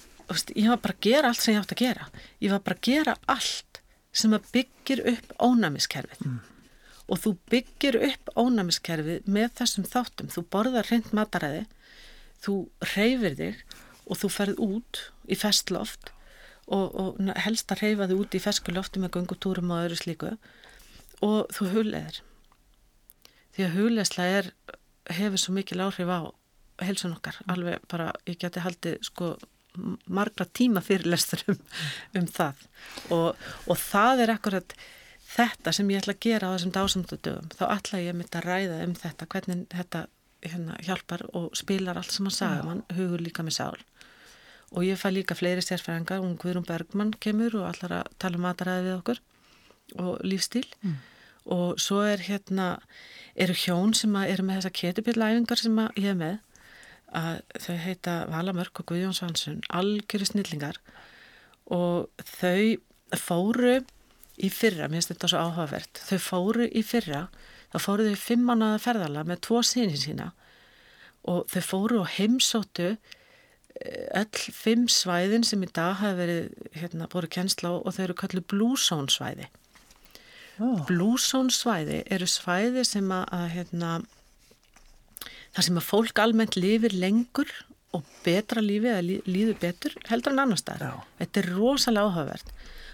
ég 0.60 0.72
var 0.72 0.82
bara 0.84 0.96
að 0.98 1.06
gera 1.08 1.30
allt 1.32 1.44
sem 1.44 1.54
ég 1.54 1.62
átt 1.62 1.76
að 1.76 1.84
gera, 1.84 2.10
ég 2.44 2.54
var 2.54 2.66
bara 2.66 2.80
að 2.80 2.90
gera 2.90 3.16
allt 3.32 3.80
sem 4.14 4.36
að 4.36 4.50
byggir 4.54 5.04
upp 5.14 5.32
ónæmiskerfið. 5.42 6.26
Og 7.12 7.20
þú 7.20 7.34
byggir 7.52 7.98
upp 8.10 8.34
ónæmiskerfið 8.40 9.32
með 9.36 9.56
þessum 9.60 9.88
þáttum. 9.88 10.30
Þú 10.32 10.44
borðar 10.54 10.88
hreint 10.88 11.10
mataræði, 11.16 11.64
þú 12.44 12.58
reyfir 12.94 13.36
þig 13.40 13.64
og 14.08 14.20
þú 14.20 14.30
ferð 14.34 14.62
út 14.64 15.02
í 15.32 15.38
festloft 15.40 16.12
og, 16.68 16.94
og 16.96 17.34
helst 17.46 17.72
að 17.72 17.84
reyfa 17.86 18.10
þig 18.10 18.22
út 18.24 18.38
í 18.38 18.44
feskulofti 18.44 19.02
með 19.04 19.18
göngutúrum 19.18 19.74
og 19.74 19.86
öðru 19.86 20.00
slíku 20.00 20.36
og 21.24 21.52
þú 21.56 21.70
huleðir. 21.78 22.22
Því 23.54 23.68
að 23.68 23.76
huleðsla 23.78 24.30
er, 24.40 24.54
hefur 25.14 25.40
svo 25.40 25.56
mikil 25.56 25.84
áhrif 25.84 26.10
á 26.10 26.22
helsun 26.84 27.14
okkar. 27.16 27.38
Alveg 27.52 27.84
bara, 27.92 28.12
ég 28.28 28.40
geti 28.42 28.64
haldið 28.64 28.98
sko 29.06 29.36
margra 30.06 30.46
tíma 30.46 30.84
fyrirlestur 30.86 31.44
um, 31.50 31.62
um 32.20 32.28
það 32.30 32.60
og, 33.14 33.40
og 33.66 33.80
það 33.80 34.26
er 34.26 34.34
akkurat 34.36 34.76
þetta 35.34 35.74
sem 35.74 35.90
ég 35.90 36.04
ætla 36.04 36.14
að 36.14 36.26
gera 36.28 36.52
á 36.52 36.54
þessum 36.54 36.74
dásamtu 36.76 37.18
dögum, 37.26 37.50
þá 37.58 37.64
ætla 37.74 38.02
ég 38.04 38.18
mitt 38.18 38.36
að 38.38 38.48
ræða 38.50 38.82
um 38.86 38.94
þetta, 39.00 39.30
hvernig 39.34 39.64
þetta 39.74 40.04
hérna, 40.44 40.78
hjálpar 40.86 41.26
og 41.34 41.52
spilar 41.58 42.00
allt 42.00 42.14
sem 42.14 42.28
hann 42.28 42.36
sagði, 42.36 42.68
mann 42.68 42.84
hugur 42.98 43.24
líka 43.24 43.46
með 43.46 43.58
sál. 43.60 43.80
Og 44.74 44.86
ég 44.88 44.98
fæ 44.98 45.10
líka 45.14 45.38
fleiri 45.38 45.62
sérfræðingar, 45.62 46.24
hún 46.24 46.38
Guðrún 46.42 46.68
Bergmann 46.68 47.14
kemur 47.22 47.60
og 47.60 47.68
allar 47.70 48.00
að 48.02 48.14
tala 48.22 48.40
um 48.40 48.46
mataræði 48.48 48.88
við 48.88 48.96
okkur 48.98 49.22
og 50.02 50.24
lífstíl. 50.26 50.66
Mm. 50.82 50.96
Og 51.54 51.82
svo 51.82 52.00
er 52.08 52.24
hérna, 52.24 52.78
eru 53.36 53.54
hjón 53.58 53.94
sem 53.98 54.16
eru 54.24 54.46
með 54.48 54.62
þessa 54.62 54.76
ketubjallæfingar 54.80 55.62
sem 55.62 55.82
ég 56.00 56.10
er 56.14 56.20
með, 56.20 56.40
að 57.14 57.42
þau 57.62 57.76
heita 57.84 58.14
Vala 58.32 58.54
Mörk 58.58 58.82
og 58.82 58.90
Guðjón 58.90 59.14
Svansson, 59.14 59.62
algjöru 59.70 60.26
snillingar 60.26 60.80
og 61.72 62.10
þau 62.26 62.80
fóru 63.20 63.76
í 64.42 64.50
fyrra, 64.50 64.90
mér 64.90 65.00
finnst 65.00 65.14
þetta 65.14 65.30
svo 65.30 65.44
áhugavert, 65.46 66.02
þau 66.10 66.20
fóru 66.24 66.68
í 66.68 66.82
fyrra, 66.86 67.28
þá 67.74 67.78
fóru 67.82 68.08
þau 68.08 68.22
fimm 68.22 68.48
mannaða 68.48 68.82
ferðala 68.84 69.26
með 69.28 69.44
tvo 69.48 69.64
sinni 69.66 69.98
sína 69.98 70.30
og 71.30 71.48
þau 71.52 71.62
fóru 71.66 72.02
og 72.04 72.12
heimsóttu 72.18 72.94
öll 74.14 74.54
fimm 74.54 74.86
svæðin 74.92 75.46
sem 75.48 75.64
í 75.66 75.70
dag 75.74 75.98
hafa 76.00 76.18
verið 76.20 76.52
hérna 76.78 77.10
búið 77.12 77.32
kennsla 77.34 77.74
á 77.74 77.76
og 77.82 77.96
þau 77.96 78.04
eru 78.06 78.18
kallið 78.22 78.48
Blue 78.54 78.78
Zone 78.78 79.10
svæði. 79.10 79.48
oh. 80.62 80.84
Blue 80.88 81.18
Zone 81.18 81.52
svæði 81.52 82.04
eru 82.14 82.28
svæði 82.30 82.86
sem 82.86 83.10
að, 83.12 83.26
að 83.34 83.48
hérna, 83.56 83.94
þar 85.56 85.68
sem 85.68 85.82
að 85.82 85.90
fólk 85.90 86.22
almennt 86.22 86.60
lifir 86.60 86.94
lengur 86.94 87.50
og 87.94 88.04
betra 88.26 88.62
lífi 88.64 88.90
eða 88.92 89.04
lí, 89.06 89.18
líður 89.30 89.60
betur 89.62 89.98
heldur 90.10 90.34
en 90.36 90.44
annar 90.46 90.62
staðar. 90.62 90.94
Já. 90.94 91.18
Þetta 91.22 91.44
er 91.44 91.50
rosalega 91.58 92.10
áhugavert 92.10 92.54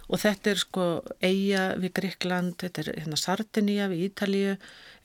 og 0.09 0.17
þetta 0.23 0.49
er 0.49 0.57
sko 0.63 0.85
eiga 1.21 1.65
við 1.77 1.91
Gríkland, 1.99 2.55
þetta 2.57 2.81
er 2.81 2.87
hérna 2.97 3.17
Sardinia 3.21 3.85
við 3.91 4.07
Ítalíu, 4.07 4.55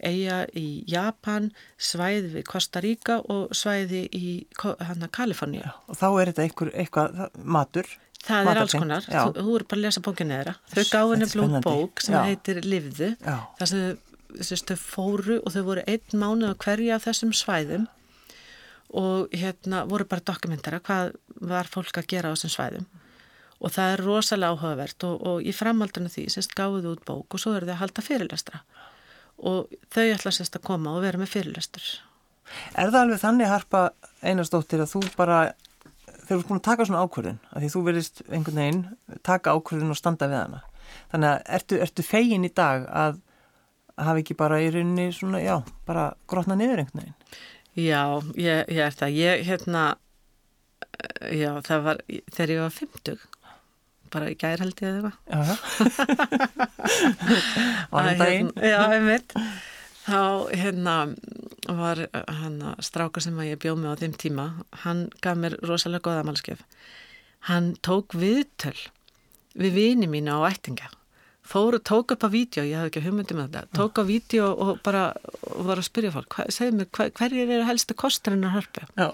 eiga 0.00 0.38
í 0.56 0.66
Japan, 0.88 1.50
svæði 1.76 2.30
við 2.38 2.46
Costa 2.48 2.80
Rica 2.80 3.18
og 3.28 3.52
svæði 3.56 4.06
í 4.16 4.46
hérna 4.62 5.10
Kaliforníu. 5.12 5.66
og 5.88 6.00
þá 6.00 6.06
er 6.22 6.32
þetta 6.32 6.46
einhver, 6.48 6.72
eitthvað, 6.72 7.22
matur 7.44 7.92
Það 8.24 8.48
er 8.48 8.58
alls 8.62 8.72
konar, 8.72 9.04
já. 9.04 9.20
þú, 9.20 9.42
þú 9.44 9.54
er 9.58 9.64
bara 9.68 9.76
að 9.78 9.84
lesa 9.84 10.00
bókinu 10.00 10.36
þeirra. 10.38 10.54
Þau 10.72 10.78
út 11.28 11.34
spennandi. 11.34 11.64
bók 11.68 12.00
sem 12.00 12.14
Já. 12.14 12.22
heitir 12.24 12.60
Livðu, 12.64 13.08
þess, 13.60 14.62
þau 14.70 14.76
fóru 14.80 15.36
og 15.44 15.52
þau 15.52 15.62
voru 15.66 15.84
einn 15.84 16.16
mánuð 16.22 16.54
á 16.56 16.62
hverja 16.64 16.96
af 16.96 17.04
þessum 17.04 17.34
svæðum 17.36 17.84
og 18.94 19.32
hérna 19.34 19.82
voru 19.90 20.06
bara 20.06 20.22
dokumentara 20.26 20.80
hvað 20.84 21.14
var 21.42 21.68
fólk 21.70 21.98
að 21.98 22.08
gera 22.12 22.30
á 22.30 22.34
þessum 22.34 22.54
svæðum. 22.54 22.86
Og 23.64 23.72
það 23.74 23.92
er 23.92 24.02
rosalega 24.04 24.54
áhugavert 24.54 25.06
og, 25.08 25.20
og 25.26 25.46
í 25.46 25.54
framhaldinu 25.56 26.10
því 26.12 26.26
sérst 26.30 26.54
gáðu 26.56 26.92
út 26.92 27.04
bók 27.06 27.34
og 27.34 27.42
svo 27.42 27.54
eru 27.56 27.68
þau 27.68 27.74
að 27.74 27.80
halda 27.82 28.04
fyrirlestra. 28.04 28.60
Og 29.50 29.72
þau 29.94 30.04
ætla 30.04 30.34
sérst 30.34 30.58
að 30.58 30.66
koma 30.68 30.94
og 30.94 31.04
vera 31.06 31.20
með 31.20 31.32
fyrirlestur. 31.32 31.86
Er 32.76 32.92
það 32.92 33.00
alveg 33.00 33.22
þannig 33.22 33.50
harpa 33.50 33.84
einastóttir 34.22 34.84
að 34.84 34.92
þú 34.92 35.04
bara 35.16 35.40
þegar 36.24 36.28
þú 36.28 36.38
ert 36.38 36.48
búin 36.50 36.60
að 36.60 36.66
taka 36.68 36.86
svona 36.88 37.04
ákvörðin 37.04 37.40
að 37.50 37.64
því 37.64 37.72
þú 37.74 37.84
verðist 37.88 38.22
einhvern 38.28 38.60
veginn 38.60 38.82
taka 39.26 39.54
ákvörðin 39.56 39.94
og 39.94 40.00
standa 40.00 40.28
við 40.30 40.42
hana. 40.42 40.62
Þannig 41.10 41.30
að 41.30 41.54
ertu, 41.58 41.80
ertu 41.86 42.04
fegin 42.06 42.46
í 42.46 42.52
dag 42.52 42.84
að 42.90 43.20
hafa 43.96 44.20
ekki 44.20 44.36
bara 44.38 44.60
í 44.60 44.70
rauninni 44.74 45.08
svona, 45.14 45.40
já, 45.42 45.56
bara 45.88 46.12
grotna 46.30 46.56
niður 46.58 46.82
einhvern 46.82 47.02
veginn 47.02 47.23
Já, 47.74 48.02
ég, 48.38 48.68
ég 48.70 48.80
er 48.84 48.94
það. 48.94 49.16
Ég, 49.18 49.44
hérna, 49.48 49.84
já, 51.34 51.50
það 51.66 51.86
var 51.88 52.02
þegar 52.06 52.52
ég 52.54 52.60
var 52.62 52.74
50, 52.78 53.24
bara 54.14 54.30
í 54.30 54.36
gær 54.38 54.62
held 54.62 54.82
ég 54.84 54.90
eða 54.90 55.10
eitthvað. 55.10 55.54
Var 57.90 58.10
Að, 58.12 58.18
daginn 58.20 58.52
hérna, 58.54 58.68
Já, 58.70 58.78
einmitt. 58.94 59.36
Þá, 60.04 60.20
hérna, 60.60 60.96
var 61.80 62.02
hann 62.28 62.58
stráka 62.84 63.22
sem 63.24 63.38
að 63.40 63.54
ég 63.54 63.62
bjóð 63.64 63.80
með 63.80 63.96
á 63.96 64.00
þeim 64.02 64.16
tíma, 64.20 64.48
hann 64.84 65.06
gaf 65.24 65.38
mér 65.40 65.56
rosalega 65.64 66.04
góða 66.06 66.26
málskef. 66.28 66.60
Hann 67.48 67.72
tók 67.84 68.14
viðtöl 68.16 68.76
við 69.58 69.74
vini 69.80 70.08
mína 70.10 70.38
á 70.38 70.46
ættinga. 70.52 70.92
Fór 71.44 71.76
og 71.76 71.82
tók 71.84 72.14
upp 72.14 72.24
á 72.24 72.28
vídeo, 72.32 72.62
ég 72.64 72.78
hafði 72.78 72.90
ekki 72.90 73.04
hugmyndi 73.04 73.36
með 73.36 73.50
þetta, 73.52 73.76
tók 73.76 73.98
á 74.00 74.02
vídeo 74.08 74.46
og 74.64 74.78
bara 74.86 75.02
og 75.50 75.66
var 75.68 75.80
að 75.82 75.88
spyrja 75.90 76.14
fólk, 76.14 76.38
hva, 76.38 76.46
segðu 76.48 76.78
mér, 76.78 76.88
hva, 76.96 77.10
hverjir 77.18 77.50
eru 77.52 77.66
helstu 77.68 77.96
kosturinn 78.00 78.46
að 78.48 78.56
hörpu? 78.56 78.86
Já, 78.96 79.10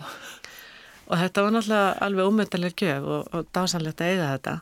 Og 1.10 1.18
þetta 1.18 1.42
var 1.42 1.54
náttúrulega 1.56 1.94
alveg 2.06 2.28
ómyndalega 2.30 2.86
gjöf 2.86 3.06
og, 3.10 3.30
og 3.34 3.46
dásanlegt 3.56 4.02
að 4.04 4.12
eiga 4.12 4.26
þetta. 4.30 4.52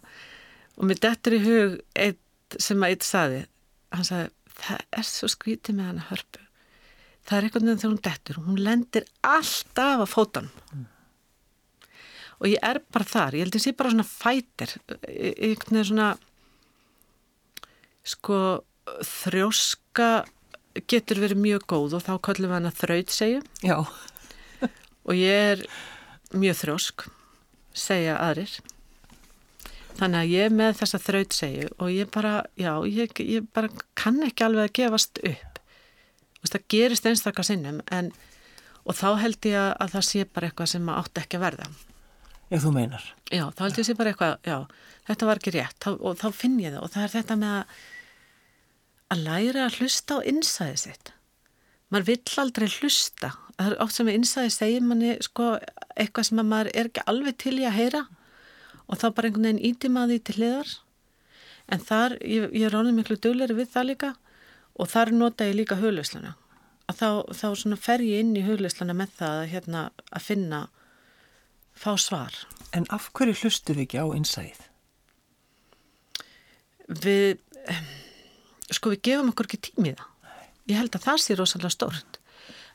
Og 0.78 0.88
mér 0.88 1.00
dettur 1.04 1.36
í 1.36 1.40
hug 1.44 1.74
eitt 1.92 2.56
sem 2.64 2.84
að 2.84 2.94
eitt 2.94 3.04
saði, 3.04 3.40
hann 3.92 4.06
sagði, 4.08 4.30
það 4.62 4.84
er 5.00 5.08
svo 5.10 5.28
skrítið 5.28 5.76
með 5.76 5.90
hann 5.90 5.98
að 6.00 6.12
hörpu. 6.14 6.46
Það 7.28 7.36
er 7.36 7.48
einhvern 7.48 7.68
veginn 7.68 7.82
þegar 7.82 7.92
hún 7.92 8.06
dettur, 8.06 8.38
hún 8.46 8.62
lendir 8.64 9.08
alltaf 9.28 10.04
að 10.06 10.12
fótan. 10.14 10.48
Og 12.38 12.48
ég 12.48 12.64
er 12.64 12.80
bara 12.94 13.10
þar, 13.12 13.36
ég 13.36 13.44
held 13.44 13.52
að 13.52 13.60
ég 13.60 13.66
sé 13.66 13.74
bara 13.76 13.92
svona 13.92 14.08
fætir, 14.08 14.74
einhvern 14.88 15.76
veginn 15.76 15.88
svona, 15.90 16.08
sko, 18.08 18.40
þrjóska 19.04 20.08
getur 20.88 21.20
verið 21.22 21.42
mjög 21.42 21.66
góð 21.68 21.98
og 21.98 22.04
þá 22.06 22.12
kallum 22.24 22.52
við 22.52 22.56
hann 22.58 22.70
að 22.70 22.80
þraut 22.82 23.14
segju 23.14 23.40
já, 23.66 23.76
og 25.08 25.14
ég 25.18 25.52
er 25.52 25.64
mjög 26.32 26.60
þrósk 26.62 27.08
segja 27.78 28.18
aðrir. 28.20 28.52
Þannig 29.98 30.20
að 30.20 30.32
ég 30.32 30.46
er 30.46 30.54
með 30.54 30.76
þessa 30.78 31.00
þraut 31.02 31.34
segju 31.34 31.68
og 31.76 31.90
ég 31.90 32.10
bara, 32.14 32.32
já, 32.58 32.72
ég, 32.86 33.14
ég 33.24 33.46
bara 33.54 33.70
kann 33.98 34.20
ekki 34.26 34.46
alveg 34.46 34.68
að 34.68 34.76
gefast 34.78 35.20
upp. 35.26 35.60
Vist, 36.38 36.54
það 36.54 36.66
gerist 36.70 37.08
einstakar 37.10 37.46
sinnum 37.46 37.80
en, 37.94 38.12
og 38.86 38.94
þá 38.98 39.08
held 39.24 39.48
ég 39.50 39.72
að 39.74 39.94
það 39.96 40.06
sé 40.06 40.26
bara 40.30 40.50
eitthvað 40.50 40.72
sem 40.74 40.90
átti 40.94 41.24
ekki 41.24 41.40
að 41.40 41.46
verða. 41.48 41.70
Ef 42.48 42.62
þú 42.64 42.72
meinar. 42.76 43.04
Já, 43.28 43.44
þá 43.50 43.64
held 43.66 43.80
ég 43.82 43.88
sé 43.88 43.96
bara 43.98 44.14
eitthvað, 44.14 44.36
já, 44.46 44.58
þetta 45.10 45.28
var 45.28 45.42
ekki 45.42 45.54
rétt 45.58 45.80
þá, 45.82 45.90
og 45.98 46.20
þá 46.20 46.28
finn 46.36 46.60
ég 46.62 46.76
það 46.76 46.84
og 46.86 46.92
það 46.94 47.06
er 47.08 47.14
þetta 47.16 47.38
með 47.42 47.56
að 47.58 47.78
að 49.12 49.24
læra 49.24 49.66
að 49.66 49.78
hlusta 49.80 50.18
á 50.20 50.26
innsæði 50.28 50.80
sitt. 50.84 51.12
Maður 51.88 52.08
vill 52.10 52.40
aldrei 52.42 52.68
hlusta. 52.68 53.32
Það 53.56 53.70
er 53.70 53.82
oft 53.82 53.96
sem 53.96 54.10
innsæði 54.12 54.50
segir 54.54 54.84
manni 54.84 55.14
sko, 55.24 55.54
eitthvað 55.96 56.28
sem 56.28 56.42
maður 56.42 56.72
er 56.74 56.90
ekki 56.90 57.06
alveg 57.10 57.38
til 57.40 57.56
í 57.58 57.64
að 57.68 57.78
heyra 57.78 58.02
og 58.88 59.00
þá 59.00 59.06
bara 59.16 59.28
einhvern 59.28 59.48
veginn 59.48 59.64
íti 59.70 59.90
maður 59.92 60.14
því 60.14 60.18
til 60.26 60.36
hliðar. 60.38 60.74
En 61.68 61.84
þar, 61.84 62.16
ég, 62.24 62.50
ég 62.56 62.68
er 62.68 62.76
ánum 62.76 62.96
miklu 62.96 63.18
dugleiri 63.20 63.56
við 63.56 63.72
það 63.72 63.88
líka 63.90 64.12
og 64.78 64.88
þar 64.92 65.12
nota 65.16 65.48
ég 65.48 65.58
líka 65.58 65.76
hugleislana 65.80 66.36
að 66.88 67.00
þá, 67.00 67.08
þá 67.36 67.76
fer 67.76 68.04
ég 68.04 68.24
inn 68.24 68.36
í 68.36 68.44
hugleislana 68.46 68.96
með 68.96 69.14
það 69.18 69.42
hérna, 69.52 69.82
að 70.08 70.24
finna 70.24 70.60
fá 71.76 71.92
svar. 72.00 72.34
En 72.72 72.88
af 72.94 73.10
hverju 73.12 73.36
hlustur 73.42 73.78
við 73.78 73.88
ekki 73.88 74.02
á 74.02 74.06
innsæðið? 74.16 74.64
Við 76.88 77.40
sko 78.74 78.92
við 78.94 79.04
gefum 79.10 79.32
okkur 79.32 79.48
ekki 79.48 79.60
tími 79.70 79.94
það. 79.98 80.08
Ég 80.68 80.80
held 80.82 80.96
að 80.96 81.06
það 81.06 81.22
sé 81.24 81.38
rosalega 81.38 81.72
stort 81.72 82.18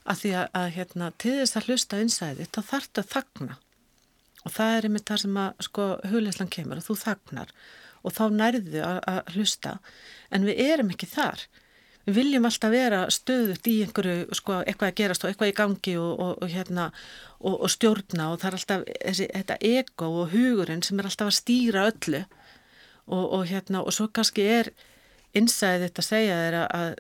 að 0.04 0.20
því 0.20 0.32
að, 0.36 0.48
að 0.60 0.72
hérna, 0.78 1.12
til 1.22 1.36
þess 1.40 1.58
að 1.58 1.70
hlusta 1.70 2.00
einsæði 2.02 2.48
þá 2.50 2.60
þarf 2.60 2.88
þetta 2.90 3.04
að 3.04 3.12
þagna 3.14 3.56
og 4.44 4.52
það 4.52 4.78
er 4.78 4.88
einmitt 4.88 5.08
það 5.08 5.22
sem 5.22 5.40
að 5.40 5.66
sko 5.68 5.86
hugleislan 6.12 6.52
kemur 6.52 6.82
að 6.82 6.88
þú 6.90 6.96
þagnar 7.00 7.54
og 8.04 8.16
þá 8.16 8.24
nærðu 8.36 8.82
að, 8.84 8.98
að 9.08 9.36
hlusta. 9.38 9.78
En 10.34 10.48
við 10.48 10.62
erum 10.66 10.92
ekki 10.94 11.08
þar. 11.08 11.46
Við 12.04 12.18
viljum 12.20 12.48
alltaf 12.50 12.74
vera 12.74 13.04
stöðut 13.16 13.68
í 13.72 13.78
einhverju 13.86 14.36
sko 14.36 14.60
eitthvað 14.66 14.90
að 14.90 14.98
gerast 15.00 15.24
og 15.24 15.32
eitthvað 15.32 15.52
í 15.54 15.58
gangi 15.60 15.94
og, 16.02 16.12
og, 16.20 16.34
og 16.44 16.52
hérna 16.52 16.90
og, 17.40 17.54
og 17.56 17.70
stjórna. 17.72 18.32
Og 18.34 18.42
það 18.42 18.50
er 18.50 18.58
alltaf 18.60 18.88
þessi, 18.92 19.28
þetta 19.38 19.60
ego 19.70 20.10
og 20.24 20.34
hugurinn 20.34 20.84
sem 20.84 21.00
er 21.00 21.08
alltaf 21.08 21.32
að 21.32 21.38
stýra 21.40 21.86
öllu. 21.94 22.26
Og 23.14 23.48
hérna 23.48 23.84
og 23.84 23.96
svo 23.96 24.10
kannski 24.12 24.44
er 24.48 24.72
innsæðið 25.38 25.88
þetta 25.88 26.04
að 26.04 26.10
segja 26.10 26.40
þér 26.40 26.60
að 26.64 26.94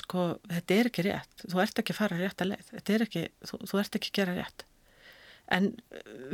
sko, 0.00 0.24
þetta 0.50 0.76
er 0.76 0.90
ekki 0.90 1.04
rétt. 1.06 1.44
Þú 1.46 1.60
ert 1.62 1.80
ekki 1.80 1.94
að 1.94 2.00
fara 2.00 2.18
rétt 2.20 2.42
að 2.42 2.52
leið 2.52 3.04
ekki, 3.06 3.22
þú, 3.48 3.60
þú 3.70 3.80
ert 3.80 3.98
ekki 3.98 4.12
að 4.12 4.18
gera 4.20 4.36
rétt. 4.36 4.66
En 5.56 5.68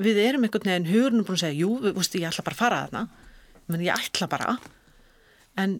við 0.01 0.21
erum 0.23 0.47
einhvern 0.47 0.71
veginn 0.71 0.89
hugurnum 0.89 1.27
búin 1.29 1.37
að 1.37 1.45
segja, 1.45 1.61
jú, 1.61 1.73
við, 1.83 1.97
veist, 1.99 2.17
ég 2.17 2.29
ætla 2.31 2.47
bara 2.47 2.57
að 2.57 2.63
fara 2.63 2.81
að 2.83 2.95
það 2.97 3.73
menn 3.73 3.85
ég 3.85 4.07
ætla 4.07 4.29
bara. 4.33 4.55
En 5.61 5.79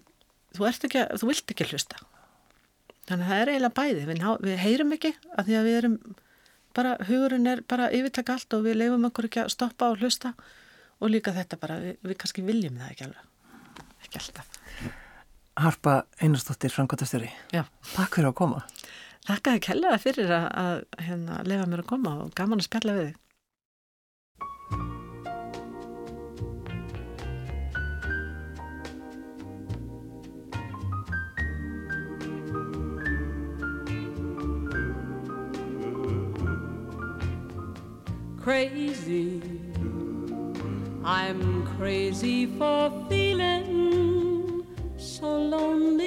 þú 0.57 0.67
ert 0.69 0.89
ekki 0.89 1.01
að, 1.03 1.15
þú 1.23 1.31
vilt 1.31 1.55
ekki 1.55 1.67
að 1.67 1.75
hlusta. 1.75 2.03
Þannig 3.09 3.25
að 3.25 3.31
það 3.33 3.41
er 3.41 3.53
eiginlega 3.53 3.79
bæði. 3.81 4.03
Við, 4.11 4.25
við 4.47 4.59
heyrum 4.63 4.97
ekki 4.99 5.15
að 5.33 5.49
því 5.49 5.59
að 5.59 5.69
við 5.69 5.79
erum 5.81 5.99
bara, 6.77 6.97
hugurinn 7.09 7.51
er 7.51 7.65
bara 7.69 7.91
yfirtaka 7.93 8.37
allt 8.37 8.59
og 8.59 8.67
við 8.69 8.79
leifum 8.79 9.09
okkur 9.09 9.31
ekki 9.31 9.45
að 9.47 9.55
stoppa 9.57 9.91
og 9.93 10.05
hlusta. 10.05 10.37
Og 11.03 11.11
líka 11.11 11.35
þetta 11.35 11.59
bara, 11.59 11.81
við, 11.83 11.97
við 12.05 12.21
kannski 12.21 12.45
viljum 12.47 12.79
það 12.79 12.93
ekki 12.95 13.09
alveg. 13.09 13.31
Ekki 14.05 14.21
alltaf 14.23 15.01
Harpa 15.57 16.03
Einarstóttir, 16.21 16.71
Frankóttastjóri. 16.71 17.31
Já. 17.53 17.67
Takk 17.95 18.17
fyrir 18.17 18.31
að 18.31 18.39
koma. 18.39 18.63
Takk 19.27 19.51
að 19.51 19.59
ég 19.59 19.67
kellaði 19.67 19.99
fyrir 20.03 20.31
að, 20.33 20.47
að 20.63 21.03
hérna, 21.07 21.43
lefa 21.47 21.67
mér 21.69 21.83
að 21.85 21.91
koma 21.93 22.15
og 22.25 22.33
gaman 22.39 22.63
að 22.63 22.71
spjalla 22.71 22.97
við 22.97 23.11
þig. 23.11 23.19
Crazy 38.43 39.41
I'm 41.05 41.65
crazy 41.77 42.47
for 42.59 42.91
feeling 43.09 43.82
so 45.23 45.39
lonely. 45.39 46.02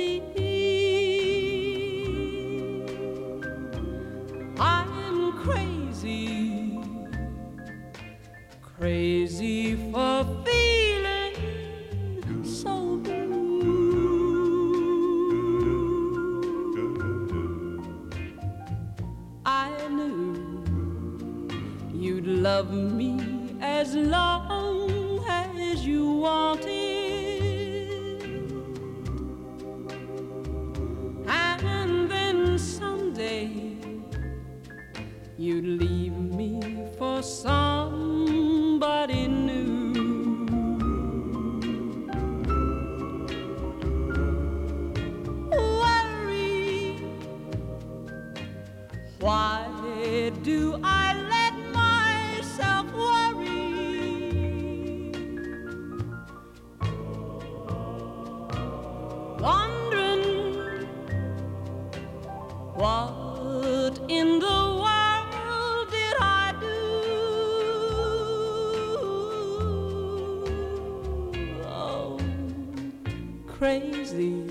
Crazy 73.65 74.43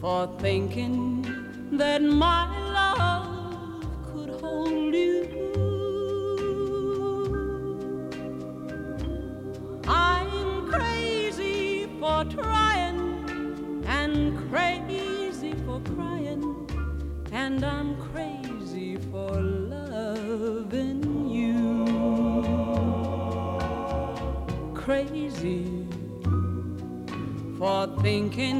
for 0.00 0.28
thinking 0.38 1.26
that 1.72 2.00
my 2.00 2.59
thinking 28.02 28.59